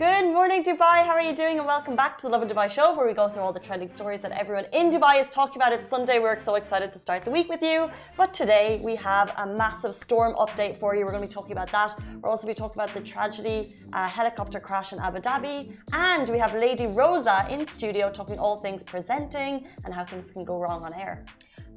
Good 0.00 0.26
morning, 0.32 0.62
Dubai. 0.62 0.98
How 1.04 1.14
are 1.18 1.20
you 1.20 1.34
doing? 1.34 1.58
And 1.58 1.66
welcome 1.66 1.96
back 1.96 2.16
to 2.18 2.26
the 2.26 2.28
Lovin 2.28 2.48
Dubai 2.48 2.70
show, 2.70 2.94
where 2.94 3.04
we 3.04 3.14
go 3.14 3.28
through 3.28 3.42
all 3.42 3.52
the 3.52 3.58
trending 3.58 3.90
stories 3.90 4.20
that 4.20 4.30
everyone 4.30 4.66
in 4.72 4.92
Dubai 4.92 5.20
is 5.20 5.28
talking 5.28 5.56
about. 5.60 5.72
It's 5.72 5.90
Sunday. 5.90 6.20
We're 6.20 6.38
so 6.38 6.54
excited 6.54 6.92
to 6.92 7.00
start 7.00 7.24
the 7.24 7.32
week 7.32 7.48
with 7.48 7.62
you. 7.62 7.90
But 8.16 8.32
today 8.32 8.80
we 8.84 8.94
have 8.94 9.34
a 9.38 9.44
massive 9.44 9.92
storm 9.92 10.36
update 10.36 10.78
for 10.78 10.94
you. 10.94 11.04
We're 11.04 11.10
going 11.10 11.22
to 11.22 11.26
be 11.26 11.34
talking 11.34 11.50
about 11.50 11.72
that. 11.72 11.90
We'll 12.22 12.30
also 12.30 12.44
going 12.44 12.54
to 12.54 12.60
be 12.60 12.62
talking 12.64 12.80
about 12.80 12.94
the 12.94 13.00
tragedy 13.00 13.74
uh, 13.92 14.06
helicopter 14.06 14.60
crash 14.60 14.92
in 14.92 15.00
Abu 15.00 15.18
Dhabi. 15.18 15.76
And 15.92 16.28
we 16.28 16.38
have 16.38 16.54
Lady 16.54 16.86
Roza 16.86 17.50
in 17.50 17.66
studio 17.66 18.08
talking 18.08 18.38
all 18.38 18.56
things 18.56 18.84
presenting 18.84 19.66
and 19.84 19.92
how 19.92 20.04
things 20.04 20.30
can 20.30 20.44
go 20.44 20.60
wrong 20.60 20.84
on 20.84 20.94
air. 20.94 21.24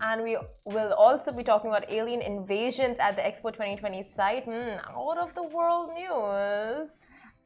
And 0.01 0.21
we 0.21 0.37
will 0.67 0.93
also 0.93 1.31
be 1.31 1.41
talking 1.41 1.71
about 1.71 1.85
alien 1.89 2.21
invasions 2.21 2.97
at 2.99 3.15
the 3.15 3.23
Expo 3.23 3.51
2020 3.51 4.03
site. 4.15 4.45
Mm, 4.45 4.79
out 4.95 5.17
of 5.17 5.33
the 5.33 5.41
world 5.41 5.89
news 5.95 7.00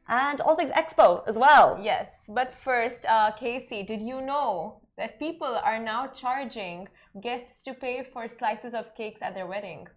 and 0.08 0.41
all 0.41 0.55
things 0.55 0.72
expo 0.72 1.27
as 1.27 1.38
well. 1.38 1.80
Yes, 1.82 2.09
but 2.27 2.54
first, 2.63 3.05
uh, 3.05 3.32
Casey, 3.32 3.84
did 3.84 4.02
you 4.02 4.22
know 4.22 4.82
that 4.98 5.20
people 5.20 5.59
are 5.63 5.80
now 5.80 6.08
charging 6.08 6.88
guests 7.22 7.62
to 7.63 7.73
pay 7.73 8.08
for 8.13 8.27
slices 8.27 8.73
of 8.73 8.94
cakes 8.96 9.22
at 9.22 9.34
their 9.34 9.48
wedding? 9.48 9.88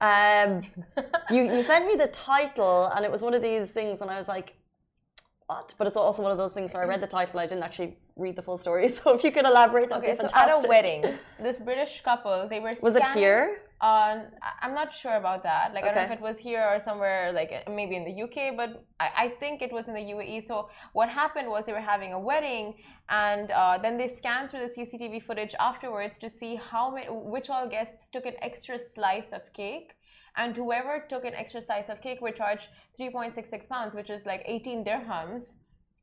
Um, 0.00 0.62
you 1.30 1.44
you 1.44 1.62
sent 1.62 1.86
me 1.86 1.94
the 1.94 2.08
title, 2.08 2.90
and 2.94 3.04
it 3.04 3.10
was 3.10 3.22
one 3.22 3.34
of 3.34 3.42
these 3.42 3.70
things, 3.70 4.00
and 4.00 4.10
I 4.10 4.18
was 4.18 4.28
like, 4.28 4.56
But 5.78 5.86
it's 5.86 5.96
also 5.96 6.22
one 6.22 6.32
of 6.32 6.38
those 6.38 6.52
things 6.52 6.72
where 6.72 6.82
I 6.82 6.86
read 6.86 7.02
the 7.02 7.06
title, 7.18 7.40
I 7.40 7.46
didn't 7.46 7.64
actually 7.64 7.96
read 8.16 8.36
the 8.36 8.42
full 8.42 8.58
story. 8.58 8.88
So 8.96 9.14
if 9.16 9.24
you 9.24 9.32
could 9.36 9.46
elaborate, 9.46 9.88
that'd 9.88 10.04
okay, 10.04 10.12
be 10.12 10.18
fantastic. 10.18 10.54
so 10.54 10.58
at 10.58 10.64
a 10.64 10.68
wedding, 10.68 11.00
this 11.46 11.58
British 11.58 11.92
couple, 12.02 12.36
they 12.48 12.60
were. 12.60 12.74
Was 12.82 12.96
it 12.96 13.04
here? 13.20 13.62
Uh, 13.80 14.20
I'm 14.60 14.74
not 14.74 14.94
sure 14.94 15.16
about 15.22 15.42
that. 15.42 15.74
Like, 15.74 15.82
okay. 15.82 15.90
I 15.90 15.94
don't 15.94 16.08
know 16.08 16.14
if 16.14 16.20
it 16.20 16.22
was 16.22 16.38
here 16.38 16.64
or 16.72 16.78
somewhere, 16.78 17.32
like 17.32 17.50
maybe 17.68 17.96
in 17.96 18.04
the 18.04 18.16
UK, 18.24 18.56
but 18.56 18.84
I, 19.00 19.08
I, 19.24 19.28
think 19.40 19.60
it 19.60 19.72
was 19.72 19.88
in 19.88 19.94
the 19.94 20.06
UAE. 20.14 20.46
So, 20.46 20.68
what 20.92 21.08
happened 21.08 21.48
was 21.48 21.64
they 21.66 21.72
were 21.72 21.88
having 21.94 22.12
a 22.12 22.20
wedding, 22.30 22.74
and 23.08 23.50
uh, 23.50 23.78
then 23.82 23.98
they 23.98 24.06
scanned 24.06 24.50
through 24.50 24.68
the 24.68 24.72
CCTV 24.74 25.24
footage 25.24 25.56
afterwards 25.58 26.16
to 26.18 26.30
see 26.30 26.54
how 26.54 26.94
many, 26.94 27.08
which 27.08 27.50
all 27.50 27.68
guests 27.68 28.08
took 28.12 28.24
an 28.24 28.36
extra 28.40 28.78
slice 28.78 29.30
of 29.32 29.42
cake. 29.52 29.90
And 30.36 30.56
whoever 30.56 31.04
took 31.08 31.24
an 31.24 31.34
extra 31.34 31.60
slice 31.60 31.88
of 31.88 32.00
cake 32.00 32.20
were 32.20 32.30
charged 32.30 32.68
3.66 32.98 33.68
pounds, 33.68 33.94
which 33.94 34.10
is 34.10 34.24
like 34.24 34.42
18 34.46 34.84
dirhams 34.84 35.52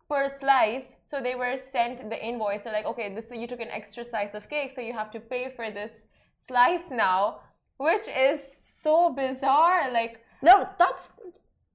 per 0.07 0.29
slice. 0.39 0.93
So 1.07 1.21
they 1.21 1.35
were 1.35 1.57
sent 1.57 2.09
the 2.09 2.23
invoice. 2.23 2.63
They're 2.63 2.73
like, 2.73 2.85
okay, 2.85 3.13
this 3.13 3.25
you 3.31 3.47
took 3.47 3.61
an 3.61 3.69
extra 3.69 4.03
slice 4.05 4.33
of 4.33 4.49
cake, 4.49 4.71
so 4.75 4.81
you 4.81 4.93
have 4.93 5.11
to 5.11 5.19
pay 5.19 5.51
for 5.55 5.71
this 5.71 5.91
slice 6.37 6.89
now 6.91 7.39
which 7.79 8.07
is 8.09 8.41
so 8.81 9.11
bizarre. 9.11 9.91
Like 9.91 10.23
no, 10.41 10.69
that's 10.77 11.11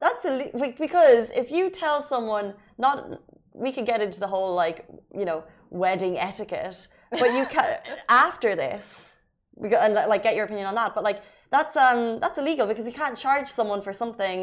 that's 0.01 0.25
a, 0.25 0.51
because 0.79 1.31
if 1.31 1.51
you 1.51 1.71
tell 1.71 2.03
someone 2.03 2.55
not, 2.79 3.21
we 3.53 3.73
could 3.73 3.87
get 3.87 4.01
into 4.01 4.21
the 4.21 4.27
whole 4.27 4.55
like 4.55 4.87
you 5.13 5.25
know 5.25 5.43
wedding 5.71 6.17
etiquette, 6.19 6.87
but 7.11 7.33
you 7.35 7.47
can 7.47 7.79
after 8.09 8.55
this, 8.55 9.17
and 9.61 9.95
like 9.95 10.23
get 10.23 10.37
your 10.37 10.45
opinion 10.45 10.67
on 10.67 10.75
that. 10.77 10.95
But 10.95 11.03
like 11.05 11.23
that's 11.57 11.77
um 11.77 12.01
that's 12.23 12.39
illegal 12.43 12.67
because 12.67 12.87
you 12.91 12.97
can't 13.03 13.19
charge 13.27 13.49
someone 13.59 13.81
for 13.87 13.93
something 14.03 14.39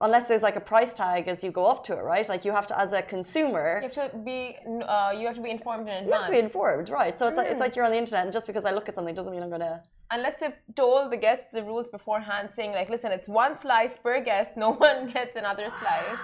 unless 0.00 0.28
there's 0.28 0.42
like 0.42 0.56
a 0.56 0.66
price 0.72 0.92
tag 0.94 1.28
as 1.28 1.42
you 1.44 1.50
go 1.50 1.66
up 1.66 1.82
to 1.84 1.92
it, 1.98 2.02
right? 2.02 2.28
Like 2.28 2.44
you 2.44 2.52
have 2.52 2.66
to, 2.68 2.78
as 2.78 2.92
a 2.92 3.02
consumer, 3.02 3.80
you 3.82 3.88
have 3.88 4.12
to 4.12 4.18
be, 4.18 4.56
uh, 4.94 5.12
you 5.18 5.26
have 5.26 5.36
to 5.36 5.44
be 5.48 5.50
informed 5.50 5.88
in 5.88 5.94
advance. 5.94 6.06
You 6.08 6.12
have 6.12 6.26
to 6.26 6.32
be 6.32 6.38
informed, 6.38 6.88
right? 6.90 7.18
So 7.18 7.26
it's 7.28 7.34
mm. 7.34 7.38
like 7.38 7.50
it's 7.52 7.60
like 7.60 7.76
you're 7.76 7.84
on 7.84 7.90
the 7.96 8.02
internet, 8.04 8.24
and 8.24 8.32
just 8.32 8.46
because 8.46 8.64
I 8.64 8.72
look 8.72 8.88
at 8.88 8.94
something 8.94 9.14
doesn't 9.14 9.32
mean 9.32 9.42
I'm 9.42 9.50
gonna. 9.50 9.82
Unless 10.10 10.36
they've 10.40 10.58
told 10.76 11.12
the 11.12 11.16
guests 11.16 11.52
the 11.52 11.62
rules 11.62 11.88
beforehand, 11.88 12.50
saying 12.56 12.72
like, 12.72 12.90
listen, 12.90 13.10
it's 13.12 13.28
one 13.28 13.58
slice 13.64 13.96
per 14.04 14.22
guest, 14.22 14.56
no 14.56 14.68
one 14.88 15.12
gets 15.12 15.36
another 15.36 15.68
slice. 15.80 16.22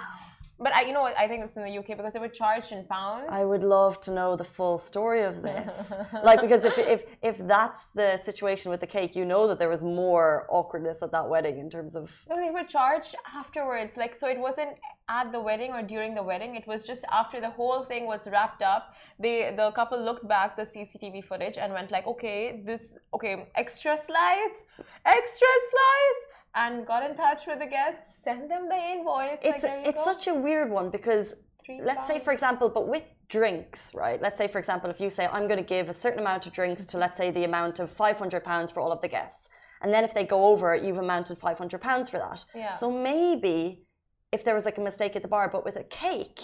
But 0.63 0.73
I, 0.75 0.81
you 0.83 0.93
know 0.93 1.01
what? 1.01 1.17
I 1.17 1.27
think 1.27 1.43
it's 1.43 1.57
in 1.57 1.63
the 1.63 1.75
UK 1.79 1.87
because 1.97 2.13
they 2.13 2.19
were 2.19 2.35
charged 2.43 2.71
in 2.71 2.83
pounds. 2.85 3.27
I 3.29 3.43
would 3.43 3.63
love 3.63 3.99
to 4.01 4.11
know 4.11 4.35
the 4.35 4.43
full 4.43 4.77
story 4.77 5.23
of 5.23 5.41
this, 5.41 5.91
like 6.23 6.39
because 6.39 6.63
if 6.63 6.77
if 6.77 7.01
if 7.23 7.37
that's 7.53 7.85
the 7.95 8.19
situation 8.23 8.69
with 8.69 8.79
the 8.79 8.91
cake, 8.97 9.15
you 9.15 9.25
know 9.25 9.47
that 9.47 9.57
there 9.57 9.69
was 9.69 9.83
more 9.83 10.45
awkwardness 10.49 11.01
at 11.01 11.11
that 11.11 11.27
wedding 11.27 11.57
in 11.57 11.69
terms 11.69 11.95
of. 11.95 12.11
No, 12.29 12.35
they 12.35 12.51
were 12.51 12.63
charged 12.63 13.15
afterwards. 13.41 13.97
Like 13.97 14.13
so, 14.19 14.27
it 14.27 14.39
wasn't 14.39 14.73
at 15.09 15.31
the 15.31 15.41
wedding 15.41 15.71
or 15.71 15.81
during 15.81 16.13
the 16.13 16.23
wedding. 16.23 16.55
It 16.55 16.67
was 16.67 16.83
just 16.83 17.03
after 17.11 17.41
the 17.41 17.49
whole 17.49 17.83
thing 17.83 18.05
was 18.05 18.27
wrapped 18.31 18.61
up. 18.61 18.93
They 19.19 19.53
the 19.55 19.71
couple 19.71 19.99
looked 19.99 20.27
back 20.27 20.55
the 20.55 20.67
CCTV 20.73 21.25
footage 21.25 21.57
and 21.57 21.73
went 21.73 21.89
like, 21.89 22.05
okay, 22.05 22.61
this 22.65 22.93
okay, 23.15 23.47
extra 23.55 23.97
slice, 23.97 24.57
extra 25.05 25.51
slice 25.71 26.21
and 26.55 26.85
got 26.85 27.09
in 27.09 27.15
touch 27.15 27.47
with 27.47 27.59
the 27.59 27.65
guests, 27.65 28.17
send 28.23 28.49
them 28.49 28.67
the 28.67 28.75
invoice. 28.75 29.39
It's 29.41 29.63
like, 29.63 29.85
it's 29.85 30.03
go. 30.03 30.11
such 30.11 30.27
a 30.27 30.33
weird 30.33 30.69
one 30.69 30.89
because 30.89 31.35
let 31.69 31.85
let's 31.85 32.07
say 32.07 32.19
for 32.19 32.33
example, 32.33 32.69
but 32.69 32.87
with 32.87 33.13
drinks, 33.29 33.93
right? 33.93 34.21
Let's 34.21 34.37
say 34.37 34.47
for 34.47 34.59
example, 34.59 34.89
if 34.89 34.99
you 34.99 35.09
say 35.09 35.27
I'm 35.31 35.47
going 35.47 35.57
to 35.57 35.63
give 35.63 35.89
a 35.89 35.93
certain 35.93 36.19
amount 36.19 36.45
of 36.47 36.53
drinks 36.53 36.85
to 36.85 36.87
mm-hmm. 36.87 37.01
let's 37.01 37.17
say 37.17 37.31
the 37.31 37.43
amount 37.43 37.79
of 37.79 37.89
500 37.91 38.43
pounds 38.43 38.71
for 38.71 38.81
all 38.81 38.91
of 38.91 39.01
the 39.01 39.07
guests, 39.07 39.47
and 39.81 39.93
then 39.93 40.03
if 40.03 40.13
they 40.13 40.25
go 40.25 40.45
over, 40.45 40.75
you've 40.75 40.97
amounted 40.97 41.37
500 41.37 41.79
pounds 41.79 42.09
for 42.09 42.17
that. 42.17 42.45
Yeah. 42.53 42.71
So 42.71 42.91
maybe 42.91 43.83
if 44.31 44.43
there 44.43 44.53
was 44.53 44.65
like 44.65 44.77
a 44.77 44.81
mistake 44.81 45.15
at 45.15 45.21
the 45.21 45.27
bar, 45.27 45.49
but 45.49 45.63
with 45.63 45.75
a 45.75 45.83
cake, 45.83 46.39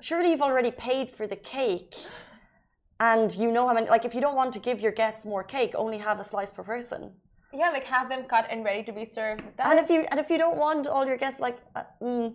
surely 0.00 0.30
you've 0.30 0.42
already 0.42 0.70
paid 0.70 1.10
for 1.10 1.26
the 1.26 1.36
cake. 1.36 1.94
And 2.98 3.34
you 3.36 3.52
know 3.52 3.66
how 3.68 3.74
many, 3.74 3.90
like, 3.90 4.06
if 4.06 4.14
you 4.14 4.22
don't 4.22 4.36
want 4.36 4.54
to 4.54 4.58
give 4.58 4.80
your 4.80 4.92
guests 4.92 5.26
more 5.26 5.44
cake, 5.44 5.72
only 5.74 5.98
have 5.98 6.18
a 6.18 6.24
slice 6.24 6.50
per 6.50 6.62
person 6.62 7.12
yeah, 7.52 7.70
like 7.70 7.84
have 7.84 8.08
them 8.08 8.24
cut 8.24 8.46
and 8.50 8.64
ready 8.64 8.82
to 8.84 8.92
be 8.92 9.04
served. 9.04 9.42
That 9.56 9.66
and 9.68 9.78
if 9.78 9.88
you 9.90 10.06
and 10.10 10.20
if 10.20 10.30
you 10.30 10.38
don't 10.38 10.56
want 10.56 10.86
all 10.86 11.06
your 11.06 11.16
guests, 11.16 11.40
like, 11.40 11.58
uh, 11.74 11.82
mm, 12.02 12.34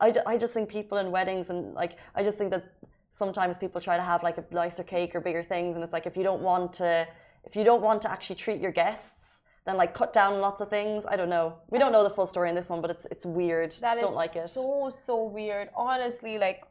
I, 0.00 0.14
I 0.26 0.36
just 0.36 0.52
think 0.52 0.68
people 0.68 0.98
in 0.98 1.10
weddings 1.10 1.50
and 1.50 1.74
like 1.74 1.96
I 2.14 2.22
just 2.22 2.38
think 2.38 2.50
that 2.52 2.64
sometimes 3.10 3.58
people 3.58 3.80
try 3.80 3.96
to 3.96 4.02
have 4.02 4.22
like 4.22 4.38
a 4.38 4.44
nicer 4.50 4.82
cake 4.82 5.14
or 5.14 5.20
bigger 5.20 5.42
things, 5.42 5.74
and 5.74 5.84
it's 5.84 5.92
like 5.92 6.06
if 6.06 6.16
you 6.16 6.22
don't 6.22 6.42
want 6.42 6.72
to 6.74 7.06
if 7.44 7.54
you 7.56 7.64
don't 7.64 7.82
want 7.82 8.02
to 8.02 8.10
actually 8.10 8.36
treat 8.36 8.60
your 8.60 8.72
guests, 8.72 9.40
then 9.64 9.76
like 9.76 9.94
cut 9.94 10.12
down 10.12 10.40
lots 10.40 10.60
of 10.60 10.68
things. 10.68 11.04
I 11.06 11.16
don't 11.16 11.28
know. 11.28 11.58
We 11.70 11.78
don't 11.78 11.92
know 11.92 12.02
the 12.02 12.10
full 12.10 12.26
story 12.26 12.48
in 12.48 12.54
this 12.54 12.68
one, 12.68 12.80
but 12.80 12.90
it's 12.90 13.06
it's 13.06 13.26
weird. 13.26 13.72
That 13.80 14.00
don't 14.00 14.14
like 14.14 14.36
it. 14.36 14.50
So 14.50 14.92
so 15.06 15.24
weird. 15.24 15.68
Honestly, 15.76 16.38
like 16.38 16.64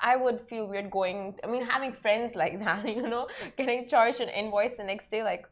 I 0.00 0.16
would 0.16 0.40
feel 0.48 0.66
weird 0.66 0.90
going. 0.90 1.34
I 1.44 1.46
mean, 1.46 1.64
having 1.64 1.92
friends 1.92 2.34
like 2.34 2.58
that, 2.64 2.88
you 2.88 3.02
know, 3.02 3.28
getting 3.56 3.88
charged 3.88 4.20
an 4.20 4.28
invoice 4.28 4.76
the 4.76 4.84
next 4.84 5.10
day, 5.10 5.22
like 5.22 5.46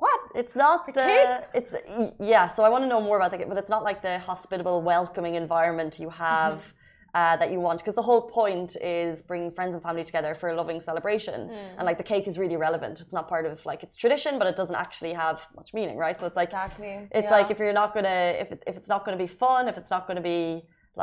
what? 0.00 0.20
It's 0.34 0.56
not 0.56 0.86
the, 0.86 0.92
the 0.92 1.44
it's 1.58 1.72
yeah. 2.18 2.48
So 2.48 2.64
I 2.64 2.68
want 2.68 2.82
to 2.84 2.88
know 2.88 3.00
more 3.00 3.16
about 3.18 3.30
the 3.30 3.38
cake, 3.38 3.48
but 3.48 3.58
it's 3.58 3.70
not 3.76 3.84
like 3.84 4.00
the 4.02 4.18
hospitable, 4.18 4.82
welcoming 4.82 5.34
environment 5.34 5.98
you 6.04 6.10
have. 6.10 6.54
Mm 6.54 6.60
-hmm. 6.60 6.78
Uh, 7.12 7.36
that 7.40 7.50
you 7.52 7.60
want 7.66 7.78
because 7.80 7.96
the 8.02 8.08
whole 8.10 8.24
point 8.40 8.70
is 9.00 9.22
bringing 9.30 9.50
friends 9.58 9.74
and 9.74 9.82
family 9.82 10.04
together 10.10 10.32
for 10.40 10.48
a 10.52 10.54
loving 10.60 10.80
celebration 10.80 11.38
mm. 11.48 11.76
and 11.76 11.82
like 11.88 11.98
the 12.02 12.08
cake 12.12 12.26
is 12.30 12.36
really 12.42 12.58
relevant 12.68 12.94
it's 13.04 13.16
not 13.18 13.24
part 13.34 13.44
of 13.50 13.54
like 13.70 13.80
its 13.86 13.96
tradition 14.02 14.32
but 14.38 14.46
it 14.50 14.56
doesn't 14.60 14.80
actually 14.84 15.14
have 15.24 15.38
much 15.58 15.70
meaning 15.78 15.96
right 16.04 16.16
so 16.20 16.24
it's 16.28 16.40
like 16.42 16.52
exactly. 16.54 16.92
it's 17.18 17.30
yeah. 17.30 17.38
like 17.38 17.48
if 17.54 17.58
you're 17.60 17.78
not 17.82 17.90
gonna 17.96 18.20
if, 18.44 18.48
it, 18.54 18.60
if 18.70 18.74
it's 18.78 18.90
not 18.94 19.00
gonna 19.04 19.22
be 19.26 19.32
fun 19.44 19.62
if 19.72 19.76
it's 19.80 19.92
not 19.96 20.02
gonna 20.08 20.26
be 20.36 20.42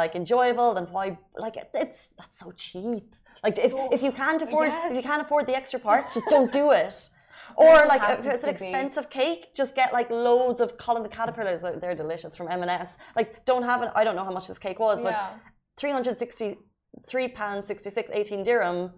like 0.01 0.11
enjoyable 0.21 0.69
then 0.77 0.85
why 0.95 1.05
like 1.45 1.55
it, 1.61 1.67
it's 1.83 1.99
that's 2.19 2.37
so 2.43 2.47
cheap 2.65 3.07
like 3.45 3.55
if, 3.67 3.71
so, 3.71 3.89
if 3.97 4.01
you 4.05 4.13
can't 4.21 4.41
afford 4.45 4.69
yes. 4.71 4.89
if 4.89 4.95
you 4.99 5.05
can't 5.09 5.23
afford 5.25 5.43
the 5.49 5.55
extra 5.61 5.79
parts 5.87 6.07
just 6.17 6.27
don't 6.35 6.51
do 6.61 6.65
it 6.71 6.95
or 7.57 7.85
like 7.87 8.19
if 8.19 8.25
it's 8.25 8.43
an 8.43 8.49
expensive 8.49 9.09
cake, 9.09 9.53
just 9.55 9.75
get 9.75 9.91
like 9.91 10.09
loads 10.09 10.61
of 10.61 10.77
Colin 10.77 11.03
the 11.03 11.09
Caterpillars. 11.09 11.61
They're 11.61 11.95
delicious 11.95 12.35
from 12.35 12.47
M&S. 12.49 12.97
Like 13.15 13.43
don't 13.45 13.63
have 13.63 13.81
it. 13.81 13.89
I 13.95 14.03
don't 14.03 14.15
know 14.15 14.23
how 14.23 14.31
much 14.31 14.47
this 14.47 14.59
cake 14.59 14.79
was, 14.79 15.01
but 15.01 15.13
yeah. 15.13 15.29
363 15.77 17.27
pounds 17.29 17.65
66, 17.65 18.11
18 18.13 18.43
dirham. 18.43 18.91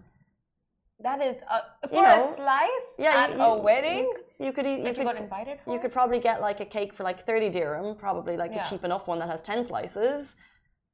That 1.02 1.22
is 1.22 1.36
uh, 1.50 1.60
a, 1.82 1.88
for 1.88 1.94
you 1.94 2.02
know, 2.02 2.32
a 2.32 2.36
slice 2.36 2.68
yeah, 2.98 3.14
at 3.16 3.30
you, 3.30 3.42
a 3.42 3.62
wedding. 3.62 4.12
You, 4.38 4.46
you 4.46 4.52
could 4.52 4.66
eat. 4.66 4.80
You 4.80 4.92
could, 4.92 5.04
got 5.04 5.16
invited 5.16 5.58
for? 5.64 5.72
You 5.72 5.80
could 5.80 5.92
probably 5.92 6.18
get 6.18 6.42
like 6.42 6.60
a 6.60 6.66
cake 6.66 6.92
for 6.92 7.04
like 7.04 7.24
30 7.24 7.48
dirham, 7.48 7.96
probably 7.96 8.36
like 8.36 8.52
yeah. 8.52 8.66
a 8.66 8.68
cheap 8.68 8.84
enough 8.84 9.08
one 9.08 9.18
that 9.20 9.30
has 9.30 9.40
10 9.40 9.64
slices 9.64 10.36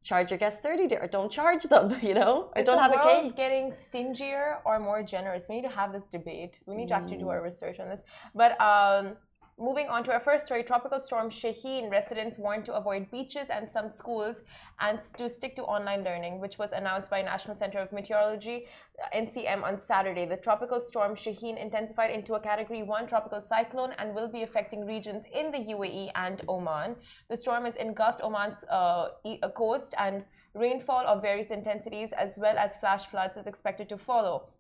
charge 0.06 0.31
your 0.31 0.38
guests 0.38 0.61
30 0.61 0.97
or 0.97 1.08
don't 1.08 1.31
charge 1.31 1.64
them 1.64 1.97
you 2.03 2.14
know? 2.14 2.50
Or 2.55 2.62
don't 2.62 2.79
have 2.79 2.93
a 2.93 3.03
cake 3.03 3.37
getting 3.37 3.73
stingier 3.73 4.58
or 4.64 4.79
more 4.79 5.03
generous? 5.03 5.47
We 5.49 5.56
need 5.56 5.69
to 5.69 5.75
have 5.81 5.93
this 5.93 6.06
debate. 6.17 6.61
We 6.67 6.76
need 6.76 6.87
mm. 6.87 6.88
to 6.88 6.94
actually 6.94 7.19
do 7.19 7.29
our 7.29 7.43
research 7.43 7.81
on 7.81 7.88
this. 7.88 8.03
But 8.35 8.53
um 8.61 9.17
Moving 9.58 9.88
on 9.88 10.05
to 10.05 10.12
our 10.12 10.20
first 10.20 10.44
story, 10.44 10.62
tropical 10.62 11.00
storm 11.00 11.31
Shaheen 11.31 11.91
residents 11.91 12.37
warned 12.37 12.67
to 12.67 12.75
avoid 12.75 13.11
beaches 13.11 13.49
and 13.49 13.67
some 13.67 13.88
schools 13.88 14.37
and 14.81 15.00
to 15.17 15.31
stick 15.31 15.56
to 15.56 15.62
online 15.62 16.05
learning, 16.05 16.41
which 16.43 16.58
was 16.58 16.73
announced 16.73 17.08
by 17.08 17.23
National 17.23 17.56
Center 17.56 17.79
of 17.79 17.91
Meteorology, 17.91 18.67
uh, 19.03 19.17
NCM, 19.17 19.64
on 19.64 19.81
Saturday. 19.81 20.26
The 20.26 20.37
tropical 20.37 20.79
storm 20.82 21.17
Shaheen 21.17 21.58
intensified 21.58 22.11
into 22.11 22.35
a 22.35 22.41
Category 22.41 22.82
1 22.82 23.06
tropical 23.06 23.41
cyclone 23.41 23.94
and 23.97 24.14
will 24.14 24.29
be 24.29 24.43
affecting 24.43 24.85
regions 24.85 25.25
in 25.35 25.50
the 25.50 25.73
UAE 25.73 26.11
and 26.14 26.43
Oman. 26.50 26.94
The 27.31 27.38
storm 27.38 27.64
has 27.64 27.76
engulfed 27.76 28.20
Oman's 28.20 28.62
uh, 28.70 29.09
uh, 29.25 29.49
coast 29.56 29.94
and 29.97 30.25
Rainfall 30.55 31.06
of 31.06 31.23
various 31.23 31.50
intensities 31.50 32.11
as 32.12 32.32
well 32.37 32.59
as 32.59 32.76
flash 32.76 33.06
floods 33.06 33.38
is 33.38 33.47
expected 33.47 33.88
to 33.88 33.97
follow. 33.97 34.50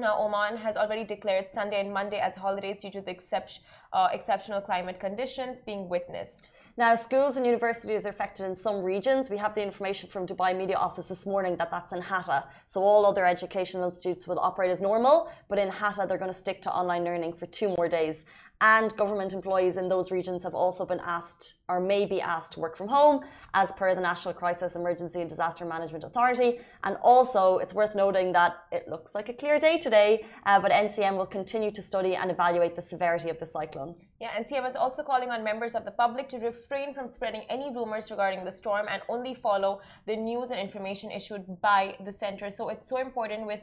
Now, 0.00 0.18
Oman 0.18 0.56
has 0.56 0.76
already 0.76 1.04
declared 1.04 1.48
Sunday 1.52 1.78
and 1.78 1.92
Monday 1.92 2.18
as 2.20 2.34
holidays 2.34 2.80
due 2.80 2.90
to 2.92 3.02
the 3.02 3.10
except, 3.10 3.60
uh, 3.92 4.08
exceptional 4.12 4.60
climate 4.60 5.00
conditions 5.00 5.60
being 5.60 5.88
witnessed. 5.88 6.50
Now, 6.76 6.94
schools 6.94 7.36
and 7.36 7.44
universities 7.44 8.06
are 8.06 8.10
affected 8.10 8.46
in 8.46 8.54
some 8.54 8.82
regions. 8.82 9.28
We 9.28 9.36
have 9.36 9.54
the 9.54 9.62
information 9.62 10.08
from 10.08 10.26
Dubai 10.26 10.56
Media 10.56 10.76
Office 10.76 11.08
this 11.08 11.26
morning 11.26 11.56
that 11.56 11.70
that's 11.70 11.92
in 11.92 12.00
Hatta. 12.00 12.44
So 12.66 12.80
all 12.80 13.04
other 13.04 13.26
educational 13.26 13.84
institutes 13.84 14.26
will 14.26 14.38
operate 14.38 14.70
as 14.70 14.80
normal, 14.80 15.30
but 15.48 15.58
in 15.58 15.68
Hatta 15.68 16.06
they're 16.06 16.16
going 16.16 16.32
to 16.32 16.38
stick 16.38 16.62
to 16.62 16.72
online 16.72 17.04
learning 17.04 17.32
for 17.34 17.46
two 17.46 17.68
more 17.76 17.88
days 17.88 18.24
and 18.60 18.94
government 18.96 19.32
employees 19.32 19.76
in 19.76 19.88
those 19.88 20.10
regions 20.10 20.42
have 20.42 20.54
also 20.54 20.84
been 20.84 21.00
asked 21.00 21.54
or 21.68 21.80
may 21.80 22.04
be 22.04 22.20
asked 22.20 22.52
to 22.52 22.60
work 22.60 22.76
from 22.76 22.88
home 22.88 23.24
as 23.54 23.72
per 23.72 23.94
the 23.94 24.00
National 24.00 24.34
Crisis 24.34 24.76
Emergency 24.76 25.20
and 25.20 25.30
Disaster 25.30 25.64
Management 25.64 26.04
Authority. 26.04 26.60
And 26.84 26.96
also, 27.02 27.58
it's 27.58 27.72
worth 27.72 27.94
noting 27.94 28.32
that 28.32 28.64
it 28.70 28.88
looks 28.88 29.14
like 29.14 29.28
a 29.28 29.32
clear 29.32 29.58
day 29.58 29.78
today, 29.78 30.24
uh, 30.44 30.60
but 30.60 30.72
NCM 30.72 31.16
will 31.16 31.26
continue 31.26 31.70
to 31.70 31.80
study 31.80 32.16
and 32.16 32.30
evaluate 32.30 32.74
the 32.76 32.82
severity 32.82 33.30
of 33.30 33.38
the 33.38 33.46
cyclone. 33.46 33.94
Yeah, 34.20 34.32
NCM 34.38 34.68
is 34.68 34.76
also 34.76 35.02
calling 35.02 35.30
on 35.30 35.42
members 35.42 35.74
of 35.74 35.86
the 35.86 35.92
public 35.92 36.28
to 36.28 36.36
refrain 36.36 36.92
from 36.92 37.10
spreading 37.10 37.42
any 37.48 37.74
rumors 37.74 38.10
regarding 38.10 38.44
the 38.44 38.52
storm 38.52 38.86
and 38.90 39.00
only 39.08 39.34
follow 39.34 39.80
the 40.06 40.14
news 40.14 40.50
and 40.50 40.60
information 40.60 41.10
issued 41.10 41.60
by 41.62 41.96
the 42.04 42.12
center. 42.12 42.50
So 42.50 42.68
it's 42.68 42.86
so 42.86 42.98
important 42.98 43.46
with 43.46 43.60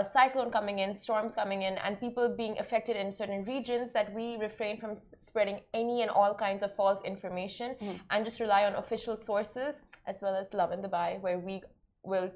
a 0.00 0.04
cyclone 0.04 0.50
coming 0.50 0.78
in, 0.78 0.94
storms 0.94 1.34
coming 1.34 1.62
in, 1.62 1.74
and 1.84 1.98
people 1.98 2.28
being 2.28 2.58
affected 2.58 2.96
in 2.96 3.10
certain 3.10 3.44
regions 3.44 3.92
that 3.92 4.12
we 4.12 4.36
refrain 4.36 4.78
from 4.78 4.92
spreading 5.26 5.60
any 5.72 6.02
and 6.02 6.10
all 6.10 6.34
kinds 6.34 6.62
of 6.62 6.74
false 6.76 7.00
information 7.04 7.74
mm. 7.80 7.98
and 8.10 8.24
just 8.24 8.38
rely 8.40 8.64
on 8.64 8.74
official 8.74 9.16
sources 9.16 9.80
as 10.06 10.20
well 10.22 10.34
as 10.34 10.52
Lovin 10.52 10.80
Dubai, 10.82 11.20
where 11.20 11.38
we 11.38 11.62
will 12.04 12.30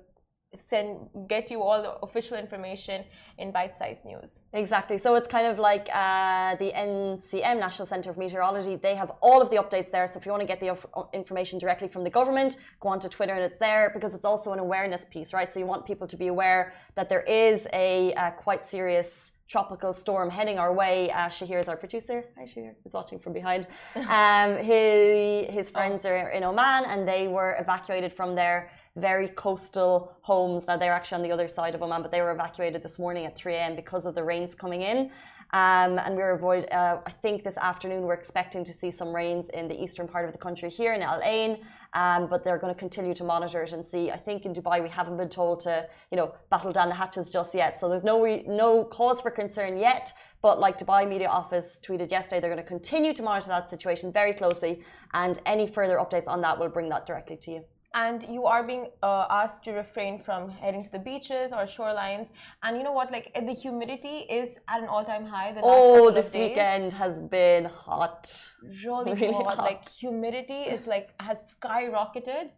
send 0.57 1.09
get 1.29 1.49
you 1.51 1.63
all 1.63 1.81
the 1.81 1.93
official 2.07 2.37
information 2.37 3.05
in 3.39 3.53
bite-sized 3.53 4.05
news 4.05 4.41
exactly 4.53 4.99
so 4.99 5.15
it's 5.15 5.29
kind 5.29 5.47
of 5.47 5.61
like 5.61 5.89
uh, 5.95 6.57
the 6.57 6.73
ncm 6.73 7.61
national 7.61 7.87
center 7.87 8.11
of 8.11 8.19
meteorology 8.19 8.75
they 8.75 8.97
have 8.97 9.13
all 9.21 9.41
of 9.41 9.49
the 9.51 9.57
updates 9.57 9.93
there 9.93 10.07
so 10.09 10.19
if 10.19 10.27
you 10.27 10.33
want 10.33 10.41
to 10.41 10.47
get 10.47 10.59
the 10.59 10.77
information 11.13 11.57
directly 11.59 11.87
from 11.87 12.03
the 12.03 12.11
government 12.11 12.57
go 12.81 12.89
on 12.89 12.99
to 12.99 13.09
twitter 13.09 13.35
and 13.35 13.45
it's 13.45 13.59
there 13.59 13.93
because 13.95 14.13
it's 14.13 14.25
also 14.25 14.53
an 14.53 14.59
awareness 14.59 15.07
piece 15.11 15.33
right 15.33 15.53
so 15.53 15.61
you 15.61 15.67
want 15.67 15.87
people 15.87 16.07
to 16.07 16.17
be 16.17 16.27
aware 16.27 16.73
that 16.97 17.09
there 17.09 17.23
is 17.23 17.69
a, 17.73 18.13
a 18.15 18.33
quite 18.33 18.65
serious 18.65 19.31
tropical 19.51 19.93
storm 19.93 20.31
heading 20.31 20.61
our 20.61 20.73
way. 20.73 21.11
Uh, 21.11 21.27
Shahir 21.27 21.59
is 21.59 21.67
our 21.67 21.77
producer. 21.77 22.25
Hi, 22.39 22.45
Shahir. 22.45 22.75
He's 22.85 22.93
watching 22.93 23.19
from 23.19 23.33
behind. 23.33 23.67
Um, 23.97 24.57
his, 24.59 25.49
his 25.51 25.71
friends 25.71 26.05
are 26.05 26.31
in 26.31 26.43
Oman 26.45 26.85
and 26.87 27.07
they 27.07 27.27
were 27.29 27.57
evacuated 27.59 28.13
from 28.13 28.35
their 28.35 28.71
very 28.97 29.29
coastal 29.29 30.17
homes. 30.23 30.67
Now 30.67 30.77
they're 30.77 30.93
actually 30.93 31.17
on 31.17 31.23
the 31.23 31.33
other 31.33 31.49
side 31.49 31.75
of 31.75 31.83
Oman, 31.83 32.03
but 32.03 32.11
they 32.11 32.21
were 32.21 32.33
evacuated 32.33 32.83
this 32.83 32.99
morning 32.99 33.25
at 33.27 33.37
3 33.37 33.55
a.m. 33.55 33.77
because 33.77 34.05
of 34.05 34.15
the 34.15 34.25
rains 34.25 34.55
coming 34.55 34.83
in. 34.83 35.11
Um, 35.53 35.99
and 35.99 36.15
we're 36.17 36.33
avoid. 36.33 36.71
Uh, 36.71 36.99
I 37.05 37.11
think 37.11 37.43
this 37.43 37.57
afternoon 37.57 38.03
we're 38.03 38.15
expecting 38.15 38.63
to 38.65 38.73
see 38.73 38.91
some 38.91 39.15
rains 39.15 39.49
in 39.49 39.67
the 39.67 39.81
eastern 39.81 40.07
part 40.07 40.25
of 40.27 40.33
the 40.33 40.39
country 40.39 40.71
here 40.71 40.93
in 40.93 41.03
Al 41.03 41.21
Ain. 41.25 41.59
Um, 41.93 42.29
but 42.29 42.45
they're 42.45 42.59
going 42.59 42.73
to 42.73 42.79
continue 42.79 43.15
to 43.15 43.25
monitor 43.25 43.63
it 43.65 43.73
and 43.73 43.85
see. 43.85 44.13
I 44.13 44.17
think 44.17 44.45
in 44.45 44.53
Dubai 44.53 44.81
we 44.81 44.89
haven't 44.89 45.17
been 45.17 45.29
told 45.29 45.61
to, 45.63 45.89
you 46.13 46.17
know, 46.17 46.35
battle 46.51 46.71
down 46.71 46.89
the 46.89 46.95
hatches 46.95 47.29
just 47.29 47.53
yet. 47.53 47.81
So 47.81 47.89
there's 47.89 48.05
no 48.05 48.25
no 48.47 48.85
cause 48.85 49.21
for 49.21 49.33
concern 49.33 49.77
yet. 49.77 50.13
But 50.41 50.61
like 50.61 50.79
Dubai 50.79 51.09
Media 51.09 51.29
Office 51.29 51.81
tweeted 51.85 52.13
yesterday, 52.13 52.41
they're 52.41 52.55
going 52.55 52.63
to 52.63 52.69
continue 52.69 53.13
to 53.13 53.23
monitor 53.23 53.49
that 53.49 53.71
situation 53.71 54.13
very 54.13 54.33
closely, 54.33 54.83
and 55.15 55.41
any 55.47 55.67
further 55.67 55.97
updates 55.97 56.29
on 56.29 56.41
that 56.43 56.59
we'll 56.59 56.69
bring 56.69 56.89
that 56.91 57.07
directly 57.07 57.37
to 57.39 57.51
you 57.51 57.65
and 57.95 58.23
you 58.29 58.45
are 58.45 58.63
being 58.63 58.89
uh, 59.03 59.27
asked 59.31 59.65
to 59.65 59.73
refrain 59.73 60.23
from 60.23 60.49
heading 60.49 60.85
to 60.85 60.91
the 60.91 60.99
beaches 60.99 61.51
or 61.53 61.65
shorelines. 61.65 62.29
And 62.63 62.77
you 62.77 62.85
know 62.85 62.93
what? 62.93 63.11
Like 63.11 63.33
the 63.35 63.53
humidity 63.53 64.19
is 64.41 64.59
at 64.69 64.81
an 64.81 64.89
all-time 64.89 65.25
high 65.27 65.53
the 65.53 65.61
oh 65.63 66.11
this 66.11 66.33
weekend 66.33 66.93
has 66.93 67.21
been 67.21 67.65
hot. 67.65 68.51
Really, 68.85 69.15
really 69.21 69.33
hot. 69.33 69.57
hot. 69.57 69.65
like 69.65 69.89
humidity 69.89 70.63
is 70.75 70.87
like 70.87 71.11
has 71.19 71.39
skyrocketed. 71.55 72.51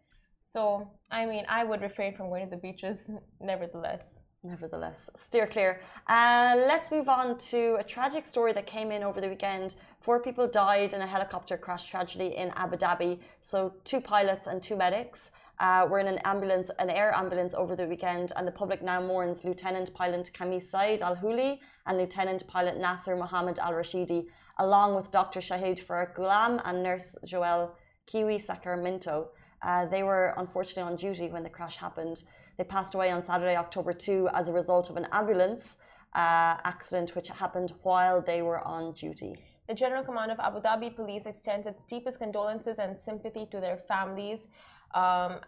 So 0.42 0.90
i 1.10 1.24
mean 1.26 1.44
i 1.48 1.62
would 1.62 1.80
refrain 1.82 2.14
from 2.16 2.28
going 2.28 2.44
to 2.44 2.50
the 2.50 2.60
beaches 2.60 2.98
nevertheless 3.40 4.02
nevertheless 4.42 5.08
steer 5.14 5.46
clear. 5.46 5.80
Uh, 6.08 6.54
let's 6.56 6.90
move 6.90 7.08
on 7.08 7.38
to 7.38 7.76
a 7.78 7.84
tragic 7.84 8.26
story 8.26 8.52
that 8.52 8.66
came 8.66 8.90
in 8.90 9.02
over 9.02 9.20
the 9.20 9.28
weekend. 9.28 9.74
Four 10.00 10.20
people 10.20 10.48
died 10.48 10.94
in 10.94 11.00
a 11.00 11.06
helicopter 11.06 11.56
crash 11.56 11.88
tragedy 11.88 12.34
in 12.36 12.50
abu 12.56 12.76
dhabi. 12.76 13.18
So 13.40 13.74
two 13.84 14.00
pilots 14.00 14.46
and 14.48 14.62
two 14.62 14.76
medics 14.76 15.30
uh, 15.62 15.86
were 15.88 16.00
in 16.00 16.08
an 16.08 16.18
ambulance 16.24 16.70
an 16.78 16.90
air 16.90 17.14
ambulance 17.14 17.54
over 17.54 17.76
the 17.76 17.86
weekend 17.86 18.32
and 18.36 18.46
the 18.46 18.52
public 18.52 18.82
now 18.82 19.00
mourns 19.00 19.44
lieutenant 19.44 19.94
pilot 19.94 20.30
kamis 20.34 20.62
said 20.62 21.02
al 21.02 21.16
huli 21.16 21.60
and 21.86 21.98
lieutenant 21.98 22.46
pilot 22.48 22.76
nasser 22.76 23.14
mohammed 23.14 23.58
al 23.60 23.72
rashidi 23.72 24.26
along 24.58 24.94
with 24.94 25.10
dr 25.10 25.40
shahid 25.40 25.78
farouk 25.86 26.14
ghulam 26.16 26.60
and 26.64 26.82
nurse 26.82 27.14
joelle 27.24 27.70
kiwi 28.06 28.38
sacramento 28.38 29.28
uh, 29.62 29.86
they 29.86 30.02
were 30.02 30.34
unfortunately 30.38 30.82
on 30.82 30.96
duty 30.96 31.28
when 31.28 31.44
the 31.44 31.48
crash 31.48 31.76
happened 31.76 32.24
they 32.62 32.68
passed 32.68 32.94
away 32.94 33.10
on 33.10 33.20
Saturday, 33.22 33.56
October 33.56 33.92
2, 33.92 34.28
as 34.34 34.46
a 34.46 34.52
result 34.52 34.88
of 34.88 34.96
an 34.96 35.08
ambulance 35.10 35.78
uh, 36.14 36.54
accident 36.72 37.16
which 37.16 37.28
happened 37.28 37.72
while 37.82 38.20
they 38.20 38.40
were 38.40 38.60
on 38.60 38.92
duty. 38.92 39.34
The 39.68 39.74
General 39.74 40.04
Command 40.04 40.30
of 40.30 40.38
Abu 40.38 40.60
Dhabi 40.60 40.94
Police 40.94 41.26
extends 41.26 41.66
its 41.66 41.82
deepest 41.84 42.18
condolences 42.20 42.76
and 42.78 42.96
sympathy 42.96 43.46
to 43.50 43.58
their 43.58 43.78
families, 43.88 44.40
um, 44.94 45.40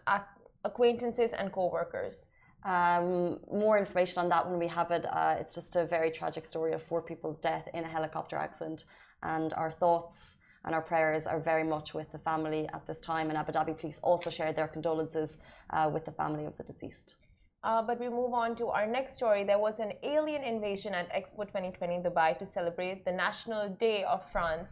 acquaintances, 0.65 1.31
and 1.31 1.53
co 1.53 1.69
workers. 1.71 2.25
Um, 2.65 3.39
more 3.49 3.77
information 3.77 4.17
on 4.23 4.27
that 4.29 4.49
when 4.49 4.59
we 4.59 4.67
have 4.67 4.91
it. 4.91 5.05
Uh, 5.05 5.35
it's 5.39 5.55
just 5.55 5.77
a 5.77 5.85
very 5.85 6.11
tragic 6.11 6.45
story 6.45 6.73
of 6.73 6.83
four 6.83 7.01
people's 7.01 7.39
death 7.39 7.69
in 7.73 7.85
a 7.85 7.87
helicopter 7.87 8.35
accident, 8.35 8.83
and 9.23 9.53
our 9.53 9.71
thoughts 9.71 10.35
and 10.65 10.73
our 10.75 10.81
prayers 10.81 11.25
are 11.27 11.39
very 11.39 11.63
much 11.63 11.93
with 11.93 12.11
the 12.11 12.19
family 12.19 12.67
at 12.73 12.85
this 12.87 12.99
time. 12.99 13.29
And 13.29 13.37
Abu 13.37 13.51
Dhabi 13.51 13.77
police 13.79 13.99
also 14.01 14.29
shared 14.29 14.55
their 14.55 14.67
condolences 14.67 15.37
uh, 15.69 15.89
with 15.93 16.05
the 16.05 16.11
family 16.11 16.45
of 16.45 16.57
the 16.57 16.63
deceased. 16.63 17.15
Uh, 17.63 17.81
but 17.81 17.99
we 17.99 18.09
move 18.09 18.33
on 18.33 18.55
to 18.55 18.67
our 18.67 18.85
next 18.85 19.15
story. 19.15 19.43
There 19.43 19.59
was 19.59 19.79
an 19.79 19.93
alien 20.03 20.43
invasion 20.43 20.93
at 20.93 21.11
Expo 21.11 21.45
2020 21.47 21.99
Dubai 21.99 22.37
to 22.37 22.45
celebrate 22.45 23.05
the 23.05 23.11
National 23.11 23.69
Day 23.69 24.03
of 24.03 24.21
France. 24.31 24.71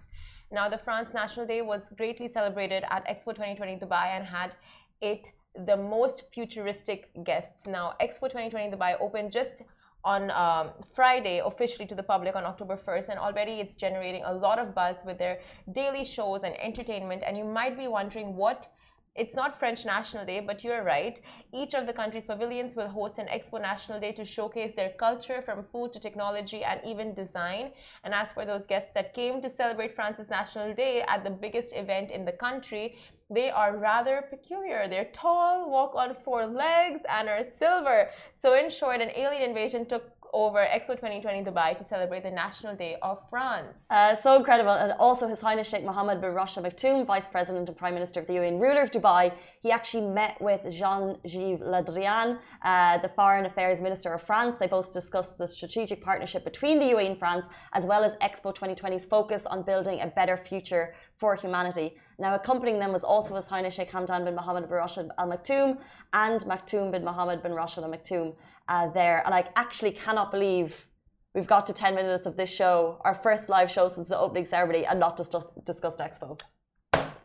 Now, 0.52 0.70
the 0.70 0.78
France 0.78 1.10
National 1.14 1.48
Day 1.48 1.62
was 1.64 1.82
greatly 1.98 2.28
celebrated 2.28 2.84
at 2.90 3.08
Expo 3.08 3.32
2020 3.34 3.78
Dubai 3.78 4.08
and 4.16 4.26
had 4.26 4.56
it 5.02 5.32
the 5.66 5.78
most 5.78 6.24
futuristic 6.34 7.10
guests. 7.24 7.66
Now, 7.66 7.94
Expo 8.02 8.30
2020 8.30 8.76
Dubai 8.76 8.96
opened 9.00 9.32
just 9.32 9.64
on 10.06 10.32
um, 10.32 10.72
Friday 10.94 11.42
officially 11.44 11.88
to 11.88 11.96
the 11.96 12.04
public 12.04 12.36
on 12.36 12.44
October 12.44 12.78
1st, 12.78 13.10
and 13.10 13.20
already 13.20 13.54
it's 13.54 13.76
generating 13.76 14.24
a 14.26 14.34
lot 14.34 14.60
of 14.60 14.76
buzz 14.76 14.98
with 15.06 15.18
their 15.18 15.40
daily 15.72 16.04
shows 16.04 16.42
and 16.44 16.56
entertainment. 16.60 17.24
And 17.26 17.38
you 17.38 17.46
might 17.46 17.78
be 17.78 17.88
wondering 17.88 18.36
what 18.36 18.68
it's 19.16 19.36
not 19.36 19.60
French 19.60 19.86
National 19.86 20.26
Day, 20.26 20.40
but 20.40 20.64
you're 20.64 20.84
right. 20.84 21.20
Each 21.54 21.76
of 21.76 21.86
the 21.86 21.94
country's 21.94 22.26
pavilions 22.26 22.76
will 22.76 22.88
host 22.88 23.20
an 23.20 23.28
Expo 23.28 23.62
National 23.62 24.00
Day 24.00 24.12
to 24.14 24.26
showcase 24.26 24.74
their 24.76 24.90
culture 24.98 25.44
from 25.44 25.66
food 25.72 25.94
to 25.94 26.00
technology 26.00 26.64
and 26.64 26.82
even 26.84 27.14
design. 27.14 27.74
And 28.04 28.14
as 28.14 28.32
for 28.32 28.44
those 28.44 28.66
guests 28.66 28.90
that 28.96 29.14
came 29.14 29.40
to 29.44 29.52
celebrate 29.52 29.96
France's 29.96 30.32
National 30.32 30.74
Day 30.74 31.04
at 31.04 31.24
the 31.24 31.30
biggest 31.30 31.76
event 31.76 32.10
in 32.10 32.26
the 32.26 32.32
country, 32.32 32.98
they 33.30 33.52
are 33.52 33.78
rather 33.78 34.26
peculiar. 34.30 34.88
They're 34.88 35.12
tall, 35.14 35.70
walk 35.70 35.94
on 35.96 36.16
four 36.26 36.48
legs, 36.48 37.02
and 37.08 37.30
are 37.30 37.44
silver. 37.58 38.10
So, 38.42 38.56
in 38.56 38.72
short, 38.72 39.00
an 39.00 39.12
alien 39.16 39.50
invasion 39.50 39.86
took 39.86 40.13
over 40.34 40.60
Expo 40.60 40.96
2020 40.96 41.44
Dubai 41.44 41.78
to 41.78 41.84
celebrate 41.84 42.24
the 42.24 42.32
National 42.32 42.76
Day 42.76 42.98
of 43.02 43.20
France. 43.30 43.86
Uh, 43.90 44.16
so 44.16 44.36
incredible. 44.36 44.72
And 44.72 44.92
also 44.94 45.28
His 45.28 45.42
Highness 45.42 45.70
Sheikh 45.70 45.84
Mohammed 45.84 46.22
bin 46.22 46.34
Rashid 46.34 46.66
Al 46.66 46.72
Maktoum, 46.72 47.06
Vice 47.06 47.28
President 47.28 47.70
and 47.70 47.78
Prime 47.78 47.94
Minister 47.94 48.20
of 48.20 48.28
the 48.28 48.34
UAE 48.34 48.48
and 48.50 48.62
ruler 48.62 48.82
of 48.82 48.92
Dubai, 48.92 49.32
he 49.62 49.72
actually 49.72 50.06
met 50.08 50.42
with 50.42 50.62
Jean-Yves 50.70 51.62
Le 51.62 51.84
Drian, 51.84 52.40
uh, 52.64 52.98
the 52.98 53.10
Foreign 53.10 53.46
Affairs 53.46 53.80
Minister 53.80 54.14
of 54.14 54.22
France. 54.24 54.58
They 54.58 54.68
both 54.68 54.92
discussed 54.92 55.38
the 55.38 55.48
strategic 55.48 56.04
partnership 56.04 56.44
between 56.44 56.80
the 56.80 56.86
UAE 56.86 57.08
and 57.12 57.18
France, 57.18 57.46
as 57.74 57.86
well 57.86 58.04
as 58.04 58.14
Expo 58.16 58.54
2020's 58.56 59.06
focus 59.06 59.46
on 59.46 59.62
building 59.62 60.02
a 60.02 60.08
better 60.08 60.36
future 60.36 60.96
for 61.18 61.36
humanity. 61.36 61.96
Now, 62.20 62.36
accompanying 62.36 62.80
them 62.80 62.92
was 62.92 63.04
also 63.04 63.36
His 63.36 63.48
Highness 63.48 63.74
Sheikh 63.74 63.92
Hamdan 63.92 64.26
bin 64.26 64.36
Mohammed 64.36 64.64
bin 64.64 64.78
Rashid 64.78 65.10
Al 65.18 65.28
Maktoum 65.28 65.78
and 66.14 66.42
Maktoum 66.42 66.92
bin 66.92 67.04
Mohammed 67.04 67.42
bin 67.42 67.54
Rashid 67.54 67.84
Al 67.84 67.90
Maktoum 67.90 68.34
uh, 68.68 68.88
there. 68.90 69.22
And 69.26 69.34
I 69.34 69.46
actually 69.56 69.92
cannot 69.92 70.32
believe 70.32 70.88
we've 71.34 71.48
got 71.48 71.66
to 71.68 71.74
10 71.74 71.96
minutes 71.96 72.26
of 72.26 72.38
this 72.38 72.54
show, 72.54 73.00
our 73.02 73.16
first 73.16 73.50
live 73.50 73.72
show 73.72 73.88
since 73.88 74.08
the 74.10 74.20
opening 74.20 74.46
ceremony, 74.46 74.86
and 74.86 75.00
not 75.00 75.18
discuss, 75.18 75.52
discussed 75.66 76.00
Expo. 76.00 76.40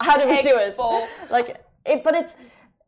How 0.01 0.17
did 0.17 0.29
we 0.29 0.39
Expo. 0.39 0.43
do 0.43 0.59
it? 0.59 1.09
Like, 1.31 1.65
it, 1.87 2.03
but 2.03 2.15
it's 2.15 2.35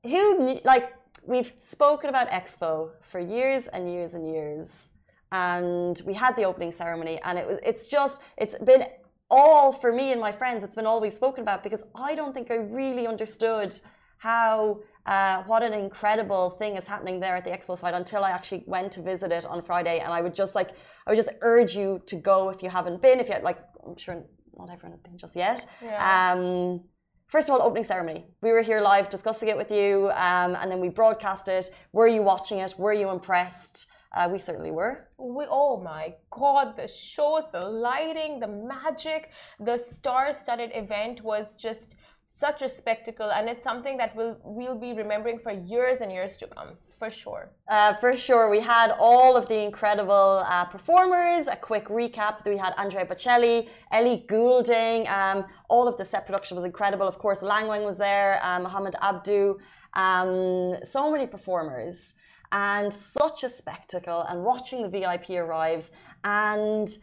who, 0.02 0.60
like, 0.64 0.94
we've 1.24 1.52
spoken 1.58 2.08
about 2.08 2.30
Expo 2.30 2.90
for 3.02 3.20
years 3.20 3.66
and 3.68 3.92
years 3.92 4.14
and 4.14 4.26
years. 4.26 4.88
And 5.32 6.00
we 6.04 6.14
had 6.14 6.34
the 6.36 6.44
opening 6.44 6.72
ceremony, 6.72 7.20
and 7.24 7.38
it 7.38 7.46
was, 7.46 7.60
it's 7.64 7.86
just, 7.86 8.20
it's 8.36 8.58
been 8.58 8.86
all 9.30 9.72
for 9.72 9.92
me 9.92 10.12
and 10.12 10.20
my 10.20 10.32
friends, 10.32 10.64
it's 10.64 10.74
been 10.74 10.86
all 10.86 11.00
we've 11.00 11.12
spoken 11.12 11.42
about 11.42 11.62
because 11.62 11.84
I 11.94 12.14
don't 12.14 12.34
think 12.34 12.50
I 12.50 12.56
really 12.56 13.06
understood 13.06 13.78
how 14.20 14.80
uh, 15.06 15.42
what 15.44 15.62
an 15.62 15.72
incredible 15.72 16.50
thing 16.50 16.76
is 16.76 16.86
happening 16.86 17.20
there 17.20 17.34
at 17.34 17.44
the 17.44 17.50
expo 17.50 17.76
site 17.76 17.94
until 17.94 18.22
I 18.22 18.30
actually 18.30 18.64
went 18.66 18.92
to 18.92 19.02
visit 19.02 19.32
it 19.32 19.46
on 19.46 19.62
Friday. 19.62 20.00
And 20.00 20.12
I 20.12 20.20
would 20.20 20.34
just 20.34 20.54
like, 20.54 20.70
I 21.06 21.10
would 21.10 21.16
just 21.16 21.30
urge 21.40 21.74
you 21.74 22.02
to 22.04 22.16
go 22.16 22.50
if 22.50 22.62
you 22.62 22.68
haven't 22.68 23.00
been, 23.00 23.18
if 23.18 23.28
you 23.28 23.34
like, 23.42 23.58
I'm 23.84 23.96
sure 23.96 24.22
not 24.58 24.70
everyone 24.70 24.92
has 24.92 25.00
been 25.00 25.16
just 25.16 25.34
yet. 25.34 25.66
Yeah. 25.82 26.32
Um, 26.32 26.82
first 27.28 27.48
of 27.48 27.54
all, 27.54 27.62
opening 27.62 27.84
ceremony. 27.84 28.26
We 28.42 28.52
were 28.52 28.60
here 28.60 28.82
live 28.82 29.08
discussing 29.08 29.48
it 29.48 29.56
with 29.56 29.70
you, 29.70 30.10
um, 30.10 30.54
and 30.54 30.70
then 30.70 30.80
we 30.80 30.90
broadcast 30.90 31.48
it. 31.48 31.70
Were 31.92 32.06
you 32.06 32.22
watching 32.22 32.58
it? 32.58 32.74
Were 32.76 32.92
you 32.92 33.08
impressed? 33.08 33.86
Uh, 34.14 34.28
we 34.30 34.38
certainly 34.38 34.72
were. 34.72 35.08
We, 35.18 35.46
oh 35.48 35.80
my 35.80 36.14
God, 36.30 36.76
the 36.76 36.88
shows, 36.88 37.44
the 37.52 37.60
lighting, 37.60 38.40
the 38.40 38.48
magic, 38.48 39.30
the 39.60 39.78
star 39.78 40.34
studded 40.34 40.72
event 40.74 41.22
was 41.22 41.56
just 41.56 41.94
such 42.40 42.62
a 42.62 42.68
spectacle, 42.68 43.30
and 43.30 43.48
it's 43.48 43.62
something 43.62 43.96
that 43.98 44.16
we'll, 44.16 44.36
we'll 44.42 44.78
be 44.78 44.92
remembering 44.94 45.38
for 45.38 45.52
years 45.52 46.00
and 46.00 46.10
years 46.10 46.36
to 46.38 46.46
come. 46.46 46.70
For 46.98 47.10
sure. 47.10 47.50
Uh, 47.68 47.94
for 47.94 48.14
sure. 48.14 48.50
We 48.50 48.60
had 48.60 48.90
all 48.98 49.36
of 49.36 49.48
the 49.48 49.58
incredible 49.68 50.44
uh, 50.46 50.66
performers. 50.66 51.46
A 51.46 51.56
quick 51.56 51.86
recap. 51.86 52.44
We 52.44 52.58
had 52.58 52.74
Andrea 52.76 53.06
Bocelli, 53.06 53.68
Ellie 53.90 54.24
Goulding. 54.28 55.08
Um, 55.08 55.46
all 55.70 55.88
of 55.88 55.96
the 55.96 56.04
set 56.04 56.26
production 56.26 56.56
was 56.56 56.66
incredible. 56.66 57.08
Of 57.08 57.18
course, 57.18 57.40
Lang 57.40 57.66
Wang 57.68 57.84
was 57.84 57.96
there, 57.96 58.38
um, 58.44 58.64
Mohamed 58.64 58.96
Abdu. 59.00 59.58
Um, 59.94 60.74
so 60.84 61.10
many 61.10 61.26
performers 61.26 62.12
and 62.52 62.92
such 62.92 63.44
a 63.44 63.48
spectacle 63.48 64.22
and 64.28 64.42
watching 64.42 64.82
the 64.82 64.88
VIP 64.88 65.30
arrives 65.30 65.90
and 66.24 66.98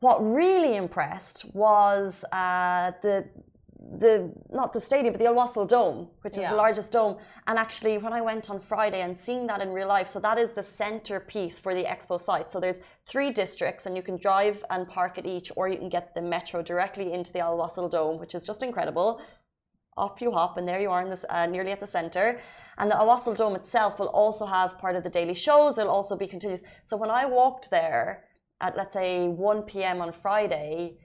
what 0.00 0.18
really 0.20 0.76
impressed 0.76 1.44
was 1.54 2.24
uh, 2.32 2.92
the 3.02 3.28
the 3.98 4.32
not 4.50 4.72
the 4.72 4.80
stadium 4.80 5.12
but 5.12 5.20
the 5.20 5.26
Al 5.26 5.34
Wasl 5.34 5.66
Dome, 5.66 6.08
which 6.22 6.34
is 6.34 6.42
yeah. 6.42 6.50
the 6.50 6.56
largest 6.56 6.92
dome. 6.92 7.16
And 7.46 7.58
actually, 7.58 7.98
when 7.98 8.12
I 8.12 8.20
went 8.20 8.50
on 8.50 8.60
Friday 8.60 9.00
and 9.00 9.16
seeing 9.16 9.46
that 9.46 9.60
in 9.60 9.70
real 9.70 9.88
life, 9.88 10.08
so 10.08 10.20
that 10.20 10.38
is 10.38 10.52
the 10.52 10.62
centerpiece 10.62 11.58
for 11.58 11.74
the 11.74 11.84
expo 11.84 12.20
site. 12.20 12.50
So 12.50 12.60
there's 12.60 12.80
three 13.06 13.30
districts, 13.30 13.86
and 13.86 13.96
you 13.96 14.02
can 14.02 14.16
drive 14.16 14.64
and 14.70 14.88
park 14.88 15.18
at 15.18 15.26
each, 15.26 15.50
or 15.56 15.68
you 15.68 15.78
can 15.78 15.88
get 15.88 16.14
the 16.14 16.22
metro 16.22 16.62
directly 16.62 17.12
into 17.12 17.32
the 17.32 17.40
Al 17.40 17.56
Wasl 17.56 17.90
Dome, 17.90 18.18
which 18.18 18.34
is 18.34 18.44
just 18.44 18.62
incredible 18.62 19.20
off 19.96 20.20
you 20.20 20.30
hop, 20.32 20.56
and 20.56 20.66
there 20.66 20.80
you 20.80 20.90
are 20.90 21.02
in 21.02 21.10
this, 21.10 21.24
uh, 21.28 21.46
nearly 21.46 21.72
at 21.72 21.80
the 21.80 21.86
center. 21.86 22.40
And 22.78 22.90
the 22.90 22.96
Al 22.96 23.06
Wasl 23.06 23.36
Dome 23.36 23.56
itself 23.56 23.98
will 23.98 24.08
also 24.08 24.46
have 24.46 24.78
part 24.78 24.96
of 24.96 25.04
the 25.04 25.10
daily 25.10 25.34
shows. 25.34 25.78
It'll 25.78 25.92
also 25.92 26.16
be 26.16 26.26
continuous. 26.26 26.62
So 26.82 26.96
when 26.96 27.10
I 27.10 27.26
walked 27.26 27.70
there 27.70 28.24
at 28.60 28.76
let's 28.76 28.92
say 28.92 29.28
1 29.28 29.62
p.m. 29.62 30.00
on 30.00 30.12
Friday, 30.12 30.98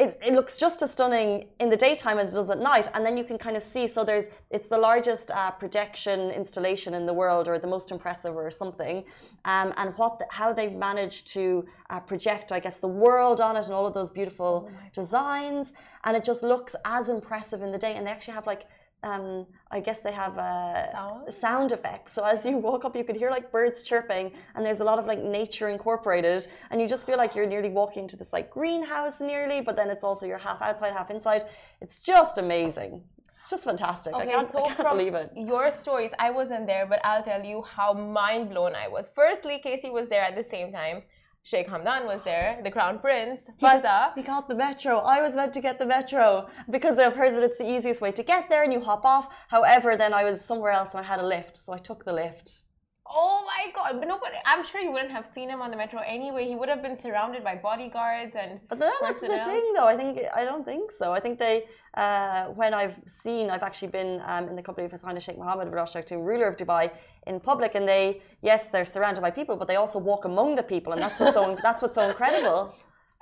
it, 0.00 0.18
it 0.24 0.32
looks 0.32 0.56
just 0.56 0.80
as 0.80 0.90
stunning 0.92 1.46
in 1.60 1.68
the 1.68 1.76
daytime 1.76 2.18
as 2.18 2.32
it 2.32 2.36
does 2.36 2.48
at 2.48 2.58
night 2.58 2.88
and 2.94 3.04
then 3.04 3.18
you 3.18 3.24
can 3.24 3.36
kind 3.36 3.54
of 3.54 3.62
see 3.62 3.86
so 3.86 4.02
there's 4.02 4.24
it's 4.48 4.66
the 4.66 4.78
largest 4.78 5.30
uh, 5.30 5.50
projection 5.50 6.30
installation 6.30 6.94
in 6.94 7.04
the 7.04 7.12
world 7.12 7.46
or 7.46 7.58
the 7.58 7.66
most 7.66 7.90
impressive 7.90 8.34
or 8.34 8.50
something 8.50 9.04
um, 9.44 9.74
and 9.76 9.92
what 9.96 10.18
the, 10.18 10.24
how 10.30 10.54
they 10.54 10.68
managed 10.68 11.26
to 11.26 11.66
uh, 11.90 12.00
project 12.00 12.50
i 12.50 12.58
guess 12.58 12.78
the 12.78 12.88
world 12.88 13.42
on 13.42 13.56
it 13.56 13.66
and 13.66 13.74
all 13.74 13.86
of 13.86 13.92
those 13.92 14.10
beautiful 14.10 14.70
oh 14.70 14.88
designs 14.94 15.74
and 16.04 16.16
it 16.16 16.24
just 16.24 16.42
looks 16.42 16.74
as 16.86 17.10
impressive 17.10 17.60
in 17.60 17.70
the 17.70 17.78
day 17.78 17.94
and 17.94 18.06
they 18.06 18.10
actually 18.10 18.34
have 18.34 18.46
like 18.46 18.66
um, 19.02 19.46
I 19.70 19.80
guess 19.80 20.00
they 20.00 20.12
have 20.12 20.38
uh, 20.38 20.92
sound? 20.92 21.32
sound 21.32 21.72
effects. 21.72 22.12
So 22.12 22.24
as 22.24 22.44
you 22.44 22.56
walk 22.56 22.84
up, 22.84 22.94
you 22.96 23.04
could 23.04 23.16
hear 23.16 23.30
like 23.30 23.50
birds 23.50 23.82
chirping, 23.82 24.32
and 24.54 24.64
there's 24.64 24.80
a 24.80 24.84
lot 24.84 24.98
of 24.98 25.06
like 25.06 25.22
nature 25.22 25.68
incorporated, 25.68 26.46
and 26.70 26.80
you 26.80 26.88
just 26.88 27.06
feel 27.06 27.16
like 27.16 27.34
you're 27.34 27.46
nearly 27.46 27.70
walking 27.70 28.06
to 28.08 28.16
this 28.16 28.32
like 28.32 28.50
greenhouse 28.50 29.20
nearly, 29.20 29.60
but 29.60 29.76
then 29.76 29.90
it's 29.90 30.04
also 30.04 30.26
you're 30.26 30.38
half 30.38 30.60
outside, 30.62 30.92
half 30.92 31.10
inside. 31.10 31.44
It's 31.80 31.98
just 31.98 32.38
amazing. 32.38 33.02
It's 33.36 33.48
just 33.48 33.64
fantastic. 33.64 34.14
Okay, 34.14 34.28
I 34.28 34.32
can't, 34.32 34.52
so 34.52 34.64
I 34.64 34.74
can't 34.74 34.88
believe 34.90 35.14
it. 35.14 35.32
Your 35.34 35.72
stories, 35.72 36.12
I 36.18 36.30
wasn't 36.30 36.66
there, 36.66 36.84
but 36.84 37.00
I'll 37.04 37.22
tell 37.22 37.42
you 37.42 37.62
how 37.62 37.94
mind 37.94 38.50
blown 38.50 38.74
I 38.74 38.86
was. 38.86 39.10
Firstly, 39.14 39.60
Casey 39.62 39.88
was 39.88 40.08
there 40.10 40.20
at 40.22 40.36
the 40.36 40.44
same 40.44 40.72
time. 40.72 41.02
Sheikh 41.42 41.68
Hamdan 41.68 42.06
was 42.06 42.22
there, 42.22 42.60
the 42.62 42.70
crown 42.70 42.98
prince, 42.98 43.42
Fazza. 43.60 44.14
He, 44.14 44.20
he 44.20 44.26
got 44.26 44.48
the 44.48 44.54
metro. 44.54 44.98
I 44.98 45.20
was 45.22 45.34
meant 45.34 45.52
to 45.54 45.60
get 45.60 45.78
the 45.78 45.86
metro 45.86 46.48
because 46.68 46.98
I've 46.98 47.16
heard 47.16 47.34
that 47.34 47.42
it's 47.42 47.58
the 47.58 47.68
easiest 47.68 48.00
way 48.00 48.12
to 48.12 48.22
get 48.22 48.48
there 48.50 48.62
and 48.62 48.72
you 48.72 48.80
hop 48.80 49.04
off. 49.04 49.28
However, 49.48 49.96
then 49.96 50.12
I 50.12 50.24
was 50.24 50.44
somewhere 50.44 50.72
else 50.72 50.94
and 50.94 51.04
I 51.04 51.08
had 51.08 51.18
a 51.18 51.26
lift, 51.26 51.56
so 51.56 51.72
I 51.72 51.78
took 51.78 52.04
the 52.04 52.12
lift. 52.12 52.62
Oh 53.12 53.44
my 53.44 53.72
god! 53.72 53.98
But 53.98 54.06
nobody. 54.06 54.36
I'm 54.46 54.64
sure 54.64 54.80
you 54.80 54.92
wouldn't 54.92 55.10
have 55.10 55.26
seen 55.34 55.48
him 55.50 55.60
on 55.60 55.70
the 55.72 55.76
metro 55.76 56.00
anyway. 56.06 56.46
He 56.46 56.54
would 56.54 56.68
have 56.68 56.80
been 56.80 56.96
surrounded 56.96 57.42
by 57.42 57.56
bodyguards 57.56 58.36
and. 58.36 58.60
But 58.68 58.78
that's 58.78 59.20
the 59.20 59.28
thing, 59.28 59.72
though. 59.74 59.88
I 59.88 59.96
think 59.96 60.20
I 60.34 60.44
don't 60.44 60.64
think 60.64 60.92
so. 60.92 61.12
I 61.12 61.18
think 61.18 61.38
they, 61.38 61.64
uh, 61.94 62.44
when 62.60 62.72
I've 62.72 63.00
seen, 63.06 63.50
I've 63.50 63.64
actually 63.64 63.88
been 63.88 64.22
um, 64.26 64.48
in 64.48 64.54
the 64.54 64.62
company 64.62 64.84
of 64.84 64.92
His 64.92 65.02
Highness 65.02 65.24
Sheikh 65.24 65.38
Mohammed 65.38 65.66
bin 65.66 65.74
Rashid, 65.74 66.08
ruler 66.12 66.46
of 66.46 66.56
Dubai, 66.56 66.92
in 67.26 67.40
public, 67.40 67.74
and 67.74 67.86
they, 67.86 68.22
yes, 68.42 68.66
they're 68.66 68.84
surrounded 68.84 69.22
by 69.22 69.30
people, 69.30 69.56
but 69.56 69.66
they 69.66 69.76
also 69.76 69.98
walk 69.98 70.24
among 70.24 70.54
the 70.54 70.62
people, 70.62 70.92
and 70.92 71.02
that's 71.02 71.18
what's 71.18 71.34
so 71.34 71.58
that's 71.64 71.82
what's 71.82 71.96
so 71.96 72.08
incredible. 72.08 72.72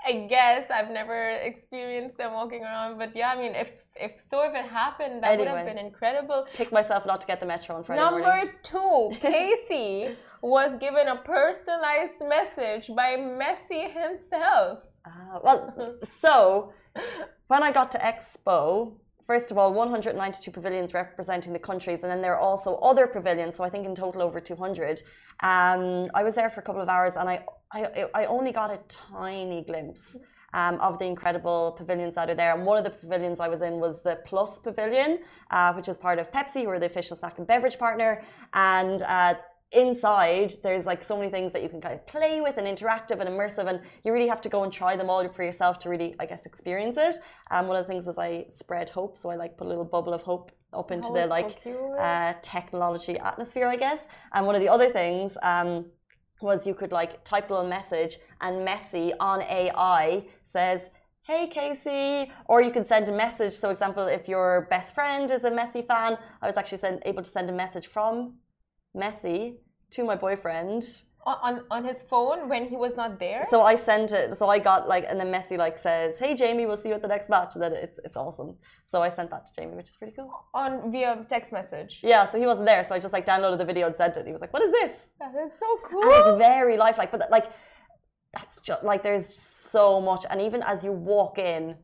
I 0.07 0.27
guess 0.29 0.71
I've 0.71 0.91
never 0.91 1.31
experienced 1.31 2.17
them 2.19 2.33
walking 2.33 2.63
around, 2.63 2.99
but 2.99 3.15
yeah, 3.17 3.31
I 3.31 3.37
mean, 3.37 3.55
if 3.55 3.71
if 3.97 4.13
so, 4.31 4.43
if 4.43 4.55
it 4.55 4.65
happened, 4.67 5.23
that 5.23 5.33
anyway, 5.33 5.51
would 5.51 5.59
have 5.59 5.67
been 5.67 5.79
incredible. 5.79 6.47
Pick 6.55 6.71
myself 6.73 7.05
not 7.05 7.21
to 7.21 7.27
get 7.27 7.41
the 7.41 7.47
metro 7.47 7.77
on 7.77 7.85
Friday 7.85 8.01
Number 8.03 8.21
morning. 8.21 8.51
two, 8.63 9.13
Casey 9.21 10.17
was 10.41 10.77
given 10.79 11.09
a 11.09 11.17
personalized 11.17 12.23
message 12.27 12.95
by 12.95 13.17
Messi 13.17 13.93
himself. 13.93 14.79
Uh, 15.05 15.39
well, 15.43 15.97
so 16.21 16.73
when 17.49 17.63
I 17.63 17.73
got 17.73 17.91
to 17.93 17.99
Expo, 17.99 18.93
first 19.29 19.51
of 19.51 19.59
all, 19.59 19.73
192 19.73 20.51
pavilions 20.51 20.95
representing 20.95 21.53
the 21.53 21.59
countries, 21.59 22.03
and 22.03 22.11
then 22.11 22.23
there 22.23 22.35
are 22.35 22.41
also 22.41 22.77
other 22.77 23.07
pavilions. 23.07 23.55
So 23.57 23.63
I 23.63 23.71
think 23.71 23.87
in 23.87 23.95
total 23.95 24.23
over 24.23 24.41
200. 24.41 25.03
Um, 25.41 26.11
I 26.15 26.25
was 26.25 26.35
there 26.35 26.51
for 26.51 26.61
a 26.61 26.65
couple 26.65 26.81
of 26.81 26.89
hours, 26.89 27.15
and 27.15 27.29
I 27.29 27.45
I, 27.71 28.07
I 28.15 28.25
only 28.25 28.53
got 28.61 28.71
a 28.71 28.81
tiny 28.89 29.63
glimpse. 29.63 30.19
Um, 30.55 30.81
of 30.81 30.99
the 30.99 31.05
incredible 31.05 31.73
pavilions 31.73 32.15
that 32.15 32.31
are 32.31 32.35
there. 32.35 32.55
And 32.55 32.65
one 32.65 32.79
of 32.79 32.85
the 32.85 32.95
pavilions 33.03 33.39
I 33.39 33.49
was 33.49 33.61
in 33.61 33.75
was 33.81 34.03
the 34.03 34.17
Plus 34.25 34.59
Pavilion, 34.59 35.19
uh, 35.51 35.75
which 35.75 35.89
is 35.89 35.99
part 35.99 36.19
of 36.19 36.33
Pepsi, 36.33 36.63
who 36.63 36.71
are 36.71 36.79
the 36.79 36.87
official 36.87 37.19
snack 37.19 37.37
and 37.37 37.47
beverage 37.47 37.79
partner. 37.79 38.23
And 38.55 39.03
uh, 39.03 39.35
inside 39.73 40.55
there's 40.63 40.87
like 40.87 41.03
so 41.03 41.15
many 41.15 41.31
things 41.31 41.53
that 41.53 41.63
you 41.63 41.69
can 41.69 41.81
kind 41.81 41.95
of 41.95 42.07
play 42.07 42.41
with 42.41 42.57
and 42.57 42.67
interactive 42.67 43.21
and 43.21 43.29
immersive 43.29 43.69
and 43.69 43.81
you 44.03 44.13
really 44.15 44.27
have 44.27 44.41
to 44.41 44.49
go 44.49 44.65
and 44.65 44.73
try 44.73 44.97
them 44.97 45.11
all 45.11 45.27
for 45.29 45.43
yourself 45.43 45.79
to 45.79 45.91
really 45.91 46.15
i 46.21 46.25
guess 46.25 46.47
experience 46.47 46.97
it. 46.97 47.17
Um, 47.51 47.67
one 47.67 47.77
of 47.77 47.87
the 47.87 47.93
things 47.93 48.07
was 48.07 48.17
i 48.17 48.47
spread 48.49 48.89
hope 48.89 49.19
so 49.19 49.29
i 49.29 49.37
like 49.37 49.59
put 49.59 49.67
a 49.67 49.69
little 49.69 49.85
bubble 49.85 50.15
of 50.15 50.23
hope 50.23 50.53
up 50.73 50.91
into 50.91 51.09
oh, 51.09 51.15
the 51.15 51.27
like 51.27 51.61
so 51.63 51.95
uh, 51.99 52.33
technology 52.41 53.19
atmosphere 53.19 53.67
i 53.69 53.77
guess. 53.77 54.07
And 54.33 54.47
one 54.47 54.55
of 54.55 54.63
the 54.63 54.69
other 54.69 54.89
things 54.89 55.37
um, 55.43 55.85
was 56.41 56.67
you 56.67 56.75
could 56.75 56.93
like 56.93 57.23
type 57.25 57.51
a 57.51 57.55
little 57.55 57.69
message 57.69 58.17
and 58.41 58.67
messi 58.67 59.13
on 59.21 59.43
ai 59.43 60.25
says 60.45 60.89
hey 61.25 61.47
Casey, 61.47 62.33
or 62.47 62.63
you 62.63 62.71
can 62.71 62.85
send 62.87 63.07
a 63.11 63.13
message. 63.13 63.53
So, 63.53 63.69
example, 63.69 64.07
if 64.07 64.29
your 64.29 64.67
best 64.71 64.95
friend 64.95 65.31
is 65.31 65.45
a 65.45 65.51
Messi 65.51 65.87
fan, 65.87 66.17
I 66.41 66.47
was 66.47 66.57
actually 66.57 66.79
send, 66.79 67.03
able 67.05 67.23
to 67.23 67.29
send 67.29 67.51
a 67.51 67.53
message 67.53 67.87
from 67.87 68.39
Messi 68.99 69.57
to 69.91 70.05
my 70.05 70.17
boyfriend 70.17 70.85
on 71.27 71.65
on 71.71 71.85
his 71.85 72.03
phone 72.03 72.49
when 72.49 72.67
he 72.69 72.77
was 72.77 72.97
not 72.97 73.19
there. 73.19 73.45
So 73.51 73.63
I 73.63 73.77
sent 73.77 74.13
it. 74.13 74.37
So 74.39 74.49
I 74.49 74.59
got 74.59 74.89
like, 74.89 75.05
and 75.09 75.21
then 75.21 75.31
Messi 75.33 75.57
like 75.59 75.77
says, 75.79 76.19
"Hey 76.19 76.35
Jamie, 76.35 76.67
we'll 76.67 76.77
see 76.77 76.89
you 76.89 76.95
at 76.95 77.03
the 77.03 77.09
next 77.09 77.29
match." 77.29 77.55
That 77.57 77.73
it's 77.73 77.99
it's 78.05 78.17
awesome. 78.17 78.57
So 78.85 79.03
I 79.03 79.09
sent 79.09 79.31
that 79.31 79.47
to 79.47 79.53
Jamie, 79.55 79.75
which 79.75 79.91
is 79.91 79.97
pretty 79.97 80.15
cool. 80.17 80.33
On 80.55 80.91
via 80.91 81.27
text 81.29 81.53
message. 81.53 82.01
Yeah. 82.03 82.29
So 82.29 82.39
he 82.39 82.47
wasn't 82.47 82.67
there, 82.67 82.85
so 82.87 82.95
I 82.95 82.99
just 82.99 83.13
like 83.13 83.27
downloaded 83.27 83.59
the 83.59 83.65
video 83.65 83.87
and 83.87 83.97
sent 83.97 84.17
it. 84.17 84.27
He 84.27 84.33
was 84.33 84.41
like, 84.41 84.53
"What 84.53 84.63
is 84.63 84.73
this?" 84.73 85.11
That 85.21 85.33
is 85.45 85.53
so 85.59 85.67
cool. 85.89 86.03
And 86.03 86.13
it's 86.13 86.39
very 86.39 86.77
lifelike, 86.77 87.11
but 87.11 87.31
like 87.31 87.47
that's 88.35 88.61
just 88.61 88.83
like 88.85 89.03
there's 89.03 89.35
so 89.35 90.01
much, 90.01 90.25
and 90.31 90.41
even 90.41 90.63
as 90.63 90.85
you 90.85 90.93
walk 90.93 91.39
in 91.39 91.77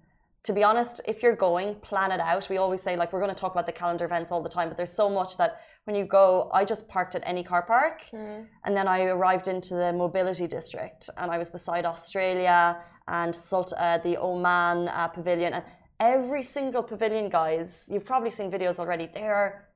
to 0.45 0.53
be 0.53 0.63
honest, 0.63 1.01
if 1.09 1.23
you're 1.23 1.35
going, 1.35 1.75
plan 1.77 2.13
it 2.13 2.21
out. 2.21 2.51
We 2.51 2.59
always 2.59 2.83
say, 2.83 2.97
like, 2.97 3.15
we're 3.15 3.21
going 3.21 3.35
to 3.35 3.41
talk 3.41 3.53
about 3.53 3.65
the 3.65 3.73
calendar 3.73 4.05
events 4.05 4.31
all 4.31 4.43
the 4.43 4.51
time, 4.51 4.69
but 4.69 4.77
there's 4.77 4.93
so 4.93 5.09
much 5.09 5.39
that 5.39 5.63
when 5.85 5.95
you 5.95 6.05
go, 6.05 6.51
I 6.53 6.65
just 6.65 6.89
parked 6.89 7.15
at 7.15 7.23
any 7.27 7.43
car 7.43 7.63
park 7.63 8.03
mm. 8.13 8.47
and 8.65 8.77
then 8.77 8.89
I 8.89 9.05
arrived 9.05 9.49
into 9.49 9.75
the 9.75 9.93
mobility 9.93 10.47
district 10.47 11.11
and 11.19 11.31
I 11.31 11.39
was 11.39 11.51
beside 11.51 11.85
Australia 11.85 12.81
and 13.07 13.35
Sult- 13.35 13.75
uh, 13.77 13.99
the 13.99 14.17
Oman 14.17 14.89
uh, 14.89 15.09
pavilion. 15.09 15.53
And 15.53 15.65
every 16.01 16.43
single 16.43 16.83
pavilion, 16.83 17.29
guys, 17.29 17.87
you've 17.91 18.07
probably 18.07 18.31
seen 18.31 18.51
videos 18.51 18.79
already, 18.79 19.11
they 19.13 19.25
are 19.25 19.69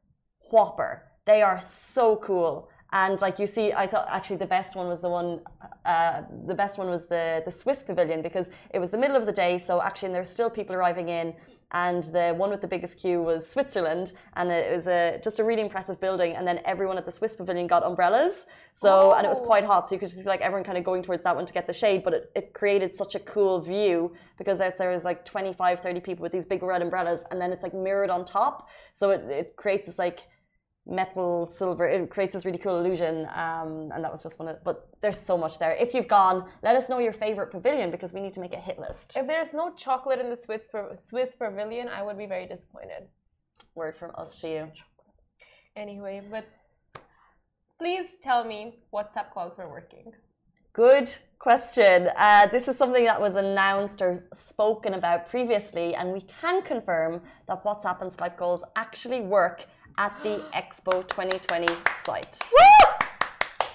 whopper. 0.51 1.05
They 1.27 1.43
are 1.43 1.61
so 1.61 2.17
cool 2.17 2.71
and 2.93 3.21
like 3.21 3.39
you 3.39 3.47
see, 3.47 3.73
I 3.73 3.87
thought 3.87 4.07
actually 4.09 4.37
the 4.37 4.47
best 4.47 4.75
one 4.75 4.89
was 4.89 5.03
the 5.03 5.11
one, 5.11 5.41
uh, 5.85 6.23
the 6.47 6.55
best 6.55 6.79
one 6.79 6.89
was 6.89 7.07
the 7.07 7.43
the 7.45 7.51
Swiss 7.51 7.85
pavilion 7.85 8.23
because 8.23 8.49
it 8.71 8.79
was 8.79 8.91
the 8.91 8.97
middle 8.97 9.17
of 9.17 9.27
the 9.27 9.33
day. 9.33 9.59
So 9.59 9.83
actually, 9.83 10.13
there's 10.13 10.31
still 10.31 10.49
people 10.49 10.75
arriving 10.75 11.11
in, 11.11 11.35
and 11.73 12.05
the 12.05 12.35
one 12.35 12.49
with 12.49 12.63
the 12.63 12.67
biggest 12.67 12.97
queue 12.97 13.21
was 13.23 13.47
Switzerland, 13.47 14.15
and 14.37 14.51
it 14.51 14.75
was 14.75 14.87
a 14.87 15.21
just 15.23 15.39
a 15.39 15.45
really 15.45 15.61
impressive 15.61 16.01
building. 16.01 16.35
And 16.35 16.49
then 16.49 16.63
everyone 16.65 16.97
at 16.97 17.05
the 17.05 17.13
Swiss 17.13 17.37
pavilion 17.37 17.67
got 17.67 17.85
umbrellas. 17.85 18.47
So 18.73 19.13
oh. 19.13 19.17
and 19.19 19.27
it 19.27 19.29
was 19.29 19.41
quite 19.41 19.65
hot, 19.65 19.87
so 19.87 19.95
you 19.95 19.99
could 19.99 20.11
see 20.11 20.23
like 20.23 20.41
everyone 20.41 20.65
kind 20.65 20.79
of 20.79 20.85
going 20.85 21.03
towards 21.03 21.23
that 21.25 21.37
one 21.37 21.45
to 21.45 21.53
get 21.53 21.67
the 21.67 21.75
shade. 21.75 22.03
But 22.03 22.15
it, 22.15 22.31
it 22.35 22.55
created 22.55 22.95
such 22.95 23.15
a 23.15 23.19
cool 23.21 23.61
view 23.61 24.15
because 24.39 24.57
there's 24.61 24.77
there 24.79 24.91
was 24.91 25.05
like 25.05 25.27
25, 25.27 25.81
30 25.81 26.01
people 26.01 26.23
with 26.23 26.33
these 26.33 26.47
big 26.47 26.63
red 26.63 26.81
umbrellas, 26.81 27.25
and 27.31 27.39
then 27.39 27.53
it's 27.53 27.63
like 27.63 27.75
mirrored 27.75 28.09
on 28.09 28.25
top, 28.25 28.71
so 28.95 29.11
it, 29.11 29.25
it 29.25 29.57
creates 29.57 29.89
this 29.89 29.99
like 29.99 30.21
metal 30.89 31.47
silver 31.47 31.87
it 31.87 32.09
creates 32.11 32.33
this 32.33 32.45
really 32.45 32.59
cool 32.59 32.79
illusion 32.79 33.27
um, 33.35 33.91
and 33.93 34.03
that 34.03 34.11
was 34.11 34.23
just 34.23 34.39
one 34.39 34.49
of 34.49 34.63
but 34.65 34.89
there's 35.01 35.21
so 35.21 35.37
much 35.37 35.59
there. 35.59 35.73
If 35.73 35.95
you've 35.95 36.09
gone 36.09 36.49
let 36.63 36.77
us 36.77 36.89
know 36.89 36.99
your 36.99 37.13
favorite 37.13 37.51
pavilion 37.51 37.91
because 37.91 38.13
we 38.13 38.21
need 38.21 38.33
to 38.35 38.41
make 38.41 38.55
a 38.55 38.59
hit 38.61 38.79
list. 38.79 39.17
If 39.17 39.27
there's 39.27 39.53
no 39.53 39.73
chocolate 39.75 40.19
in 40.19 40.31
the 40.31 40.37
swiss 40.37 40.67
swiss 41.09 41.35
pavilion 41.35 41.89
i 41.89 42.03
would 42.03 42.19
be 42.19 42.27
very 42.27 42.47
disappointed. 42.47 43.09
Word 43.75 43.97
from 43.97 44.13
us 44.17 44.37
to 44.41 44.49
you. 44.49 44.73
Anyway 45.77 46.23
but 46.31 46.47
please 47.79 48.17
tell 48.23 48.45
me 48.45 48.79
whatsapp 48.93 49.33
calls 49.33 49.59
were 49.59 49.69
working. 49.69 50.13
Good 50.79 51.13
question. 51.41 52.09
Uh, 52.17 52.47
this 52.47 52.69
is 52.69 52.77
something 52.77 53.05
that 53.05 53.21
was 53.21 53.35
announced 53.35 54.01
or 54.01 54.29
spoken 54.33 54.95
about 54.95 55.29
previously, 55.29 55.95
and 55.97 56.13
we 56.13 56.21
can 56.21 56.63
confirm 56.63 57.21
that 57.49 57.65
WhatsApp 57.65 58.01
and 58.01 58.13
Skype 58.13 58.37
calls 58.37 58.63
actually 58.77 59.21
work 59.21 59.67
at 59.99 60.17
the 60.23 60.41
Expo 60.55 61.07
2020 61.09 61.67
site. 62.05 62.35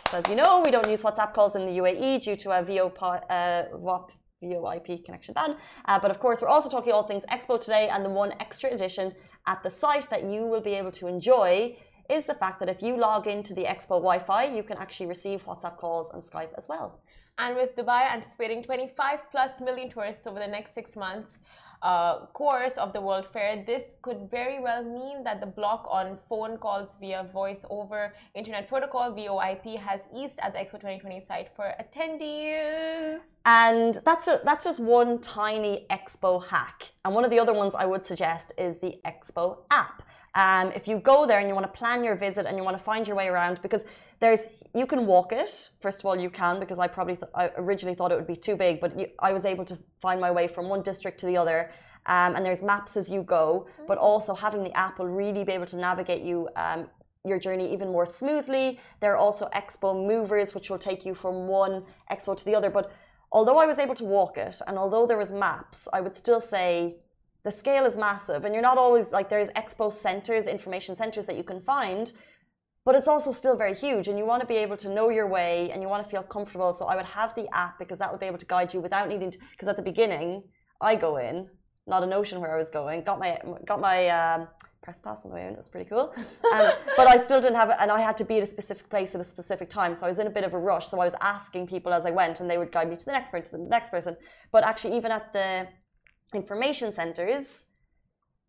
So 0.09 0.19
as 0.19 0.27
you 0.29 0.35
know, 0.35 0.61
we 0.61 0.71
don't 0.71 0.89
use 0.89 1.03
WhatsApp 1.03 1.33
calls 1.33 1.55
in 1.55 1.65
the 1.65 1.77
UAE 1.81 2.23
due 2.23 2.37
to 2.37 2.51
our 2.51 2.63
VO, 2.63 2.87
uh, 2.87 3.63
VOP, 3.73 4.11
VoIP 4.41 5.03
connection 5.03 5.33
ban. 5.33 5.57
Uh, 5.85 5.99
but 5.99 6.11
of 6.11 6.19
course, 6.19 6.41
we're 6.41 6.47
also 6.47 6.69
talking 6.69 6.93
all 6.93 7.03
things 7.03 7.23
Expo 7.31 7.59
today, 7.59 7.89
and 7.89 8.05
the 8.05 8.09
one 8.09 8.31
extra 8.39 8.71
addition 8.73 9.13
at 9.47 9.61
the 9.63 9.69
site 9.69 10.09
that 10.09 10.23
you 10.23 10.45
will 10.45 10.61
be 10.61 10.73
able 10.73 10.91
to 10.91 11.07
enjoy 11.07 11.75
is 12.09 12.25
the 12.25 12.35
fact 12.35 12.59
that 12.59 12.69
if 12.69 12.81
you 12.81 12.97
log 12.97 13.27
into 13.27 13.53
the 13.53 13.63
Expo 13.63 13.95
Wi-Fi, 14.07 14.55
you 14.55 14.63
can 14.63 14.77
actually 14.77 15.07
receive 15.07 15.45
WhatsApp 15.45 15.77
calls 15.77 16.09
and 16.11 16.21
Skype 16.21 16.53
as 16.57 16.67
well. 16.69 17.01
And 17.37 17.55
with 17.55 17.75
Dubai 17.75 18.11
anticipating 18.11 18.63
25 18.63 19.19
plus 19.31 19.51
million 19.59 19.89
tourists 19.89 20.27
over 20.27 20.39
the 20.39 20.47
next 20.47 20.73
six 20.73 20.95
months, 20.95 21.39
uh, 21.83 22.25
course 22.27 22.73
of 22.77 22.93
the 22.93 23.01
World 23.01 23.27
Fair, 23.31 23.63
this 23.67 23.83
could 24.01 24.29
very 24.31 24.59
well 24.59 24.83
mean 24.83 25.23
that 25.23 25.41
the 25.41 25.45
block 25.45 25.85
on 25.89 26.17
phone 26.29 26.57
calls 26.57 26.95
via 26.99 27.27
voice 27.33 27.65
over 27.69 28.13
Internet 28.33 28.69
Protocol 28.69 29.11
VoIP 29.11 29.77
has 29.77 29.99
eased 30.15 30.39
at 30.41 30.53
the 30.53 30.59
Expo 30.59 30.79
2020 30.79 31.23
site 31.27 31.49
for 31.55 31.73
attendees. 31.83 33.19
And 33.45 33.99
that's 34.05 34.25
just, 34.25 34.45
that's 34.45 34.63
just 34.63 34.79
one 34.79 35.19
tiny 35.19 35.85
Expo 35.91 36.45
hack. 36.45 36.93
And 37.03 37.13
one 37.13 37.25
of 37.25 37.31
the 37.31 37.39
other 37.39 37.53
ones 37.53 37.75
I 37.75 37.85
would 37.85 38.05
suggest 38.05 38.53
is 38.57 38.79
the 38.79 38.99
Expo 39.05 39.57
app. 39.69 40.03
Um, 40.35 40.71
if 40.71 40.87
you 40.87 40.97
go 40.97 41.27
there 41.27 41.39
and 41.39 41.47
you 41.47 41.53
want 41.53 41.71
to 41.71 41.77
plan 41.77 42.03
your 42.03 42.15
visit 42.15 42.45
and 42.47 42.57
you 42.57 42.63
want 42.63 42.77
to 42.77 42.83
find 42.83 43.07
your 43.07 43.15
way 43.15 43.27
around, 43.27 43.61
because 43.61 43.83
there's 44.19 44.47
you 44.73 44.87
can 44.87 45.05
walk 45.05 45.31
it. 45.31 45.69
First 45.79 45.99
of 45.99 46.05
all, 46.05 46.15
you 46.15 46.29
can 46.29 46.59
because 46.59 46.79
I 46.79 46.87
probably 46.87 47.17
I 47.35 47.51
originally 47.57 47.95
thought 47.95 48.11
it 48.11 48.15
would 48.15 48.27
be 48.27 48.35
too 48.35 48.55
big, 48.55 48.79
but 48.79 48.99
you, 48.99 49.07
I 49.19 49.31
was 49.31 49.45
able 49.45 49.65
to 49.65 49.77
find 50.01 50.19
my 50.19 50.31
way 50.31 50.47
from 50.47 50.69
one 50.69 50.81
district 50.81 51.19
to 51.19 51.25
the 51.25 51.37
other. 51.37 51.71
Um, 52.05 52.35
and 52.35 52.45
there's 52.45 52.61
maps 52.61 52.97
as 52.97 53.09
you 53.09 53.23
go, 53.23 53.67
but 53.87 53.97
also 53.97 54.33
having 54.33 54.63
the 54.63 54.75
app 54.77 54.99
will 54.99 55.07
really 55.07 55.43
be 55.43 55.53
able 55.53 55.67
to 55.67 55.77
navigate 55.77 56.21
you 56.21 56.49
um, 56.55 56.89
your 57.23 57.39
journey 57.39 57.71
even 57.71 57.89
more 57.89 58.05
smoothly. 58.05 58.79
There 58.99 59.13
are 59.13 59.17
also 59.17 59.49
expo 59.55 59.95
movers, 59.95 60.53
which 60.53 60.69
will 60.69 60.79
take 60.79 61.05
you 61.05 61.13
from 61.13 61.47
one 61.47 61.85
expo 62.11 62.35
to 62.35 62.43
the 62.43 62.55
other. 62.55 62.69
But 62.69 62.91
although 63.31 63.57
I 63.57 63.65
was 63.65 63.79
able 63.79 63.95
to 63.95 64.03
walk 64.03 64.37
it, 64.37 64.61
and 64.67 64.77
although 64.77 65.05
there 65.07 65.17
was 65.17 65.31
maps, 65.31 65.87
I 65.93 66.01
would 66.01 66.15
still 66.15 66.41
say 66.41 66.95
the 67.43 67.51
scale 67.51 67.85
is 67.85 67.97
massive 67.97 68.45
and 68.45 68.53
you're 68.53 68.63
not 68.63 68.77
always 68.77 69.11
like 69.11 69.29
there's 69.29 69.49
expo 69.49 69.91
centers 69.91 70.47
information 70.47 70.95
centers 70.95 71.25
that 71.25 71.37
you 71.37 71.43
can 71.43 71.61
find 71.61 72.13
but 72.85 72.95
it's 72.95 73.07
also 73.07 73.31
still 73.31 73.55
very 73.55 73.73
huge 73.73 74.07
and 74.07 74.17
you 74.17 74.25
want 74.25 74.41
to 74.41 74.47
be 74.47 74.57
able 74.57 74.75
to 74.77 74.89
know 74.89 75.09
your 75.09 75.27
way 75.27 75.71
and 75.71 75.81
you 75.81 75.87
want 75.87 76.03
to 76.03 76.09
feel 76.09 76.23
comfortable. 76.23 76.73
So 76.73 76.85
i 76.85 76.95
would 76.95 77.05
have 77.05 77.33
the 77.35 77.47
app 77.55 77.79
because 77.79 77.99
that 77.99 78.11
would 78.11 78.19
be 78.19 78.25
able 78.25 78.39
to 78.39 78.45
guide 78.45 78.73
you 78.73 78.81
without 78.81 79.09
needing 79.09 79.31
to 79.31 79.37
because 79.51 79.67
at 79.67 79.75
the 79.75 79.81
beginning 79.81 80.43
i 80.81 80.95
go 80.95 81.17
in 81.17 81.47
not 81.87 82.03
a 82.03 82.07
notion 82.07 82.39
where 82.39 82.53
i 82.53 82.57
was 82.57 82.69
going 82.69 83.03
got 83.03 83.19
my 83.19 83.37
got 83.65 83.79
my 83.79 84.09
um, 84.09 84.47
press 84.81 84.99
pass 84.99 85.21
on 85.23 85.31
the 85.31 85.35
way 85.35 85.47
in 85.47 85.53
it 85.53 85.57
was 85.57 85.69
pretty 85.69 85.89
cool. 85.89 86.13
Um, 86.53 86.71
but 86.97 87.07
i 87.07 87.17
still 87.17 87.41
didn't 87.41 87.55
have 87.55 87.69
it 87.69 87.77
and 87.79 87.89
i 87.89 87.99
had 87.99 88.17
to 88.17 88.25
be 88.25 88.37
at 88.37 88.43
a 88.43 88.45
specific 88.45 88.89
place 88.89 89.15
at 89.15 89.21
a 89.21 89.23
specific 89.23 89.69
time 89.69 89.95
so 89.95 90.05
i 90.05 90.09
was 90.09 90.19
in 90.19 90.27
a 90.27 90.35
bit 90.37 90.43
of 90.43 90.53
a 90.53 90.59
rush. 90.59 90.87
So 90.89 90.99
i 90.99 91.05
was 91.05 91.15
asking 91.21 91.67
people 91.67 91.93
as 91.93 92.05
i 92.05 92.11
went 92.11 92.39
and 92.41 92.49
they 92.49 92.57
would 92.57 92.71
guide 92.71 92.89
me 92.89 92.95
to 92.95 93.05
the 93.05 93.11
next 93.11 93.31
person 93.31 93.59
to 93.59 93.63
the 93.63 93.69
next 93.69 93.89
person. 93.89 94.15
But 94.51 94.65
actually 94.65 94.95
even 94.97 95.11
at 95.11 95.31
the 95.33 95.67
information 96.35 96.91
centers, 96.91 97.65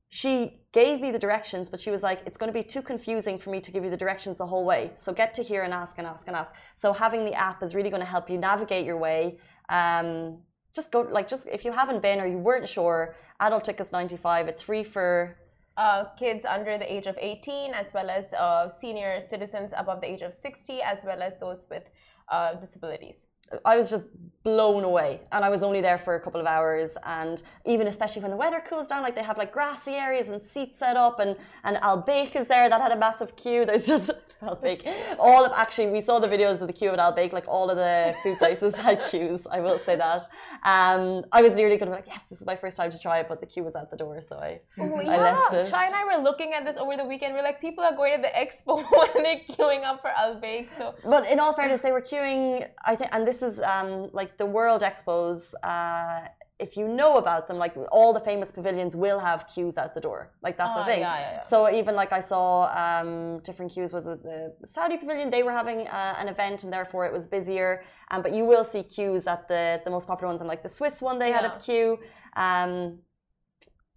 she 0.09 0.61
gave 0.73 1.01
me 1.01 1.11
the 1.11 1.19
directions, 1.19 1.69
but 1.69 1.81
she 1.81 1.91
was 1.91 2.03
like, 2.03 2.21
it's 2.27 2.37
going 2.37 2.53
to 2.53 2.59
be 2.59 2.63
too 2.63 2.83
confusing 2.83 3.39
for 3.39 3.51
me 3.51 3.61
to 3.61 3.71
give 3.73 3.83
you 3.85 3.91
the 3.91 3.97
directions 3.97 4.39
the 4.39 4.47
whole 4.47 4.65
way. 4.65 4.93
So 4.95 5.13
get 5.13 5.35
to 5.35 5.43
here 5.43 5.63
and 5.63 5.73
ask 5.75 5.99
and 5.99 6.07
ask 6.07 6.29
and 6.29 6.37
ask. 6.37 6.55
So 6.77 6.93
having 6.93 7.25
the 7.25 7.35
app 7.35 7.63
is 7.63 7.75
really 7.75 7.91
going 7.91 8.01
to 8.01 8.13
help 8.17 8.31
you 8.31 8.39
navigate 8.39 8.85
your 8.87 8.97
way. 8.97 9.39
Um, 9.69 10.39
just 10.75 10.93
go, 10.93 11.01
like, 11.01 11.29
just 11.29 11.47
if 11.47 11.65
you 11.65 11.73
haven't 11.73 12.01
been 12.01 12.21
or 12.21 12.27
you 12.27 12.39
weren't 12.39 12.69
sure, 12.69 13.17
adult 13.41 13.65
tickets 13.65 13.93
95. 13.93 14.49
It's 14.49 14.63
free 14.63 14.85
for 14.85 15.37
uh, 15.77 16.05
kids 16.17 16.45
under 16.45 16.79
the 16.79 16.93
age 16.93 17.07
of 17.07 17.17
18, 17.19 17.75
as 17.75 17.87
well 17.93 18.09
as 18.11 18.33
uh, 18.35 18.71
senior 18.81 19.21
citizens 19.29 19.73
above 19.77 20.01
the 20.01 20.09
age 20.09 20.23
of 20.23 20.33
60, 20.35 20.81
as 20.83 20.99
well 21.05 21.23
as 21.23 21.35
those 21.41 21.67
with 21.69 21.85
uh, 22.31 22.55
disabilities. 22.55 23.27
I 23.65 23.77
was 23.77 23.91
just 23.91 24.07
blown 24.45 24.85
away. 24.85 25.23
And 25.33 25.43
I 25.45 25.49
was 25.49 25.63
only 25.63 25.81
there 25.81 25.99
for 25.99 26.15
a 26.15 26.21
couple 26.21 26.41
of 26.41 26.47
hours. 26.47 26.97
And 27.05 27.43
even 27.65 27.87
especially 27.87 28.23
when 28.23 28.31
the 28.31 28.37
weather 28.37 28.63
cools 28.69 28.87
down 28.87 29.03
like 29.03 29.17
they 29.17 29.23
have 29.23 29.39
like 29.39 29.53
grassy 29.53 29.93
areas 29.95 30.29
and 30.29 30.41
seats 30.41 30.79
set 30.79 30.97
up 30.97 31.19
and 31.19 31.35
and 31.65 31.79
Al 31.79 31.97
Baik 31.97 32.37
is 32.37 32.47
there 32.47 32.69
that 32.69 32.81
had 32.81 32.93
a 32.93 32.97
massive 32.97 33.35
queue. 33.37 33.65
There's 33.67 33.87
just 33.87 34.11
Al 34.43 34.57
Baik 34.57 34.87
all 35.19 35.47
of 35.47 35.53
actually 35.57 35.87
we 35.87 36.03
saw 36.03 36.19
the 36.19 36.29
videos 36.29 36.61
of 36.61 36.67
the 36.67 36.73
queue 36.75 36.91
at 36.91 36.99
Al 36.99 37.13
Baik 37.13 37.33
like 37.33 37.49
all 37.49 37.71
of 37.71 37.77
the 37.77 38.15
food 38.23 38.39
places 38.39 38.77
had 38.87 39.03
queues 39.09 39.47
I 39.51 39.61
will 39.61 39.79
say 39.79 39.97
that. 39.97 40.23
Um 40.63 41.25
I 41.33 41.41
was 41.41 41.55
nearly 41.55 41.79
going 41.79 41.91
to 41.91 41.97
be 41.97 42.03
like 42.03 42.07
yes 42.07 42.25
this 42.29 42.41
is 42.41 42.47
my 42.47 42.57
first 42.57 42.77
time 42.77 42.91
to 42.91 42.99
try 42.99 43.21
it 43.21 43.29
but 43.31 43.41
the 43.41 43.47
queue 43.47 43.65
was 43.65 43.75
at 43.75 43.91
the 43.91 43.97
door 43.97 44.21
so 44.21 44.37
I, 44.37 44.61
oh, 44.79 45.01
yeah. 45.01 45.13
I 45.13 45.17
left 45.17 45.55
it. 45.55 45.71
Chai 45.71 45.87
and 45.87 45.95
I 45.95 46.05
were 46.05 46.23
looking 46.23 46.53
at 46.53 46.67
this 46.67 46.77
over 46.77 46.97
the 46.99 47.05
weekend. 47.05 47.33
We're 47.33 47.43
like 47.43 47.63
people 47.63 47.83
are 47.83 47.97
going 47.97 48.15
to 48.17 48.23
the 48.23 48.29
expo 48.29 48.79
and 49.15 49.25
they're 49.25 49.41
queuing 49.49 49.85
up 49.85 50.03
for 50.03 50.11
Al 50.11 50.39
Baik 50.39 50.69
so 50.77 50.95
but 51.03 51.27
in 51.31 51.41
all 51.41 51.55
fairness 51.55 51.81
they 51.81 51.93
were 51.93 52.03
queuing 52.03 52.69
I 52.85 52.95
think 52.95 53.11
and 53.15 53.27
this 53.27 53.41
is 53.41 53.61
um, 53.61 54.11
like 54.13 54.34
the 54.39 54.47
World 54.47 54.83
Expos. 54.83 55.55
Uh, 55.63 56.29
if 56.61 56.77
you 56.77 56.87
know 56.87 57.17
about 57.17 57.49
them, 57.49 57.59
like 57.59 57.75
all 57.91 58.13
the 58.13 58.21
famous 58.21 58.53
pavilions 58.53 58.95
will 58.95 59.19
have 59.19 59.47
queues 59.49 59.77
out 59.77 59.93
the 59.93 60.01
door. 60.01 60.31
Like 60.41 60.57
that's 60.57 60.77
the 60.77 60.85
thing. 60.85 61.01
Yeah, 61.01 61.19
yeah, 61.19 61.31
yeah. 61.33 61.41
So 61.41 61.73
even 61.73 61.97
like 61.97 62.13
I 62.13 62.21
saw 62.21 62.71
um, 62.85 63.41
different 63.41 63.73
queues. 63.73 63.93
Was 63.93 64.07
it 64.07 64.23
the 64.23 64.55
Saudi 64.65 64.97
pavilion? 64.97 65.31
They 65.31 65.43
were 65.43 65.51
having 65.51 65.89
uh, 65.89 66.15
an 66.19 66.29
event 66.29 66.63
and 66.63 66.73
therefore 66.73 67.07
it 67.07 67.13
was 67.13 67.27
busier. 67.27 67.83
Um, 68.11 68.23
but 68.23 68.33
you 68.33 68.45
will 68.45 68.63
see 68.63 68.85
queues 68.85 69.27
at 69.27 69.49
the 69.49 69.81
the 69.85 69.91
most 69.91 70.07
popular 70.07 70.29
ones. 70.29 70.41
And 70.43 70.49
like 70.49 70.63
the 70.63 70.69
Swiss 70.69 71.03
one, 71.03 71.19
they 71.19 71.33
had 71.33 71.45
a 71.45 71.59
queue. 71.59 71.99
Um, 72.37 72.99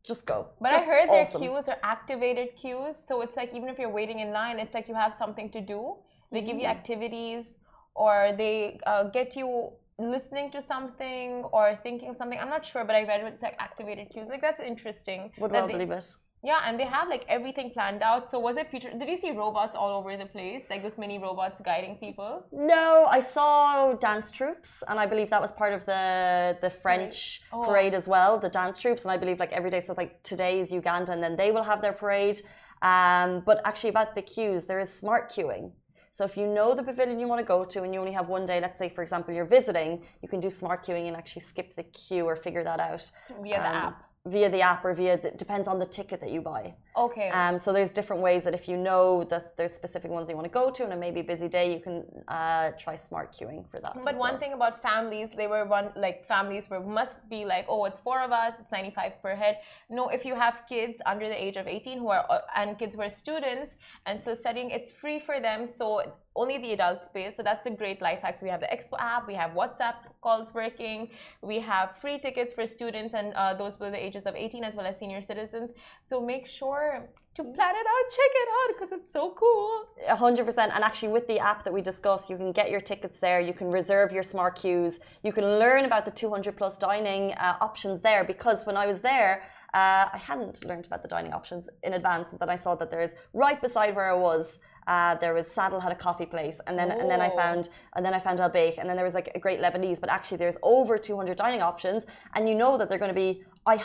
just 0.04 0.26
go. 0.26 0.48
But 0.60 0.72
just 0.72 0.86
I 0.86 0.92
heard 0.92 1.10
awesome. 1.10 1.42
their 1.42 1.50
queues 1.50 1.70
are 1.70 1.78
activated 1.84 2.56
queues. 2.56 2.96
So 3.08 3.22
it's 3.22 3.36
like 3.36 3.54
even 3.54 3.70
if 3.70 3.78
you're 3.78 3.96
waiting 4.02 4.20
in 4.20 4.32
line, 4.32 4.58
it's 4.58 4.74
like 4.74 4.88
you 4.88 4.96
have 4.96 5.14
something 5.14 5.52
to 5.52 5.62
do. 5.62 5.96
They 6.32 6.42
give 6.42 6.58
you 6.58 6.68
mm. 6.68 6.78
activities 6.78 7.56
or 7.94 8.34
they 8.38 8.80
uh, 8.88 9.04
get 9.10 9.36
you 9.36 9.72
listening 10.00 10.52
to 10.52 10.62
something 10.62 11.44
or 11.52 11.80
thinking 11.84 12.10
of 12.10 12.18
something. 12.18 12.40
I'm 12.40 12.50
not 12.50 12.66
sure, 12.66 12.86
but 12.86 12.96
I 12.96 13.04
read 13.04 13.22
it's 13.22 13.42
like 13.42 13.56
activated 13.60 14.10
cues. 14.10 14.28
Like 14.30 14.42
that's 14.42 14.62
interesting. 14.62 15.32
Would 15.40 15.52
well 15.52 15.68
believe 15.68 15.92
it. 15.92 16.16
Yeah, 16.44 16.60
and 16.66 16.80
they 16.80 16.86
have 16.86 17.10
like 17.10 17.26
everything 17.28 17.72
planned 17.72 18.04
out. 18.04 18.30
So 18.30 18.40
was 18.40 18.58
it 18.58 18.70
future? 18.70 18.92
Did 18.92 19.10
you 19.10 19.18
see 19.18 19.32
robots 19.32 19.76
all 19.76 19.98
over 19.98 20.16
the 20.16 20.28
place, 20.28 20.66
like 20.70 20.84
those 20.84 20.98
many 20.98 21.18
robots 21.18 21.60
guiding 21.62 21.96
people? 21.96 22.46
No, 22.52 23.08
I 23.10 23.22
saw 23.22 23.94
dance 23.94 24.30
troops, 24.30 24.84
and 24.88 25.00
I 25.00 25.08
believe 25.08 25.32
that 25.32 25.42
was 25.42 25.52
part 25.52 25.74
of 25.74 25.86
the 25.86 26.58
the 26.62 26.70
French 26.70 27.42
oh. 27.52 27.66
parade 27.66 27.96
as 27.96 28.08
well. 28.08 28.38
The 28.38 28.50
dance 28.50 28.78
troops, 28.78 29.04
and 29.04 29.12
I 29.12 29.18
believe 29.18 29.40
like 29.40 29.52
every 29.52 29.72
day. 29.72 29.82
So 29.82 29.96
like 29.98 30.22
today 30.22 30.60
is 30.60 30.72
Uganda, 30.72 31.12
and 31.12 31.24
then 31.24 31.36
they 31.36 31.52
will 31.52 31.64
have 31.64 31.82
their 31.82 31.94
parade. 31.94 32.40
Um, 32.84 33.42
but 33.44 33.60
actually, 33.66 33.90
about 33.90 34.14
the 34.14 34.22
queues, 34.22 34.66
there 34.66 34.80
is 34.80 34.94
smart 34.94 35.32
queuing. 35.32 35.72
So 36.18 36.26
if 36.26 36.36
you 36.36 36.48
know 36.48 36.74
the 36.74 36.82
pavilion 36.82 37.20
you 37.20 37.28
want 37.28 37.42
to 37.42 37.46
go 37.46 37.64
to 37.64 37.84
and 37.84 37.94
you 37.94 38.00
only 38.00 38.12
have 38.12 38.28
one 38.28 38.44
day, 38.44 38.60
let's 38.60 38.80
say 38.80 38.90
for 38.90 39.04
example 39.04 39.36
you're 39.36 39.46
visiting, 39.46 40.02
you 40.24 40.28
can 40.28 40.40
do 40.40 40.50
smart 40.50 40.84
queuing 40.84 41.08
and 41.08 41.16
actually 41.16 41.44
skip 41.44 41.76
the 41.76 41.84
queue 41.84 42.26
or 42.26 42.36
figure 42.36 42.64
that 42.64 42.80
out 42.80 43.12
via 43.44 43.60
the 43.60 43.70
um, 43.70 43.76
app. 43.76 44.04
Via 44.26 44.50
the 44.50 44.62
app 44.62 44.84
or 44.84 44.96
via 44.96 45.16
the, 45.16 45.30
depends 45.30 45.68
on 45.68 45.78
the 45.78 45.86
ticket 45.86 46.20
that 46.22 46.32
you 46.32 46.42
buy. 46.42 46.74
Okay. 46.98 47.30
Um, 47.30 47.60
so 47.60 47.72
there's 47.72 47.94
different 47.94 48.24
ways 48.24 48.44
that 48.44 48.56
if 48.56 48.68
you 48.68 48.76
know 48.76 49.24
that 49.26 49.56
there's 49.56 49.74
specific 49.74 50.10
ones 50.10 50.30
you 50.30 50.36
want 50.36 50.46
to 50.46 50.58
go 50.62 50.72
to 50.72 50.84
and 50.84 50.92
it 50.92 51.00
may 51.00 51.12
be 51.12 51.20
a 51.20 51.24
busy 51.24 51.48
day, 51.48 51.72
you 51.72 51.80
can 51.80 52.04
uh, 52.28 52.72
try 52.72 52.96
smart 52.96 53.36
queuing 53.36 53.70
for 53.70 53.80
that. 53.80 53.94
But 54.04 54.16
one 54.16 54.32
well. 54.32 54.40
thing 54.40 54.54
about 54.54 54.82
families, 54.82 55.30
they 55.38 55.46
were 55.46 55.64
one 55.66 55.92
like 55.96 56.26
families 56.26 56.70
were 56.70 56.80
must 56.80 57.30
be 57.30 57.46
like, 57.46 57.66
oh, 57.70 57.86
it's 57.86 58.00
four 58.00 58.20
of 58.22 58.32
us, 58.32 58.54
it's 58.60 58.72
95 58.72 59.22
per 59.22 59.36
head. 59.36 59.60
No, 59.92 60.10
if 60.10 60.26
you 60.26 60.34
have 60.34 60.56
kids 60.68 61.00
under 61.06 61.28
the 61.30 61.40
age 61.46 61.56
of 61.56 61.68
18 61.68 62.00
who 62.00 62.10
are 62.10 62.26
uh, 62.30 62.40
and 62.56 62.80
kids 62.80 62.96
who 62.96 63.02
are 63.02 63.12
students 63.12 63.76
and 64.08 64.20
still 64.20 64.36
studying, 64.36 64.72
it's 64.72 64.92
free 64.92 65.20
for 65.20 65.40
them. 65.40 65.68
So 65.68 66.02
only 66.38 66.58
the 66.60 66.72
adult 66.72 67.04
space. 67.04 67.36
So 67.36 67.44
that's 67.44 67.66
a 67.66 67.72
great 67.72 68.02
life 68.02 68.20
hack. 68.22 68.38
So 68.40 68.46
we 68.46 68.52
have 68.52 68.62
the 68.62 68.68
Expo 68.68 68.98
app, 69.00 69.28
we 69.28 69.34
have 69.34 69.52
WhatsApp 69.52 69.96
calls 70.22 70.54
working, 70.54 71.10
we 71.42 71.60
have 71.60 71.98
free 71.98 72.20
tickets 72.20 72.54
for 72.54 72.68
students 72.68 73.14
and 73.14 73.34
uh, 73.34 73.56
those 73.56 73.76
below 73.76 73.92
the 73.92 74.04
ages 74.04 74.24
of 74.26 74.36
18 74.36 74.64
as 74.64 74.76
well 74.76 74.86
as 74.86 75.00
senior 75.00 75.22
citizens. 75.22 75.72
So 76.06 76.22
make 76.22 76.46
sure 76.46 76.87
to 77.36 77.44
plan 77.44 77.76
it 77.76 77.88
out, 77.94 78.06
check 78.20 78.32
it 78.44 78.50
out 78.58 78.70
because 78.74 78.92
it's 78.92 79.14
so 79.14 79.32
cool. 79.38 79.86
100%. 80.10 80.58
And 80.58 80.84
actually, 80.84 81.10
with 81.10 81.28
the 81.28 81.40
app 81.40 81.64
that 81.66 81.74
we 81.74 81.82
discussed, 81.82 82.30
you 82.32 82.38
can 82.38 82.52
get 82.52 82.72
your 82.72 82.82
tickets 82.82 83.20
there, 83.20 83.40
you 83.40 83.54
can 83.54 83.70
reserve 83.70 84.12
your 84.12 84.24
smart 84.24 84.56
queues, 84.56 85.00
you 85.24 85.32
can 85.32 85.44
learn 85.44 85.86
about 85.86 86.04
the 86.06 86.12
200 86.12 86.58
plus 86.58 86.78
dining 86.78 87.34
uh, 87.34 87.58
options 87.62 88.02
there 88.02 88.24
because 88.24 88.66
when 88.66 88.76
I 88.76 88.88
was 88.88 89.02
there, 89.02 89.44
uh, 89.74 90.10
I 90.12 90.20
hadn't 90.30 90.66
learned 90.66 90.88
about 90.88 91.04
the 91.04 91.08
dining 91.08 91.34
options 91.34 91.70
in 91.84 91.94
advance, 91.94 92.34
but 92.40 92.50
I 92.50 92.56
saw 92.56 92.74
that 92.76 92.90
there's 92.90 93.12
right 93.34 93.62
beside 93.62 93.96
where 93.96 94.10
I 94.10 94.18
was 94.18 94.60
uh, 94.88 95.16
there 95.16 95.34
was 95.34 95.46
Saddle 95.48 95.82
had 95.82 95.92
a 95.92 95.96
coffee 95.96 96.26
place, 96.26 96.62
and 96.66 96.80
then 96.80 96.92
and 96.92 97.12
then 97.12 97.22
I 97.22 97.30
found 97.36 97.68
and 97.96 98.06
then 98.06 98.14
I 98.14 98.20
found 98.20 98.40
Al 98.40 98.50
Baik, 98.50 98.78
and 98.78 98.90
then 98.90 98.96
there 98.96 99.04
was 99.06 99.14
like 99.14 99.30
a 99.36 99.40
great 99.40 99.60
Lebanese. 99.60 100.00
But 100.00 100.10
actually, 100.10 100.38
there's 100.38 100.56
over 100.64 100.98
200 100.98 101.38
dining 101.38 101.62
options, 101.62 102.06
and 102.36 102.48
you 102.48 102.56
know 102.56 102.78
that 102.78 102.88
they're 102.88 102.98
going 102.98 103.14
to 103.14 103.22
be. 103.22 103.44
I 103.66 103.84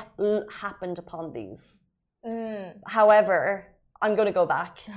happened 0.49 1.01
upon 1.01 1.33
these. 1.33 1.83
Mm. 2.27 2.75
However, 2.87 3.67
I'm 4.01 4.17
going 4.17 4.27
to 4.27 4.33
go 4.33 4.45
back 4.45 4.79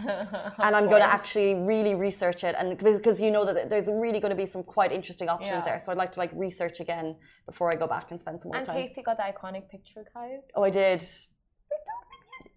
and 0.65 0.75
I'm 0.75 0.87
going 0.89 1.01
to 1.01 1.07
actually 1.07 1.53
really 1.53 1.93
research 1.93 2.43
it 2.43 2.55
and 2.57 2.75
because 2.77 3.21
you 3.21 3.29
know 3.29 3.45
that 3.45 3.69
there's 3.69 3.87
really 3.87 4.19
going 4.19 4.31
to 4.31 4.35
be 4.35 4.47
some 4.47 4.63
quite 4.63 4.91
interesting 4.91 5.29
options 5.29 5.63
yeah. 5.63 5.65
there 5.65 5.79
so 5.79 5.91
I'd 5.91 5.97
like 5.97 6.11
to 6.13 6.19
like 6.19 6.31
research 6.33 6.79
again 6.79 7.15
before 7.45 7.71
I 7.71 7.75
go 7.75 7.85
back 7.85 8.09
and 8.09 8.19
spend 8.19 8.41
some 8.41 8.49
more 8.49 8.57
and 8.57 8.65
time. 8.65 8.77
And 8.77 8.89
Casey 8.89 9.03
got 9.03 9.17
the 9.17 9.23
iconic 9.23 9.69
picture 9.69 10.03
guys. 10.13 10.41
Oh 10.55 10.63
I 10.63 10.71
did. 10.71 11.03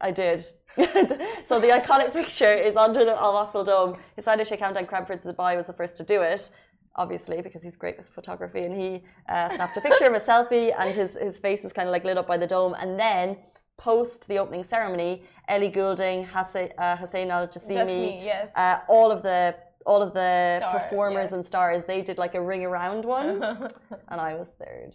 I 0.01 0.11
did. 0.11 0.41
so 1.45 1.59
the 1.59 1.69
iconic 1.69 2.13
picture 2.13 2.53
is 2.53 2.77
under 2.77 3.05
the 3.05 3.13
Al 3.13 3.35
Wasl 3.35 3.65
Dome. 3.65 3.97
His 4.17 4.27
Highness 4.27 4.51
Hamdan 4.51 4.87
Crown 4.87 5.05
Prince 5.07 5.27
of 5.27 5.37
Dubai 5.37 5.57
was 5.57 5.67
the 5.67 5.73
first 5.73 5.97
to 5.97 6.05
do 6.05 6.23
it, 6.23 6.51
obviously, 6.95 7.43
because 7.43 7.63
he's 7.63 7.77
great 7.77 7.99
with 7.99 8.09
photography. 8.09 8.65
And 8.65 8.81
he 8.81 9.03
uh, 9.29 9.49
snapped 9.55 9.77
a 9.77 9.81
picture 9.81 10.05
of 10.05 10.15
a 10.15 10.21
selfie, 10.21 10.73
and 10.79 10.95
his, 10.95 11.17
his 11.17 11.39
face 11.39 11.65
is 11.65 11.73
kind 11.73 11.89
of 11.89 11.93
like 11.93 12.05
lit 12.05 12.17
up 12.17 12.29
by 12.29 12.37
the 12.37 12.47
dome. 12.47 12.75
And 12.79 12.99
then, 12.99 13.39
post 13.79 14.29
the 14.29 14.39
opening 14.39 14.65
ceremony, 14.65 15.25
Ellie 15.49 15.71
Goulding, 15.71 16.25
Hussein, 16.25 16.71
uh, 16.77 16.97
Hussein 16.97 17.31
Al 17.31 17.49
Jassimi, 17.49 18.23
yes. 18.23 18.53
uh, 18.55 18.81
all 18.89 19.11
of 19.11 19.23
the 19.23 19.57
all 19.87 20.03
of 20.03 20.13
the 20.13 20.59
Star, 20.59 20.79
performers 20.79 21.29
yes. 21.29 21.33
and 21.33 21.47
stars, 21.47 21.85
they 21.87 22.03
did 22.03 22.19
like 22.19 22.35
a 22.35 22.41
ring 22.41 22.63
around 22.65 23.07
one, 23.07 23.43
and 24.09 24.21
I 24.21 24.35
was 24.35 24.49
third. 24.59 24.95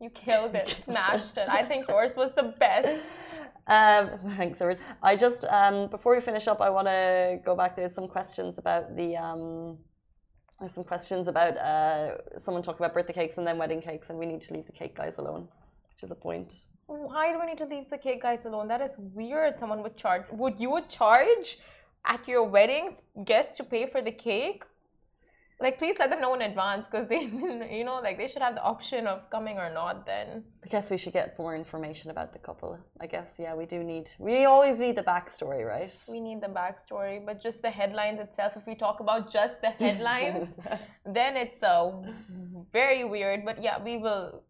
You 0.00 0.08
killed 0.10 0.54
it, 0.54 0.74
smashed 0.84 1.36
it. 1.36 1.48
I 1.48 1.62
think 1.62 1.88
yours 1.88 2.12
was 2.16 2.30
the 2.34 2.54
best. 2.58 3.02
Um, 3.66 4.10
thanks, 4.36 4.60
Erin. 4.60 4.78
I 5.02 5.16
just 5.16 5.44
um, 5.46 5.88
before 5.88 6.14
we 6.14 6.20
finish 6.20 6.46
up, 6.48 6.60
I 6.60 6.70
want 6.70 6.86
to 6.86 7.38
go 7.44 7.54
back. 7.54 7.76
There's 7.76 7.94
some 7.94 8.08
questions 8.08 8.58
about 8.58 8.96
the. 8.96 9.16
Um, 9.16 9.78
there's 10.60 10.72
some 10.72 10.84
questions 10.84 11.28
about 11.28 11.58
uh, 11.58 12.38
someone 12.38 12.62
talking 12.62 12.82
about 12.82 12.94
birthday 12.94 13.12
cakes 13.12 13.36
and 13.36 13.46
then 13.46 13.58
wedding 13.58 13.82
cakes, 13.82 14.08
and 14.08 14.18
we 14.18 14.24
need 14.24 14.40
to 14.42 14.54
leave 14.54 14.64
the 14.64 14.72
cake 14.72 14.96
guys 14.96 15.18
alone, 15.18 15.48
which 15.90 16.02
is 16.02 16.10
a 16.10 16.14
point. 16.14 16.64
Why 16.86 17.32
do 17.32 17.40
we 17.40 17.46
need 17.46 17.58
to 17.58 17.64
leave 17.64 17.90
the 17.90 17.98
cake 17.98 18.22
guys 18.22 18.44
alone? 18.44 18.68
That 18.68 18.80
is 18.80 18.94
weird. 18.98 19.58
Someone 19.58 19.82
would 19.82 19.96
charge. 19.96 20.24
Would 20.30 20.60
you 20.60 20.80
charge 20.88 21.58
at 22.04 22.26
your 22.28 22.44
weddings 22.44 23.02
guests 23.24 23.56
to 23.56 23.64
pay 23.64 23.86
for 23.86 24.00
the 24.02 24.12
cake? 24.12 24.62
like 25.58 25.78
please 25.78 25.96
let 25.98 26.10
them 26.10 26.20
know 26.20 26.34
in 26.34 26.42
advance 26.42 26.86
because 26.86 27.08
they 27.08 27.20
you 27.78 27.84
know 27.84 28.00
like 28.02 28.18
they 28.18 28.28
should 28.28 28.42
have 28.42 28.54
the 28.54 28.62
option 28.62 29.06
of 29.06 29.28
coming 29.30 29.56
or 29.58 29.72
not 29.72 30.04
then 30.06 30.44
i 30.64 30.68
guess 30.68 30.90
we 30.90 30.98
should 30.98 31.12
get 31.12 31.38
more 31.38 31.56
information 31.56 32.10
about 32.10 32.32
the 32.32 32.38
couple 32.38 32.78
i 33.00 33.06
guess 33.06 33.34
yeah 33.38 33.54
we 33.54 33.64
do 33.64 33.82
need 33.82 34.10
we 34.18 34.44
always 34.44 34.80
need 34.80 34.96
the 34.96 35.02
backstory 35.02 35.66
right 35.66 35.94
we 36.10 36.20
need 36.20 36.40
the 36.40 36.48
backstory 36.48 37.24
but 37.24 37.42
just 37.42 37.62
the 37.62 37.70
headlines 37.70 38.20
itself 38.20 38.52
if 38.56 38.66
we 38.66 38.74
talk 38.74 39.00
about 39.00 39.30
just 39.30 39.60
the 39.62 39.70
headlines 39.84 40.48
then 41.06 41.36
it's 41.36 41.62
uh, 41.62 41.90
very 42.72 43.04
weird 43.04 43.44
but 43.44 43.60
yeah 43.62 43.82
we 43.82 43.96
will 43.96 44.42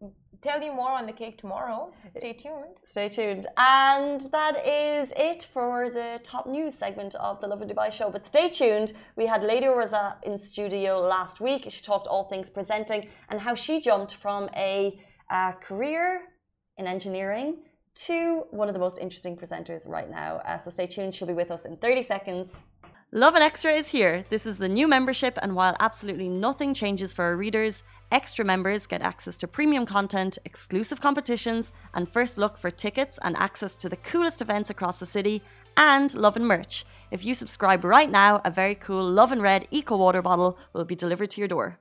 tell 0.46 0.62
you 0.62 0.72
more 0.82 0.94
on 1.00 1.06
the 1.10 1.16
cake 1.22 1.36
tomorrow. 1.38 1.78
Stay 2.18 2.32
tuned. 2.44 2.76
Stay 2.94 3.08
tuned. 3.08 3.46
And 3.56 4.20
that 4.36 4.54
is 4.66 5.12
it 5.28 5.40
for 5.54 5.90
the 5.98 6.20
top 6.32 6.46
news 6.56 6.74
segment 6.82 7.12
of 7.16 7.40
the 7.40 7.48
Lovin 7.52 7.68
Dubai 7.68 7.90
show. 7.98 8.08
But 8.16 8.22
stay 8.32 8.48
tuned. 8.60 8.92
We 9.20 9.26
had 9.32 9.42
Lady 9.52 9.66
Roza 9.66 10.04
in 10.28 10.34
studio 10.38 10.92
last 11.00 11.36
week. 11.40 11.62
She 11.74 11.82
talked 11.90 12.06
all 12.06 12.24
things 12.32 12.48
presenting 12.58 13.08
and 13.28 13.40
how 13.46 13.54
she 13.64 13.74
jumped 13.88 14.14
from 14.24 14.42
a 14.70 14.72
uh, 15.36 15.52
career 15.68 16.04
in 16.78 16.86
engineering 16.86 17.48
to 18.06 18.18
one 18.50 18.68
of 18.70 18.74
the 18.74 18.84
most 18.86 18.98
interesting 18.98 19.34
presenters 19.36 19.82
right 19.96 20.10
now. 20.22 20.30
Uh, 20.44 20.58
so 20.58 20.70
stay 20.70 20.86
tuned. 20.86 21.12
She'll 21.14 21.32
be 21.34 21.40
with 21.42 21.50
us 21.50 21.64
in 21.64 21.76
30 21.78 22.02
seconds. 22.04 22.60
Lovin 23.12 23.40
Extra 23.40 23.72
is 23.72 23.86
here. 23.88 24.24
This 24.30 24.44
is 24.44 24.58
the 24.58 24.68
new 24.68 24.88
membership, 24.88 25.38
and 25.40 25.54
while 25.54 25.76
absolutely 25.80 26.28
nothing 26.28 26.74
changes 26.74 27.12
for 27.12 27.24
our 27.24 27.36
readers, 27.36 27.84
extra 28.10 28.44
members 28.44 28.86
get 28.86 29.02
access 29.02 29.38
to 29.38 29.48
premium 29.48 29.86
content, 29.86 30.38
exclusive 30.44 31.00
competitions, 31.00 31.72
and 31.94 32.08
first 32.08 32.38
look 32.38 32.58
for 32.58 32.70
tickets 32.70 33.18
and 33.22 33.36
access 33.36 33.76
to 33.76 33.88
the 33.88 33.96
coolest 33.96 34.40
events 34.40 34.70
across 34.70 34.98
the 34.98 35.06
city, 35.06 35.42
and 35.76 36.14
Lovin 36.14 36.44
merch. 36.44 36.84
If 37.10 37.24
you 37.24 37.34
subscribe 37.34 37.84
right 37.84 38.10
now, 38.10 38.40
a 38.44 38.50
very 38.50 38.74
cool 38.74 39.04
Lovin 39.04 39.42
Red 39.42 39.68
Eco 39.70 39.96
Water 39.96 40.22
bottle 40.22 40.58
will 40.72 40.84
be 40.84 40.94
delivered 40.94 41.30
to 41.30 41.40
your 41.40 41.48
door. 41.48 41.78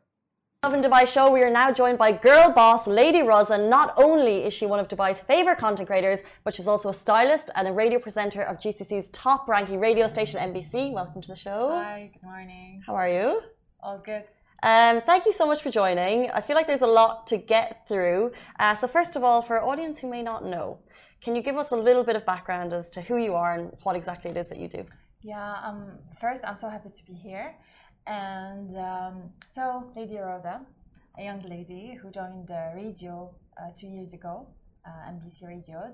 Lovin 0.63 0.81
Dubai 0.81 1.07
show, 1.07 1.31
we 1.31 1.43
are 1.43 1.51
now 1.51 1.71
joined 1.71 1.99
by 1.99 2.11
girl 2.11 2.49
boss 2.49 2.87
Lady 2.87 3.19
Roza. 3.19 3.69
Not 3.69 3.93
only 3.97 4.43
is 4.43 4.51
she 4.51 4.65
one 4.65 4.79
of 4.79 4.87
Dubai's 4.87 5.21
favourite 5.21 5.59
content 5.59 5.87
creators, 5.87 6.23
but 6.43 6.55
she's 6.55 6.67
also 6.67 6.89
a 6.89 6.93
stylist 6.93 7.51
and 7.55 7.67
a 7.67 7.71
radio 7.71 7.99
presenter 7.99 8.41
of 8.41 8.59
GCC's 8.59 9.09
top 9.09 9.47
ranking 9.47 9.79
radio 9.79 10.07
station, 10.07 10.39
MBC. 10.39 10.91
Welcome 10.91 11.21
to 11.21 11.27
the 11.27 11.35
show. 11.35 11.69
Hi, 11.69 12.09
good 12.11 12.23
morning. 12.23 12.81
How 12.83 12.95
are 12.95 13.07
you? 13.07 13.41
All 13.79 13.99
good. 13.99 14.23
Um, 14.65 14.99
thank 15.01 15.27
you 15.27 15.31
so 15.31 15.45
much 15.45 15.61
for 15.61 15.69
joining. 15.69 16.31
I 16.31 16.41
feel 16.41 16.55
like 16.55 16.65
there's 16.65 16.81
a 16.81 16.87
lot 17.01 17.27
to 17.27 17.37
get 17.37 17.87
through. 17.87 18.31
Uh, 18.59 18.73
so, 18.73 18.87
first 18.87 19.15
of 19.15 19.23
all, 19.23 19.43
for 19.43 19.59
our 19.59 19.63
audience 19.63 19.99
who 19.99 20.09
may 20.09 20.23
not 20.23 20.43
know, 20.43 20.79
can 21.21 21.35
you 21.35 21.43
give 21.43 21.55
us 21.55 21.69
a 21.69 21.75
little 21.75 22.03
bit 22.03 22.15
of 22.15 22.25
background 22.25 22.73
as 22.73 22.89
to 22.95 23.01
who 23.01 23.17
you 23.17 23.35
are 23.35 23.53
and 23.53 23.71
what 23.83 23.95
exactly 23.95 24.31
it 24.31 24.37
is 24.37 24.47
that 24.47 24.57
you 24.57 24.67
do? 24.67 24.83
Yeah, 25.21 25.53
um, 25.63 25.99
first, 26.19 26.41
I'm 26.43 26.57
so 26.57 26.67
happy 26.67 26.89
to 26.89 27.05
be 27.05 27.13
here. 27.13 27.53
And 28.07 28.75
um, 28.75 29.29
so, 29.51 29.91
Lady 29.95 30.15
Roza, 30.15 30.61
a 31.19 31.23
young 31.23 31.43
lady 31.47 31.99
who 32.01 32.09
joined 32.09 32.47
the 32.47 32.71
radio 32.75 33.35
uh, 33.61 33.69
two 33.75 33.87
years 33.87 34.13
ago, 34.13 34.47
uh, 34.83 35.11
MBC 35.11 35.47
Radios, 35.47 35.93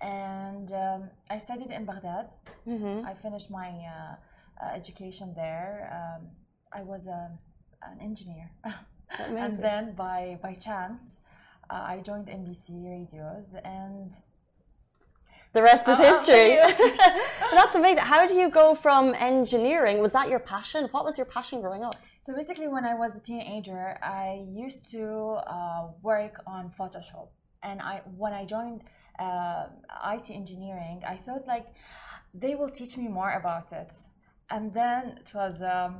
and 0.00 0.70
um, 0.70 1.10
I 1.28 1.38
studied 1.38 1.72
in 1.72 1.84
Baghdad. 1.84 2.28
Mm-hmm. 2.68 3.04
I 3.04 3.14
finished 3.14 3.50
my 3.50 3.68
uh, 3.68 4.14
uh 4.62 4.76
education 4.76 5.32
there. 5.34 5.90
Um, 5.98 6.28
I 6.72 6.82
was 6.82 7.08
a, 7.08 7.30
an 7.82 8.00
engineer, 8.00 8.50
and 9.18 9.62
then 9.62 9.94
by 9.94 10.38
by 10.42 10.54
chance, 10.54 11.00
uh, 11.70 11.74
I 11.74 12.00
joined 12.00 12.26
MBC 12.26 12.84
Radios 12.84 13.46
and 13.64 14.12
the 15.56 15.62
rest 15.62 15.88
is 15.88 15.98
oh, 15.98 16.02
history. 16.12 16.58
That's 17.58 17.74
amazing. 17.74 18.04
How 18.04 18.26
do 18.26 18.34
you 18.34 18.50
go 18.50 18.74
from 18.74 19.14
engineering? 19.14 20.00
Was 20.00 20.12
that 20.12 20.28
your 20.28 20.38
passion? 20.38 20.86
What 20.90 21.02
was 21.06 21.16
your 21.16 21.24
passion 21.24 21.62
growing 21.62 21.82
up? 21.82 21.96
So 22.20 22.34
basically, 22.34 22.68
when 22.68 22.84
I 22.84 22.92
was 22.92 23.16
a 23.16 23.20
teenager, 23.20 23.98
I 24.02 24.44
used 24.52 24.90
to 24.90 25.04
uh, 25.56 25.88
work 26.02 26.42
on 26.46 26.72
Photoshop, 26.78 27.28
and 27.62 27.80
I 27.80 28.02
when 28.18 28.34
I 28.34 28.44
joined 28.44 28.82
uh, 29.18 29.68
IT 30.12 30.28
engineering, 30.30 31.02
I 31.08 31.16
thought 31.16 31.46
like 31.46 31.68
they 32.34 32.54
will 32.54 32.68
teach 32.68 32.98
me 32.98 33.08
more 33.08 33.32
about 33.32 33.72
it, 33.72 33.92
and 34.50 34.74
then 34.74 35.20
it 35.22 35.32
was. 35.34 35.62
Um, 35.62 35.92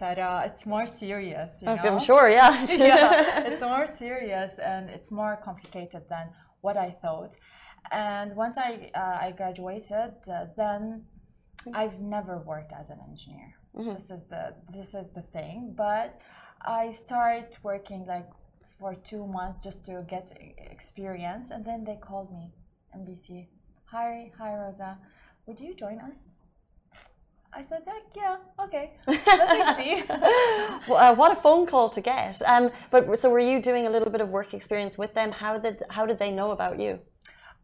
ta-da, 0.00 0.40
it's 0.48 0.64
more 0.74 0.86
serious. 0.86 1.50
You 1.60 1.68
know? 1.68 1.88
I'm 1.88 2.00
sure, 2.00 2.28
yeah. 2.28 2.52
yeah, 2.90 3.46
it's 3.48 3.62
more 3.62 3.86
serious 4.04 4.52
and 4.72 4.82
it's 4.96 5.10
more 5.10 5.34
complicated 5.48 6.02
than 6.08 6.26
what 6.64 6.76
I 6.76 6.90
thought. 7.02 7.32
And 7.92 8.28
once 8.44 8.56
I 8.58 8.70
uh, 9.02 9.26
I 9.26 9.28
graduated, 9.40 10.12
uh, 10.36 10.46
then 10.60 10.82
I've 11.80 11.98
never 12.16 12.34
worked 12.52 12.72
as 12.80 12.86
an 12.94 13.00
engineer. 13.08 13.48
Mm-hmm. 13.76 13.94
This 13.94 14.10
is 14.16 14.22
the 14.32 14.44
this 14.76 14.90
is 15.00 15.06
the 15.18 15.24
thing. 15.36 15.74
But 15.86 16.08
I 16.82 16.90
started 17.04 17.48
working 17.62 18.02
like 18.14 18.28
for 18.78 18.94
two 19.10 19.24
months 19.26 19.56
just 19.66 19.80
to 19.88 19.94
get 20.14 20.24
experience, 20.76 21.46
and 21.54 21.62
then 21.64 21.80
they 21.88 21.98
called 22.08 22.30
me, 22.38 22.46
MBC. 22.98 23.26
Hi, 23.92 24.30
hi, 24.38 24.50
Roza. 24.60 24.92
Would 25.46 25.58
you 25.64 25.74
join 25.74 25.98
us? 26.10 26.42
I 27.52 27.62
said, 27.62 27.82
yeah, 28.16 28.36
okay. 28.60 28.92
Let 29.06 29.18
me 29.18 29.74
see. 29.84 30.04
well, 30.88 30.96
uh, 30.96 31.14
what 31.14 31.32
a 31.32 31.40
phone 31.40 31.66
call 31.66 31.90
to 31.90 32.00
get. 32.00 32.40
Um, 32.46 32.70
but 32.90 33.18
so 33.18 33.28
were 33.28 33.40
you 33.40 33.60
doing 33.60 33.86
a 33.86 33.90
little 33.90 34.10
bit 34.10 34.20
of 34.20 34.28
work 34.28 34.54
experience 34.54 34.96
with 34.96 35.14
them? 35.14 35.32
How 35.32 35.58
did 35.58 35.82
how 35.90 36.06
did 36.06 36.18
they 36.18 36.30
know 36.30 36.52
about 36.52 36.78
you? 36.78 37.00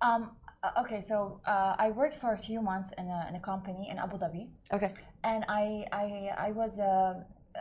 Um, 0.01 0.31
Uh, 0.63 0.83
okay, 0.83 1.01
so 1.01 1.41
uh, 1.47 1.75
I 1.79 1.91
worked 1.91 2.17
for 2.17 2.33
a 2.33 2.39
few 2.39 2.61
months 2.61 2.91
in 2.99 3.07
a, 3.07 3.27
in 3.29 3.35
a 3.37 3.41
company 3.41 3.89
in 3.91 3.99
Abu 3.99 4.17
Dhabi. 4.19 4.49
Okay. 4.73 4.93
And 5.23 5.45
I, 5.49 5.87
I, 5.93 6.07
I 6.49 6.51
was 6.51 6.79
uh, 6.79 6.93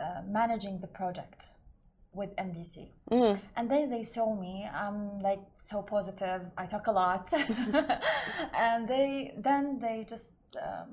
uh 0.02 0.22
managing 0.38 0.80
the 0.80 0.90
project 1.00 1.38
with 2.12 2.30
MBC. 2.36 2.74
Mm-hmm. 3.10 3.38
And 3.56 3.70
then 3.70 3.90
they 3.90 4.02
saw 4.02 4.34
me, 4.34 4.68
I'm 4.84 5.20
like 5.20 5.42
so 5.58 5.82
positive, 5.82 6.40
I 6.56 6.64
talk 6.66 6.86
a 6.86 6.92
lot. 6.92 7.32
and 8.66 8.88
they 8.88 9.34
then 9.48 9.78
they 9.78 10.06
just 10.08 10.32
um, 10.66 10.88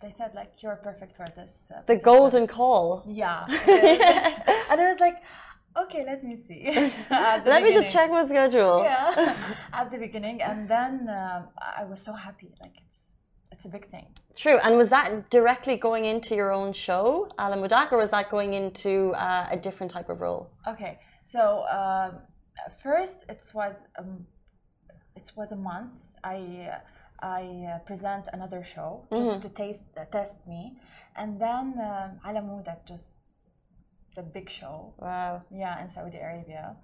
they 0.00 0.10
said 0.10 0.34
like 0.34 0.52
you're 0.62 0.76
perfect 0.76 1.16
for 1.16 1.26
this. 1.36 1.70
Uh, 1.74 1.82
the 1.86 1.96
golden 1.96 2.46
call. 2.46 3.04
Yeah. 3.06 3.44
and 4.70 4.80
I 4.80 4.90
was 4.90 5.00
like, 5.00 5.16
okay, 5.76 6.04
let 6.06 6.24
me 6.24 6.36
see. 6.36 6.62
let 7.10 7.44
beginning. 7.44 7.64
me 7.64 7.72
just 7.72 7.90
check 7.90 8.10
my 8.10 8.26
schedule. 8.26 8.82
Yeah. 8.82 9.34
At 9.72 9.90
the 9.90 9.98
beginning, 9.98 10.42
and 10.42 10.68
then 10.68 11.08
uh, 11.08 11.46
I 11.80 11.84
was 11.84 12.00
so 12.00 12.12
happy. 12.12 12.54
Like 12.60 12.74
it's 12.86 13.12
it's 13.52 13.64
a 13.64 13.68
big 13.68 13.90
thing. 13.90 14.06
True. 14.36 14.58
And 14.62 14.76
was 14.76 14.88
that 14.90 15.30
directly 15.30 15.76
going 15.76 16.04
into 16.04 16.36
your 16.36 16.52
own 16.52 16.72
show, 16.72 17.28
Ala 17.40 17.56
Modak, 17.56 17.90
or 17.90 17.98
was 17.98 18.10
that 18.10 18.30
going 18.30 18.54
into 18.54 19.12
uh, 19.14 19.48
a 19.50 19.56
different 19.56 19.90
type 19.90 20.08
of 20.08 20.20
role? 20.20 20.50
Okay. 20.66 21.00
So 21.24 21.40
uh, 21.62 22.12
first, 22.82 23.24
it 23.28 23.42
was 23.52 23.86
um, 23.98 24.26
it 25.16 25.32
was 25.34 25.50
a 25.52 25.56
month. 25.56 25.98
I 26.22 26.70
I 27.20 27.42
uh, 27.42 27.78
present 27.80 28.26
another 28.32 28.62
show 28.62 29.06
just 29.10 29.22
mm-hmm. 29.22 29.40
to 29.40 29.48
taste 29.48 29.84
uh, 29.96 30.04
test 30.04 30.36
me, 30.46 30.76
and 31.16 31.40
then 31.40 31.74
um, 31.78 32.20
Ala 32.26 32.42
Modak 32.42 32.86
just 32.86 33.12
the 34.14 34.22
big 34.22 34.48
show. 34.50 34.94
Wow. 34.98 35.42
Yeah, 35.50 35.82
in 35.82 35.88
Saudi 35.88 36.18
Arabia. 36.18 36.76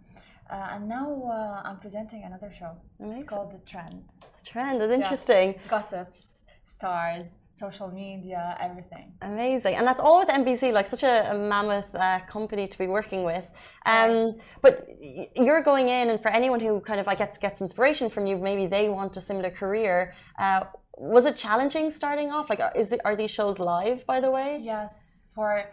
Uh, 0.50 0.68
and 0.72 0.88
now 0.88 1.08
uh, 1.24 1.66
I'm 1.68 1.78
presenting 1.78 2.22
another 2.24 2.52
show 2.58 2.72
Amazing. 3.00 3.24
called 3.24 3.52
The 3.52 3.62
Trend. 3.70 4.04
The 4.20 4.44
Trend, 4.50 4.80
that's 4.80 4.92
interesting. 4.92 5.54
Yeah. 5.54 5.68
Gossips, 5.68 6.44
stars, 6.64 7.26
social 7.54 7.88
media, 7.88 8.56
everything. 8.60 9.12
Amazing. 9.22 9.74
And 9.76 9.86
that's 9.86 10.00
all 10.00 10.18
with 10.18 10.28
MBC, 10.28 10.72
like 10.72 10.86
such 10.86 11.04
a, 11.04 11.32
a 11.32 11.38
mammoth 11.38 11.94
uh, 11.94 12.20
company 12.26 12.66
to 12.66 12.78
be 12.78 12.86
working 12.86 13.22
with. 13.22 13.46
Um, 13.86 14.10
right. 14.10 14.34
But 14.62 14.88
you're 15.36 15.62
going 15.62 15.88
in, 15.88 16.10
and 16.10 16.20
for 16.20 16.30
anyone 16.30 16.60
who 16.60 16.80
kind 16.80 17.00
of 17.00 17.06
I 17.06 17.14
guess 17.14 17.38
gets 17.38 17.60
inspiration 17.60 18.10
from 18.10 18.26
you, 18.26 18.36
maybe 18.36 18.66
they 18.66 18.88
want 18.88 19.16
a 19.16 19.20
similar 19.20 19.50
career. 19.50 20.14
Uh, 20.38 20.64
was 20.96 21.24
it 21.26 21.36
challenging 21.36 21.90
starting 21.90 22.30
off? 22.30 22.50
Like, 22.50 22.60
is 22.74 22.92
it, 22.92 23.00
are 23.04 23.16
these 23.16 23.30
shows 23.30 23.58
live, 23.58 24.04
by 24.06 24.20
the 24.20 24.30
way? 24.30 24.60
Yes. 24.62 24.92
For 25.34 25.64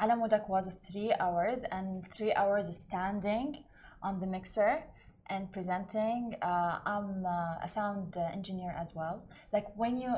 Ala 0.00 0.14
Modak 0.14 0.48
was 0.48 0.70
three 0.90 1.12
hours, 1.20 1.60
and 1.72 2.04
three 2.16 2.32
hours 2.34 2.66
standing 2.76 3.64
on 4.02 4.20
the 4.20 4.26
mixer 4.26 4.84
and 5.30 5.52
presenting. 5.52 6.34
Uh, 6.42 6.78
I'm 6.86 7.24
uh, 7.26 7.64
a 7.64 7.68
sound 7.68 8.16
engineer 8.32 8.74
as 8.78 8.92
well. 8.94 9.24
Like 9.52 9.66
when 9.76 9.98
you 9.98 10.14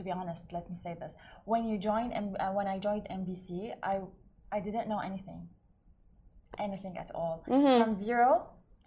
to 0.00 0.04
be 0.04 0.12
honest, 0.20 0.44
let 0.50 0.64
me 0.70 0.76
say 0.82 0.96
this: 0.98 1.12
when 1.44 1.62
you 1.68 1.76
join, 1.90 2.06
uh, 2.12 2.50
when 2.58 2.66
I 2.74 2.76
joined 2.78 3.04
MBC, 3.20 3.48
I 3.82 3.94
I 4.56 4.58
didn't 4.66 4.88
know 4.88 5.00
anything, 5.10 5.40
anything 6.58 6.94
at 6.96 7.10
all, 7.14 7.44
mm-hmm. 7.46 7.82
from 7.82 7.94
zero 7.94 8.28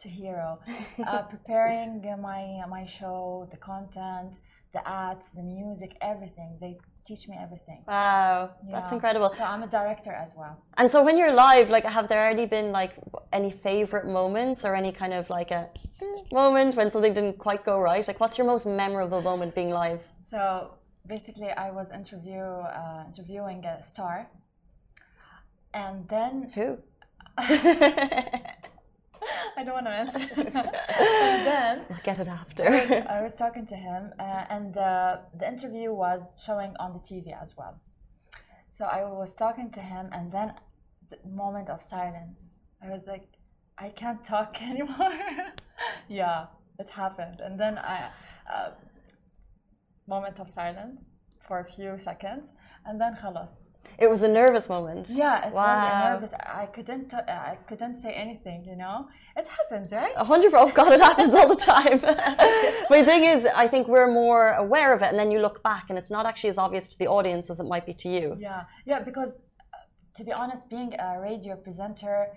to 0.02 0.08
hero. 0.10 0.50
uh, 1.08 1.22
preparing 1.36 1.92
my 2.30 2.44
my 2.78 2.86
show, 2.98 3.48
the 3.54 3.60
content, 3.72 4.34
the 4.76 4.82
ads, 4.88 5.26
the 5.38 5.44
music, 5.44 5.92
everything. 6.02 6.50
They 6.60 6.74
teach 7.06 7.24
me 7.28 7.36
everything. 7.46 7.80
Wow, 7.88 8.52
yeah. 8.68 8.76
that's 8.76 8.92
incredible. 8.92 9.32
So 9.38 9.44
I'm 9.44 9.64
a 9.70 9.72
director 9.80 10.14
as 10.26 10.32
well. 10.36 10.56
And 10.80 10.88
so 10.94 11.04
when 11.08 11.16
you're 11.20 11.36
live, 11.48 11.70
like, 11.70 11.86
have 11.98 12.08
there 12.10 12.22
already 12.26 12.48
been 12.48 12.72
like 12.72 12.94
any 13.32 13.52
favorite 13.52 14.08
moments 14.20 14.66
or 14.66 14.74
any 14.74 14.92
kind 15.02 15.14
of 15.14 15.30
like 15.30 15.52
a 15.52 15.70
moment 16.32 16.76
when 16.78 16.90
something 16.92 17.14
didn't 17.14 17.38
quite 17.38 17.64
go 17.64 17.76
right? 17.80 18.06
Like, 18.08 18.20
what's 18.20 18.38
your 18.40 18.48
most 18.48 18.66
memorable 18.66 19.22
moment 19.22 19.54
being 19.54 19.70
live? 19.84 20.02
So 20.32 20.72
basically 21.08 21.50
I 21.50 21.72
was 21.72 21.92
interview 21.92 22.42
uh, 22.42 23.04
interviewing 23.08 23.66
a 23.66 23.84
star, 23.84 24.30
and 25.74 26.08
then 26.08 26.52
who? 26.56 26.78
I 29.58 29.64
don't 29.64 29.74
want 29.74 29.86
to 29.86 29.92
answer. 29.92 30.20
and 30.36 31.48
then 31.48 31.86
we'll 31.90 32.00
get 32.04 32.20
it 32.20 32.28
after. 32.28 32.68
I 32.68 32.86
was, 32.86 32.92
I 32.92 33.22
was 33.22 33.34
talking 33.34 33.66
to 33.68 33.76
him, 33.76 34.12
uh, 34.20 34.46
and 34.50 34.74
the 34.74 35.22
the 35.38 35.48
interview 35.48 35.94
was 35.94 36.22
showing 36.46 36.74
on 36.80 36.94
the 36.94 37.00
TV 37.00 37.40
as 37.40 37.56
well. 37.58 37.80
So 38.72 38.86
I 38.86 39.04
was 39.04 39.36
talking 39.36 39.70
to 39.72 39.80
him, 39.80 40.10
and 40.12 40.32
then 40.32 40.54
the 41.10 41.18
moment 41.30 41.70
of 41.70 41.82
silence. 41.82 42.56
I 42.82 42.90
was 42.90 43.08
like, 43.08 43.28
I 43.78 43.90
can't 43.90 44.24
talk 44.26 44.62
anymore. 44.62 45.14
yeah, 46.10 46.48
it 46.80 46.90
happened, 46.90 47.42
and 47.42 47.60
then 47.60 47.78
I. 47.78 48.10
Uh, 48.52 48.72
moment 50.07 50.39
of 50.39 50.49
silence 50.49 51.01
for 51.47 51.61
a 51.61 51.65
few 51.65 51.99
seconds 51.99 52.55
and 52.87 53.01
then 53.01 53.15
خلاص 53.23 53.51
it 53.99 54.09
was 54.09 54.23
a 54.23 54.29
nervous 54.29 54.69
moment. 54.69 55.09
Yeah, 55.11 55.49
it 55.49 55.53
wow. 55.53 55.63
was 55.67 55.89
a 55.91 56.11
nervous. 56.11 56.33
I 56.63 56.67
couldn't. 56.67 57.13
I 57.15 57.59
couldn't 57.67 57.97
say 57.97 58.13
anything. 58.13 58.65
You 58.65 58.77
know, 58.77 59.09
it 59.37 59.49
happens, 59.49 59.93
right? 59.93 60.13
A 60.17 60.25
hundred. 60.25 60.55
Oh 60.55 60.71
God, 60.71 60.93
it 60.93 61.01
happens 61.01 61.35
all 61.35 61.49
the 61.49 61.57
time. 61.57 61.99
but 62.01 62.97
the 63.01 63.05
thing 63.05 63.25
is, 63.25 63.45
I 63.65 63.67
think 63.67 63.89
we're 63.89 64.13
more 64.25 64.53
aware 64.53 64.93
of 64.95 65.03
it, 65.03 65.09
and 65.13 65.19
then 65.19 65.31
you 65.33 65.41
look 65.41 65.63
back, 65.65 65.87
and 65.89 65.99
it's 65.99 66.13
not 66.13 66.27
actually 66.27 66.51
as 66.51 66.59
obvious 66.59 66.89
to 66.91 66.99
the 66.99 67.09
audience 67.09 67.51
as 67.51 67.59
it 67.59 67.67
might 67.67 67.87
be 67.87 67.95
to 68.05 68.09
you. 68.09 68.37
Yeah, 68.39 68.63
yeah. 68.87 69.01
Because 69.01 69.31
uh, 69.75 69.79
to 70.17 70.23
be 70.23 70.33
honest, 70.33 70.69
being 70.69 70.95
a 71.01 71.21
radio 71.21 71.57
presenter 71.57 72.29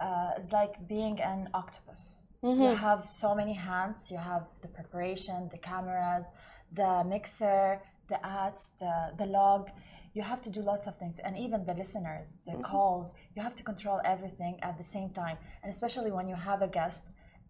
uh, 0.00 0.38
is 0.38 0.52
like 0.52 0.86
being 0.86 1.18
an 1.20 1.48
octopus. 1.54 2.20
Mm-hmm. 2.44 2.62
You 2.62 2.74
have 2.74 3.08
so 3.10 3.34
many 3.34 3.54
hands. 3.54 4.10
You 4.10 4.18
have 4.18 4.44
the 4.60 4.68
preparation, 4.68 5.48
the 5.50 5.58
cameras 5.58 6.26
the 6.75 7.03
mixer, 7.05 7.81
the 8.07 8.23
ads, 8.25 8.65
the, 8.79 9.13
the 9.17 9.25
log. 9.25 9.69
You 10.13 10.21
have 10.21 10.41
to 10.43 10.49
do 10.49 10.61
lots 10.61 10.87
of 10.87 10.97
things, 10.97 11.17
and 11.23 11.37
even 11.37 11.65
the 11.65 11.73
listeners, 11.73 12.27
the 12.45 12.53
mm-hmm. 12.53 12.61
calls, 12.61 13.11
you 13.35 13.41
have 13.41 13.55
to 13.55 13.63
control 13.63 13.99
everything 14.05 14.59
at 14.61 14.77
the 14.77 14.83
same 14.83 15.09
time. 15.09 15.37
And 15.61 15.69
especially 15.73 16.11
when 16.11 16.29
you 16.29 16.35
have 16.35 16.61
a 16.61 16.67
guest 16.67 17.03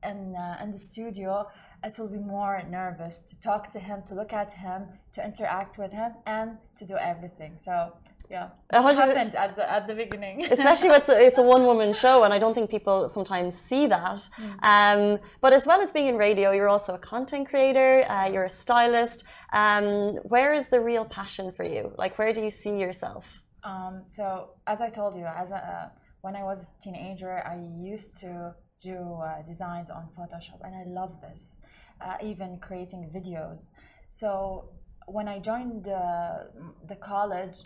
in, 0.04 0.36
uh, 0.36 0.64
in 0.64 0.72
the 0.72 0.78
studio, 0.78 1.48
it 1.84 1.98
will 2.00 2.08
be 2.08 2.18
more 2.18 2.64
nervous 2.68 3.20
to 3.30 3.40
talk 3.40 3.70
to 3.74 3.80
him, 3.80 4.02
to 4.08 4.16
look 4.16 4.34
at 4.34 4.54
him, 4.54 4.88
to 5.14 5.24
interact 5.24 5.78
with 5.78 5.92
him, 5.92 6.14
and 6.26 6.58
to 6.80 6.86
do 6.86 6.96
everything. 6.96 7.58
So 7.64 7.94
yeah. 8.30 8.50
It 8.72 8.82
happened 8.82 9.36
at 9.36 9.56
the 9.56 9.72
at 9.72 9.88
the 9.88 9.96
beginning? 9.96 10.46
Especially 10.52 10.90
when 10.90 11.00
it's 11.02 11.10
a, 11.10 11.26
it's 11.28 11.38
a 11.38 11.42
one 11.42 11.64
woman 11.66 11.94
show 11.94 12.24
and 12.24 12.34
i 12.34 12.40
don't 12.40 12.54
think 12.54 12.70
people 12.70 13.10
sometimes 13.10 13.56
see 13.70 13.88
that. 13.88 14.20
Mm. 14.38 14.64
um, 14.74 15.20
but 15.42 15.54
as 15.54 15.66
well 15.66 15.82
as 15.82 15.92
being 15.92 16.08
in 16.08 16.18
radio 16.18 16.52
you're 16.52 16.70
also 16.70 16.94
a 16.96 17.04
content 17.14 17.48
creator 17.50 18.06
uh, 18.10 18.28
you're 18.32 18.46
a 18.46 18.50
stylist. 18.50 19.24
Um, 19.54 20.16
where 20.34 20.54
is 20.54 20.70
the 20.70 20.80
real 20.80 21.06
passion 21.06 21.52
for 21.52 21.64
you? 21.64 21.94
Like 21.98 22.18
where 22.20 22.34
do 22.34 22.42
you 22.42 22.50
see 22.50 22.78
yourself? 22.86 23.42
Um, 23.64 24.04
so 24.16 24.26
as 24.68 24.82
i 24.82 24.90
told 24.90 25.16
you 25.16 25.26
as 25.26 25.52
a, 25.52 25.56
uh, 25.56 25.88
when 26.22 26.36
i 26.36 26.44
was 26.44 26.58
a 26.64 26.68
teenager 26.82 27.34
i 27.54 27.58
used 27.94 28.20
to 28.20 28.54
do 28.82 28.98
uh, 29.24 29.42
designs 29.52 29.90
on 29.90 30.04
photoshop 30.18 30.60
and 30.64 30.74
i 30.76 30.84
love 31.00 31.14
this 31.22 31.56
uh, 32.02 32.16
even 32.24 32.58
creating 32.60 33.10
videos. 33.14 33.62
So 34.10 34.70
when 35.08 35.28
i 35.28 35.38
joined 35.40 35.84
the, 35.84 36.48
the 36.88 36.96
college 36.96 37.58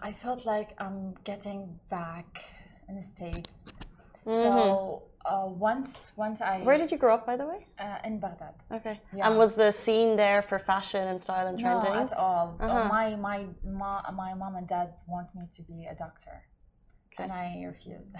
I 0.00 0.12
felt 0.12 0.46
like 0.46 0.70
I'm 0.78 1.14
getting 1.24 1.78
back 1.90 2.44
in 2.88 2.96
the 2.96 3.02
States. 3.02 3.64
Mm-hmm. 4.26 4.36
So 4.36 5.02
uh, 5.24 5.46
once 5.46 6.08
once 6.16 6.40
I 6.40 6.60
Where 6.62 6.78
did 6.78 6.90
you 6.92 6.98
grow 6.98 7.14
up 7.14 7.26
by 7.26 7.36
the 7.36 7.46
way? 7.46 7.66
Uh, 7.78 7.98
in 8.04 8.18
Baghdad. 8.18 8.54
Okay. 8.72 9.00
Yeah. 9.14 9.26
And 9.26 9.38
was 9.38 9.54
the 9.54 9.72
scene 9.72 10.16
there 10.16 10.42
for 10.42 10.58
fashion 10.58 11.08
and 11.08 11.20
style 11.20 11.46
and 11.46 11.58
trending? 11.58 11.92
No, 11.92 12.00
at 12.00 12.12
all. 12.12 12.56
Uh, 12.60 12.64
uh-huh. 12.64 12.80
Uh, 12.80 12.88
my 12.88 13.16
my 13.16 13.46
ma, 13.64 14.02
my 14.12 14.34
mom 14.34 14.56
and 14.56 14.68
dad 14.68 14.94
want 15.06 15.28
me 15.34 15.44
to 15.56 15.62
be 15.62 15.86
a 15.90 15.94
doctor. 15.94 16.36
Okay. 17.12 17.24
And 17.24 17.32
I 17.32 17.64
refused. 17.66 18.14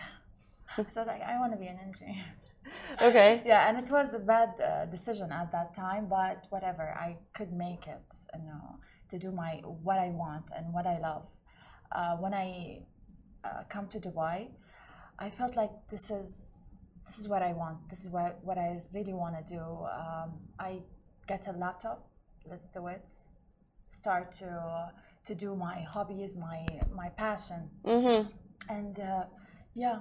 so 0.95 1.03
like 1.03 1.23
I 1.23 1.39
want 1.39 1.53
to 1.53 1.59
be 1.59 1.67
an 1.67 1.79
engineer. 1.87 2.25
Okay. 3.01 3.43
yeah, 3.47 3.67
and 3.67 3.79
it 3.79 3.91
was 3.91 4.13
a 4.13 4.19
bad 4.19 4.51
uh, 4.61 4.85
decision 4.85 5.33
at 5.33 5.51
that 5.53 5.75
time, 5.75 6.07
but 6.07 6.45
whatever, 6.51 6.95
I 7.07 7.17
could 7.33 7.51
make 7.51 7.87
it, 7.87 8.09
you 8.35 8.45
know, 8.45 8.79
to 9.11 9.19
do 9.19 9.31
my 9.31 9.63
what 9.87 9.99
I 9.99 10.11
want 10.11 10.45
and 10.55 10.71
what 10.75 10.87
I 10.87 10.99
love 10.99 11.25
uh, 11.93 12.17
when 12.17 12.35
I 12.35 12.83
uh, 13.45 13.63
come 13.69 13.89
to 13.89 13.99
Dubai, 13.99 14.49
I 15.19 15.31
felt 15.31 15.57
like 15.57 15.71
this 15.91 16.11
is 16.11 16.47
this 17.07 17.19
is 17.19 17.29
what 17.29 17.43
I 17.43 17.53
want. 17.53 17.79
This 17.89 18.05
is 18.05 18.11
what 18.11 18.39
what 18.43 18.59
I 18.59 18.83
really 18.93 19.15
want 19.15 19.35
to 19.41 19.55
do. 19.55 19.61
Um, 19.61 20.33
I 20.59 20.81
get 21.27 21.47
a 21.49 21.53
laptop. 21.53 22.07
Let's 22.49 22.69
do 22.69 22.87
it. 22.89 23.09
Start 23.91 24.33
to 24.41 24.47
uh, 24.47 24.89
to 25.27 25.35
do 25.35 25.55
my 25.57 25.81
hobbies, 25.83 26.37
my 26.37 26.67
my 26.95 27.09
passion, 27.11 27.71
mm-hmm. 27.85 28.29
and 28.69 29.01
uh, 29.01 29.25
yeah. 29.75 29.99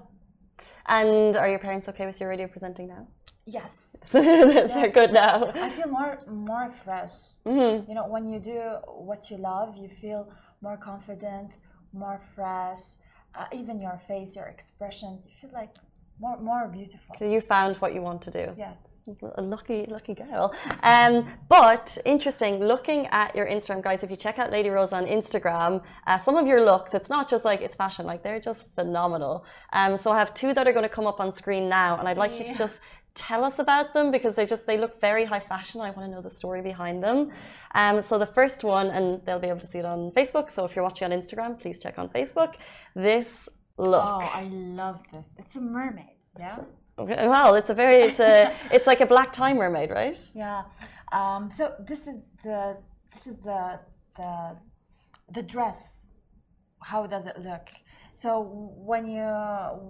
And 0.87 1.35
are 1.35 1.49
your 1.49 1.59
parents 1.59 1.87
okay 1.89 2.05
with 2.05 2.19
your 2.19 2.29
radio 2.29 2.47
presenting 2.47 2.87
now? 2.87 3.07
Yes. 3.45 3.75
They're 4.11 4.67
yes. 4.67 4.93
good 4.93 5.13
now. 5.13 5.51
I 5.55 5.69
feel 5.69 5.87
more 5.87 6.19
more 6.27 6.71
fresh. 6.83 7.15
Mm-hmm. 7.45 7.89
You 7.89 7.95
know, 7.95 8.07
when 8.07 8.27
you 8.31 8.39
do 8.39 8.59
what 9.07 9.31
you 9.31 9.37
love, 9.37 9.77
you 9.77 9.87
feel 9.87 10.29
more 10.61 10.77
confident, 10.77 11.51
more 11.97 12.21
fresh. 12.35 12.95
Uh, 13.35 13.45
even 13.53 13.79
your 13.79 13.99
face, 14.07 14.35
your 14.35 14.45
expressions, 14.45 15.25
you 15.25 15.31
feel 15.39 15.51
like 15.53 15.75
more 16.19 16.39
more 16.39 16.67
beautiful. 16.67 17.15
You 17.21 17.41
found 17.41 17.75
what 17.77 17.93
you 17.93 18.01
want 18.01 18.21
to 18.23 18.31
do. 18.31 18.45
Yes. 18.57 18.77
a 19.35 19.41
lucky, 19.41 19.85
lucky 19.87 20.13
girl. 20.13 20.53
Um, 20.83 21.25
but 21.47 21.97
interesting, 22.05 22.59
looking 22.59 23.07
at 23.07 23.35
your 23.35 23.47
Instagram, 23.47 23.81
guys. 23.81 24.03
If 24.03 24.09
you 24.11 24.17
check 24.17 24.37
out 24.39 24.51
Lady 24.51 24.69
Rose 24.69 24.91
on 24.91 25.05
Instagram, 25.05 25.81
uh, 26.07 26.17
some 26.17 26.35
of 26.35 26.45
your 26.45 26.61
looks, 26.65 26.93
it's 26.93 27.09
not 27.09 27.29
just 27.29 27.45
like 27.45 27.61
it's 27.61 27.75
fashion; 27.75 28.05
like 28.05 28.21
they're 28.23 28.39
just 28.39 28.73
phenomenal. 28.75 29.45
Um, 29.73 29.95
so 29.97 30.11
I 30.11 30.17
have 30.19 30.33
two 30.33 30.53
that 30.53 30.67
are 30.67 30.73
going 30.73 30.83
to 30.83 30.89
come 30.89 31.07
up 31.07 31.19
on 31.19 31.31
screen 31.31 31.69
now, 31.69 31.97
and 31.99 32.07
I'd 32.09 32.17
like 32.17 32.37
you 32.39 32.45
to 32.45 32.55
just 32.57 32.81
tell 33.17 33.43
us 33.43 33.59
about 33.59 33.93
them 33.93 34.11
because 34.11 34.35
they 34.35 34.45
just 34.45 34.65
they 34.67 34.77
look 34.77 35.01
very 35.01 35.25
high 35.25 35.39
fashion. 35.39 35.81
I 35.81 35.89
want 35.89 36.07
to 36.07 36.11
know 36.15 36.21
the 36.21 36.35
story 36.41 36.61
behind 36.61 37.03
them. 37.03 37.31
Um, 37.73 38.01
so 38.01 38.17
the 38.17 38.31
first 38.39 38.63
one, 38.63 38.87
and 38.87 39.05
they'll 39.25 39.39
be 39.47 39.47
able 39.47 39.59
to 39.59 39.67
see 39.67 39.79
it 39.79 39.85
on 39.85 40.11
Facebook. 40.11 40.49
So 40.51 40.63
if 40.65 40.75
you're 40.75 40.83
watching 40.83 41.11
on 41.11 41.19
Instagram, 41.19 41.59
please 41.59 41.79
check 41.79 41.97
on 41.97 42.07
Facebook. 42.09 42.53
This 42.95 43.49
look. 43.77 44.05
Oh, 44.05 44.19
I 44.41 44.43
love 44.43 44.99
this. 45.11 45.25
It's 45.37 45.55
a 45.55 45.61
mermaid. 45.61 46.17
Yeah. 46.39 46.59
Okay. 46.99 47.27
Well, 47.27 47.55
it's 47.55 47.69
a 47.69 47.73
very 47.73 47.97
it's 48.09 48.19
a 48.19 48.55
it's 48.71 48.87
like 48.87 49.01
a 49.01 49.05
black 49.05 49.33
tie 49.33 49.53
mermaid, 49.53 49.89
right? 49.89 50.19
Yeah. 50.33 50.63
Um, 51.11 51.49
so 51.57 51.73
this 51.87 52.07
is 52.07 52.19
the 52.43 52.77
this 53.13 53.27
is 53.27 53.37
the 53.37 53.79
the 54.17 54.55
the 55.33 55.41
dress. 55.41 56.09
How 56.81 57.07
does 57.07 57.25
it 57.25 57.37
look? 57.39 57.67
So 58.15 58.29
when 58.89 59.03
you 59.07 59.27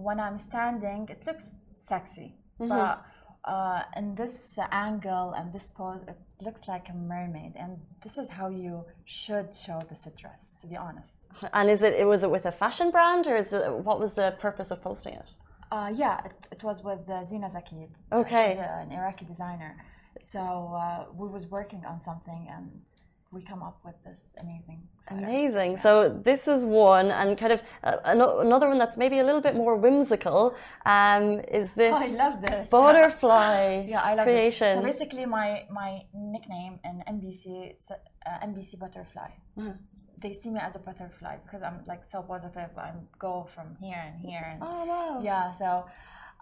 when 0.06 0.20
I'm 0.20 0.38
standing, 0.38 1.08
it 1.10 1.26
looks 1.26 1.52
sexy, 1.78 2.36
mm-hmm. 2.60 2.70
but 2.70 3.06
uh, 3.48 3.84
in 3.96 4.16
this 4.16 4.60
angle 4.72 5.34
and 5.38 5.52
this 5.54 5.70
pose, 5.76 6.02
it 6.08 6.18
looks 6.42 6.68
like 6.68 6.90
a 6.90 6.94
mermaid, 6.94 7.54
and 7.56 7.78
this 8.04 8.18
is 8.18 8.28
how 8.30 8.50
you 8.50 8.84
should 9.06 9.56
show 9.56 9.82
this 9.90 10.08
dress. 10.20 10.52
To 10.62 10.68
be 10.68 10.76
honest. 10.76 11.14
And 11.54 11.70
is 11.70 11.82
it? 11.82 12.06
Was 12.06 12.24
it 12.24 12.32
with 12.32 12.46
a 12.46 12.52
fashion 12.52 12.92
brand, 12.92 13.26
or 13.28 13.38
is 13.38 13.54
it? 13.54 13.72
What 13.72 14.00
was 14.00 14.14
the 14.14 14.36
purpose 14.40 14.70
of 14.72 14.82
posting 14.82 15.14
it? 15.14 15.32
Uh, 15.72 15.92
yeah, 15.94 16.24
it, 16.26 16.32
it, 16.52 16.64
was 16.64 16.84
with 16.84 17.10
uh, 17.10 17.26
Zina 17.26 17.48
Zakid. 17.48 17.90
Okay. 18.12 18.52
She's 18.52 18.60
an 18.60 18.92
Iraqi 18.92 19.26
designer. 19.26 19.76
So 20.22 20.40
uh, 20.40 21.06
we 21.14 21.28
was 21.28 21.48
working 21.48 21.84
on 21.86 22.00
something 22.00 22.48
and 22.50 22.72
we 23.32 23.42
come 23.42 23.62
up 23.62 23.80
with 23.84 23.96
this 24.06 24.22
amazing. 24.40 24.82
Amazing. 25.10 25.74
Yeah. 25.74 25.82
So 25.82 26.10
this 26.10 26.48
is 26.48 26.66
one, 26.66 27.12
and 27.12 27.38
kind 27.38 27.54
of 27.54 27.62
uh, 27.84 27.98
another 28.06 28.68
one 28.68 28.78
that's 28.78 28.98
maybe 28.98 29.20
a 29.20 29.24
little 29.24 29.42
bit 29.42 29.56
more 29.56 29.76
whimsical. 29.76 30.56
Um, 30.86 31.42
is 31.60 31.74
this? 31.82 31.94
Oh, 31.94 32.04
I 32.08 32.08
love 32.08 32.42
this 32.42 32.68
butterfly. 32.70 33.86
yeah, 33.88 34.02
I 34.02 34.16
love 34.16 34.26
creation. 34.26 34.84
This. 34.84 34.96
So 34.96 35.00
basically, 35.00 35.26
my 35.26 35.66
my 35.72 36.02
nickname 36.14 36.80
in 36.84 37.04
MBC 37.16 37.44
it's 37.72 37.92
uh, 37.92 38.46
MBC 38.46 38.80
Butterfly. 38.80 39.30
Mm-hmm 39.58 39.72
they 40.20 40.34
see 40.34 40.50
me 40.50 40.60
as 40.60 40.76
a 40.76 40.80
butterfly 40.80 41.38
because 41.46 41.62
I'm 41.62 41.82
like 41.86 42.04
so 42.10 42.22
positive. 42.22 42.70
I 42.78 42.92
go 43.20 43.48
from 43.54 43.76
here 43.80 44.02
and 44.04 44.20
here. 44.20 44.46
And, 44.52 44.62
oh 44.64 44.86
wow! 44.86 45.22
Yeah, 45.24 45.52
so 45.52 45.86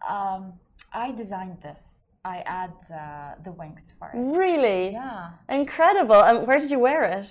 um, 0.07 0.53
I 0.93 1.11
designed 1.11 1.61
this. 1.61 1.81
I 2.25 2.37
add 2.47 2.73
the, 2.89 3.43
the 3.45 3.51
wings 3.51 3.93
for 3.99 4.09
it. 4.13 4.17
Really? 4.17 4.91
Yeah. 4.91 5.29
Incredible. 5.47 6.21
And 6.23 6.39
um, 6.39 6.45
where 6.47 6.59
did 6.59 6.71
you 6.71 6.79
wear 6.79 7.03
it? 7.03 7.29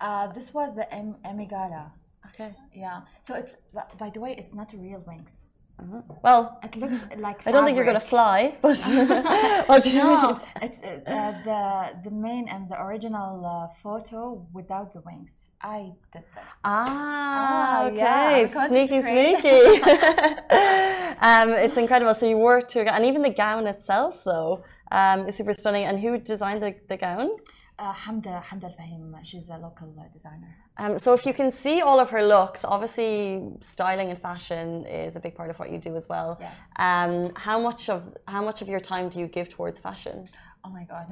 Uh, 0.00 0.28
this 0.28 0.54
was 0.54 0.74
the 0.76 0.86
Emigala. 0.92 1.90
Okay. 2.28 2.54
Yeah. 2.72 3.00
So 3.26 3.34
it's 3.34 3.56
by 3.98 4.10
the 4.10 4.20
way, 4.20 4.36
it's 4.38 4.54
not 4.54 4.72
real 4.72 5.02
wings. 5.06 5.32
Uh-huh. 5.78 6.00
Well, 6.22 6.58
it 6.62 6.76
looks 6.76 6.98
like. 7.18 7.38
I 7.46 7.50
don't 7.52 7.64
think 7.64 7.76
you're 7.76 7.90
going 7.92 8.00
to 8.00 8.08
fly, 8.16 8.56
but 8.62 8.78
what 9.66 9.82
do 9.82 9.90
you 9.90 9.98
no, 9.98 10.28
mean? 10.28 10.36
it's 10.62 10.78
uh, 10.80 11.32
the 11.44 12.08
the 12.08 12.14
main 12.26 12.48
and 12.48 12.68
the 12.70 12.80
original 12.80 13.44
uh, 13.44 13.74
photo 13.82 14.46
without 14.52 14.92
the 14.94 15.00
wings. 15.00 15.32
I 15.60 15.92
did 16.12 16.22
this. 16.34 16.44
Ah, 16.64 17.84
ah 17.84 17.86
okay. 17.86 17.96
Yeah, 17.96 18.68
sneaky, 18.68 19.02
sneaky. 19.02 19.82
um, 21.20 21.50
it's 21.50 21.76
incredible. 21.76 22.14
So 22.14 22.28
you 22.28 22.36
worked 22.36 22.70
to, 22.70 22.80
and 22.92 23.04
even 23.04 23.22
the 23.22 23.30
gown 23.30 23.66
itself, 23.66 24.22
though, 24.24 24.64
um, 24.92 25.28
is 25.28 25.36
super 25.36 25.54
stunning. 25.54 25.84
And 25.84 25.98
who 25.98 26.18
designed 26.18 26.62
the, 26.62 26.74
the 26.88 26.96
gown? 26.96 27.30
Uh, 27.78 27.92
Hamda, 27.92 28.42
Hamda 28.42 28.64
Al-Fahim. 28.64 29.14
She's 29.22 29.48
a 29.48 29.58
local 29.58 29.94
uh, 29.98 30.04
designer. 30.12 30.56
Um, 30.78 30.98
so 30.98 31.14
if 31.14 31.24
you 31.26 31.32
can 31.32 31.50
see 31.50 31.80
all 31.80 32.00
of 32.00 32.10
her 32.10 32.24
looks, 32.26 32.64
obviously 32.64 33.42
styling 33.60 34.10
and 34.10 34.20
fashion 34.20 34.86
is 34.86 35.16
a 35.16 35.20
big 35.20 35.34
part 35.34 35.50
of 35.50 35.58
what 35.58 35.70
you 35.70 35.78
do 35.78 35.96
as 35.96 36.08
well. 36.08 36.38
Yeah. 36.40 36.52
Um, 36.78 37.32
how 37.34 37.58
much 37.60 37.88
of 37.88 38.14
how 38.28 38.42
much 38.42 38.60
of 38.62 38.68
your 38.68 38.80
time 38.80 39.08
do 39.08 39.18
you 39.18 39.26
give 39.26 39.48
towards 39.48 39.78
fashion? 39.78 40.28
Oh 40.64 40.70
my 40.70 40.84
god. 40.84 41.06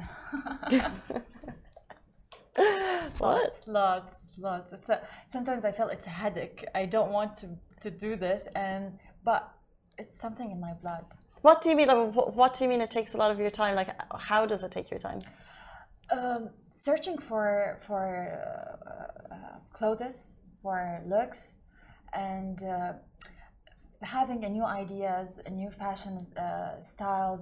what? 3.18 3.20
Lots, 3.20 3.60
lots 3.66 4.23
lots. 4.38 4.72
It's 4.72 4.88
a, 4.88 5.00
sometimes 5.30 5.64
I 5.64 5.72
feel 5.72 5.88
it's 5.88 6.06
a 6.06 6.10
headache. 6.10 6.64
I 6.74 6.86
don't 6.86 7.10
want 7.10 7.36
to, 7.40 7.48
to 7.82 7.90
do 7.90 8.16
this, 8.16 8.46
and 8.54 8.98
but 9.24 9.52
it's 9.98 10.20
something 10.20 10.50
in 10.50 10.60
my 10.60 10.72
blood. 10.82 11.04
What 11.42 11.60
do 11.60 11.68
you 11.70 11.76
mean? 11.76 11.88
What 11.88 12.54
do 12.54 12.64
you 12.64 12.70
mean? 12.70 12.80
It 12.80 12.90
takes 12.90 13.14
a 13.14 13.18
lot 13.18 13.30
of 13.30 13.38
your 13.38 13.50
time. 13.50 13.74
Like, 13.74 13.90
how 14.18 14.46
does 14.46 14.62
it 14.62 14.70
take 14.70 14.90
your 14.90 14.98
time? 14.98 15.18
Um, 16.10 16.50
searching 16.74 17.18
for 17.18 17.78
for 17.80 18.04
uh, 18.10 19.34
uh, 19.34 19.36
clothes, 19.72 20.40
for 20.62 21.02
looks, 21.06 21.56
and 22.14 22.62
uh, 22.62 22.92
having 24.02 24.44
a 24.44 24.48
new 24.48 24.64
ideas, 24.64 25.40
a 25.46 25.50
new 25.50 25.70
fashion 25.70 26.26
uh, 26.36 26.80
styles. 26.80 27.40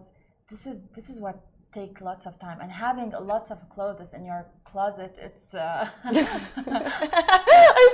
This 0.51 0.67
is 0.67 0.77
this 0.97 1.09
is 1.09 1.21
what 1.21 1.37
take 1.73 2.01
lots 2.01 2.27
of 2.27 2.39
time. 2.39 2.59
And 2.61 2.71
having 2.71 3.13
lots 3.21 3.51
of 3.51 3.59
clothes 3.71 4.13
in 4.15 4.25
your 4.25 4.47
closet 4.65 5.15
it's 5.19 5.55
uh... 5.55 5.87
i 6.05 6.13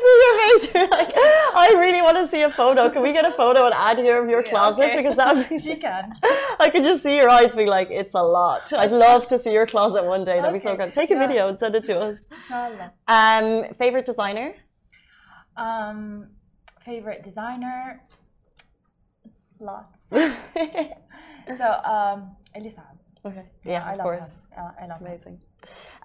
see 0.02 0.14
your 0.24 0.34
face. 0.40 0.74
You're 0.74 0.88
like 0.88 1.12
i 1.14 1.74
really 1.76 2.02
want 2.02 2.16
to 2.18 2.28
see 2.28 2.42
a 2.42 2.50
photo. 2.50 2.88
Can 2.88 3.02
we 3.02 3.12
get 3.12 3.24
a 3.24 3.32
photo 3.32 3.66
and 3.66 3.74
add 3.74 3.98
here 3.98 4.22
of 4.22 4.30
your 4.30 4.42
closet? 4.42 4.84
okay. 4.84 4.96
because 4.96 5.16
that 5.16 5.34
would 5.34 5.48
be 5.54 5.58
she 5.58 5.76
can. 5.76 6.12
I 6.60 6.70
can 6.70 6.84
just 6.84 7.02
see 7.02 7.16
your 7.16 7.28
eyes 7.28 7.54
being 7.54 7.68
like 7.68 7.88
it's 7.90 8.14
a 8.14 8.22
lot. 8.22 8.72
I'd 8.72 8.92
love 8.92 9.26
to 9.28 9.38
see 9.38 9.52
your 9.52 9.66
closet 9.66 10.04
one 10.04 10.24
day. 10.24 10.36
That'd 10.36 10.50
okay. 10.50 10.54
be 10.54 10.60
so 10.60 10.76
good. 10.76 10.92
Take 10.92 11.10
a 11.10 11.14
yeah. 11.14 11.26
video 11.26 11.48
and 11.48 11.58
send 11.58 11.74
it 11.74 11.84
to 11.86 11.98
us. 11.98 12.26
Inshallah. 12.30 12.92
um 13.08 13.74
favorite 13.74 14.06
designer? 14.06 14.54
Um 15.56 16.28
favorite 16.80 17.22
designer? 17.24 18.02
Lots. 19.58 20.00
So 21.60 21.66
um 21.84 22.36
Elie 22.54 22.70
Saab 22.70 22.97
Okay. 23.24 23.44
Yeah, 23.64 23.84
I 23.84 23.94
of 23.94 24.00
course. 24.00 24.38
Uh, 24.56 24.70
I 24.80 24.86
love 24.86 25.00
Amazing. 25.00 25.40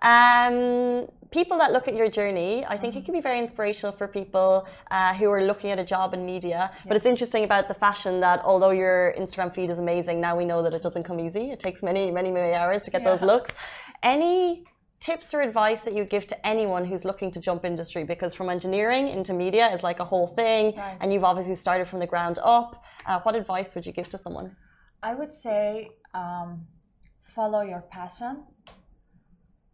Um, 0.01 1.07
people 1.31 1.57
that 1.57 1.71
look 1.71 1.87
at 1.87 1.95
your 1.95 2.09
journey, 2.09 2.65
I 2.65 2.75
think 2.75 2.93
mm. 2.93 2.97
it 2.97 3.05
can 3.05 3.13
be 3.13 3.21
very 3.21 3.39
inspirational 3.39 3.95
for 3.95 4.07
people 4.07 4.67
uh, 4.91 5.13
who 5.13 5.29
are 5.29 5.43
looking 5.43 5.71
at 5.71 5.79
a 5.79 5.85
job 5.85 6.13
in 6.13 6.25
media. 6.25 6.71
But 6.85 6.97
it's 6.97 7.05
interesting 7.05 7.43
about 7.43 7.67
the 7.67 7.73
fashion 7.73 8.19
that 8.19 8.41
although 8.43 8.71
your 8.71 9.13
Instagram 9.17 9.53
feed 9.53 9.69
is 9.69 9.79
amazing, 9.79 10.19
now 10.19 10.35
we 10.35 10.45
know 10.45 10.61
that 10.61 10.73
it 10.73 10.81
doesn't 10.81 11.03
come 11.03 11.19
easy. 11.19 11.51
It 11.51 11.59
takes 11.59 11.83
many, 11.83 12.11
many, 12.11 12.31
many 12.31 12.53
hours 12.53 12.81
to 12.83 12.91
get 12.91 13.01
yeah. 13.01 13.11
those 13.11 13.21
looks. 13.21 13.51
Any 14.01 14.65
tips 14.99 15.33
or 15.33 15.41
advice 15.41 15.81
that 15.81 15.93
you 15.93 16.05
give 16.05 16.25
to 16.27 16.47
anyone 16.47 16.85
who's 16.85 17.05
looking 17.05 17.31
to 17.31 17.39
jump 17.39 17.63
industry? 17.63 18.03
Because 18.03 18.33
from 18.33 18.49
engineering 18.49 19.07
into 19.07 19.33
media 19.33 19.67
is 19.71 19.83
like 19.83 19.99
a 19.99 20.05
whole 20.05 20.27
thing, 20.27 20.75
right. 20.75 20.97
and 20.99 21.13
you've 21.13 21.23
obviously 21.23 21.55
started 21.55 21.87
from 21.87 21.99
the 21.99 22.07
ground 22.07 22.39
up. 22.43 22.83
Uh, 23.05 23.19
what 23.21 23.35
advice 23.35 23.75
would 23.75 23.85
you 23.85 23.93
give 23.93 24.09
to 24.09 24.17
someone? 24.17 24.55
I 25.01 25.13
would 25.13 25.31
say. 25.31 25.91
Um, 26.13 26.67
follow 27.35 27.61
your 27.61 27.81
passion 27.91 28.43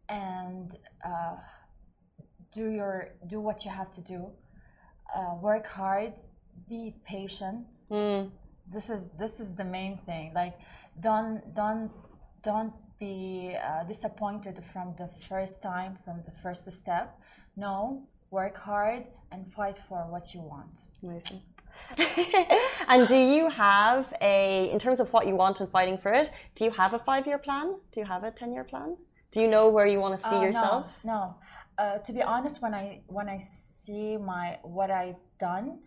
and 0.08 0.76
uh, 1.06 1.36
do 2.52 2.70
your 2.70 3.10
do 3.28 3.40
what 3.40 3.64
you 3.66 3.72
have 3.72 3.92
to 3.94 4.02
do. 4.02 4.30
Uh, 5.16 5.36
work 5.42 5.68
hard 5.68 6.14
be 6.68 6.96
patient. 7.06 7.66
Mm. 7.92 8.30
this 8.72 8.90
is 8.90 9.02
this 9.18 9.40
is 9.40 9.48
the 9.56 9.64
main 9.64 9.98
thing. 10.06 10.32
Like 10.34 10.56
don't 11.00 11.42
don't 11.56 11.92
don't 12.44 12.74
be 13.00 13.56
uh, 13.56 13.84
disappointed 13.86 14.62
from 14.74 14.94
the 14.98 15.10
first 15.28 15.62
time 15.62 15.98
from 16.04 16.22
the 16.26 16.34
first 16.44 16.72
step. 16.72 17.20
No 17.56 18.04
work 18.32 18.58
hard 18.58 19.06
and 19.32 19.52
fight 19.54 19.80
for 19.88 20.06
what 20.10 20.34
you 20.34 20.42
want. 20.42 20.76
Amazing 21.04 21.42
and 22.88 23.08
do 23.08 23.16
you 23.16 23.50
have 23.50 24.14
a, 24.22 24.70
in 24.72 24.80
terms 24.80 25.00
of 25.00 25.12
what 25.12 25.28
you 25.28 25.36
want 25.36 25.60
and 25.60 25.70
fighting 25.70 25.98
for 25.98 26.12
it, 26.14 26.32
do 26.56 26.64
you 26.64 26.72
have 26.72 26.94
a 26.94 27.00
five 27.00 27.28
year 27.28 27.38
plan? 27.38 27.76
Do 27.92 28.00
you 28.00 28.06
have 28.06 28.24
a 28.24 28.32
10 28.32 28.54
year 28.54 28.64
plan? 28.64 28.98
Do 29.32 29.42
you 29.42 29.48
know 29.48 29.70
where 29.70 29.86
you 29.86 30.00
want 30.00 30.18
to 30.18 30.24
see 30.24 30.36
uh, 30.36 30.42
yourself? 30.42 30.92
No, 31.04 31.14
no. 31.14 31.36
Uh, 31.78 31.98
to 32.00 32.12
be 32.12 32.22
honest, 32.22 32.62
when 32.62 32.74
I 32.74 33.02
when 33.08 33.30
I 33.30 33.40
see 33.40 34.18
my 34.18 34.58
what 34.64 34.92
I've 34.92 35.24
done, 35.40 35.80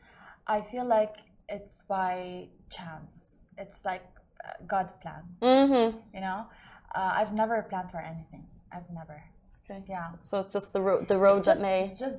I 0.46 0.62
feel 0.62 0.86
like 0.86 1.16
it's 1.48 1.82
by 1.88 2.48
chance. 2.70 3.44
It's 3.58 3.84
like 3.84 4.04
uh, 4.44 4.52
God 4.66 4.92
plan. 5.02 5.22
Mm-hmm. 5.42 5.98
You 6.14 6.20
know, 6.20 6.46
uh, 6.94 7.12
I've 7.14 7.34
never 7.34 7.62
planned 7.68 7.90
for 7.90 8.00
anything. 8.00 8.46
I've 8.72 8.88
never. 8.90 9.22
Okay. 9.64 9.82
Yeah. 9.88 10.12
So 10.20 10.38
it's 10.40 10.52
just 10.52 10.72
the 10.72 10.80
road 10.80 11.08
the 11.08 11.18
road 11.18 11.44
just, 11.44 11.60
that 11.60 11.60
may 11.60 11.94
just 11.98 12.18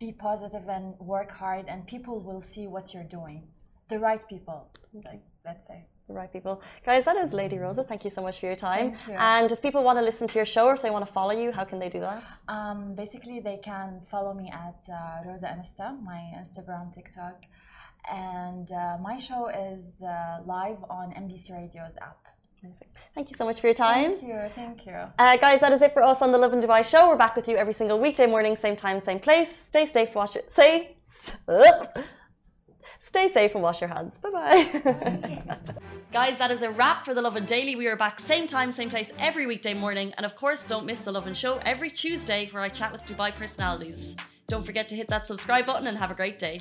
be 0.00 0.12
positive 0.12 0.66
and 0.68 0.98
work 0.98 1.30
hard 1.30 1.66
and 1.68 1.86
people 1.86 2.18
will 2.20 2.40
see 2.40 2.66
what 2.66 2.94
you're 2.94 3.10
doing. 3.18 3.42
The 3.90 3.98
right 3.98 4.26
people 4.28 4.66
like 5.04 5.22
let's 5.44 5.66
say. 5.66 5.84
The 6.08 6.14
right 6.14 6.32
people. 6.32 6.60
Guys 6.84 7.04
that 7.04 7.16
is 7.16 7.32
Lady 7.32 7.56
Roza. 7.56 7.86
Thank 7.86 8.04
you 8.04 8.10
so 8.10 8.22
much 8.22 8.40
for 8.40 8.46
your 8.46 8.56
time. 8.56 8.94
You. 9.06 9.14
and 9.16 9.52
if 9.52 9.60
people 9.62 9.84
want 9.84 9.98
to 9.98 10.04
listen 10.10 10.26
to 10.26 10.34
your 10.40 10.46
show 10.46 10.64
or 10.64 10.74
if 10.74 10.82
they 10.82 10.90
want 10.90 11.06
to 11.06 11.12
follow 11.12 11.32
you 11.42 11.52
how 11.52 11.64
can 11.64 11.78
they 11.78 11.90
do 11.90 12.00
that? 12.00 12.24
Um, 12.48 12.94
basically 12.94 13.40
they 13.40 13.58
can 13.62 14.00
follow 14.10 14.32
me 14.32 14.50
at 14.66 14.80
uh, 14.88 15.26
Roza 15.26 15.48
insta 15.56 15.86
my 16.02 16.20
instagram 16.40 16.94
tiktok. 16.94 17.36
And 18.10 18.72
uh, 18.72 18.96
my 19.02 19.18
show 19.18 19.48
is 19.48 19.84
uh, 20.02 20.38
live 20.46 20.78
on 20.88 21.12
MBC 21.24 21.52
radio's 21.52 21.96
app 22.00 22.29
Thank 23.14 23.30
you 23.30 23.36
so 23.36 23.44
much 23.44 23.60
for 23.60 23.66
your 23.66 23.74
time. 23.74 24.12
Thank 24.16 24.22
you. 24.22 24.40
Thank 24.54 24.86
you. 24.86 24.98
Uh, 25.18 25.36
guys, 25.36 25.60
that 25.60 25.72
is 25.72 25.82
it 25.82 25.92
for 25.92 26.02
us 26.02 26.22
on 26.22 26.30
the 26.30 26.38
Lovin 26.38 26.60
Dubai 26.60 26.84
show. 26.84 27.08
We're 27.08 27.16
back 27.16 27.34
with 27.34 27.48
you 27.48 27.56
every 27.56 27.72
single 27.72 27.98
weekday 27.98 28.26
morning, 28.26 28.54
same 28.56 28.76
time, 28.76 29.00
same 29.00 29.18
place. 29.18 29.64
Stay 29.64 29.86
safe, 29.86 30.14
wash 30.14 30.36
it. 30.36 30.52
Say, 30.52 30.96
stay 32.98 33.28
safe 33.28 33.54
and 33.54 33.62
wash 33.62 33.80
your 33.80 33.88
hands. 33.88 34.18
Bye 34.18 34.30
bye. 34.30 35.42
guys, 36.12 36.38
that 36.38 36.50
is 36.50 36.62
a 36.62 36.70
wrap 36.70 37.04
for 37.04 37.14
the 37.14 37.22
Lovin 37.22 37.46
Daily. 37.46 37.74
We 37.76 37.88
are 37.88 37.96
back 37.96 38.20
same 38.20 38.46
time, 38.46 38.70
same 38.72 38.90
place 38.90 39.12
every 39.18 39.46
weekday 39.46 39.74
morning. 39.74 40.12
And 40.16 40.24
of 40.24 40.36
course, 40.36 40.64
don't 40.64 40.86
miss 40.86 41.00
the 41.00 41.12
Lovin 41.12 41.34
Show 41.34 41.60
every 41.64 41.90
Tuesday 41.90 42.48
where 42.52 42.62
I 42.62 42.68
chat 42.68 42.92
with 42.92 43.04
Dubai 43.06 43.34
personalities. 43.34 44.16
Don't 44.48 44.64
forget 44.64 44.88
to 44.90 44.94
hit 44.94 45.08
that 45.08 45.26
subscribe 45.26 45.66
button 45.66 45.86
and 45.86 45.96
have 45.98 46.10
a 46.10 46.14
great 46.14 46.38
day. 46.38 46.60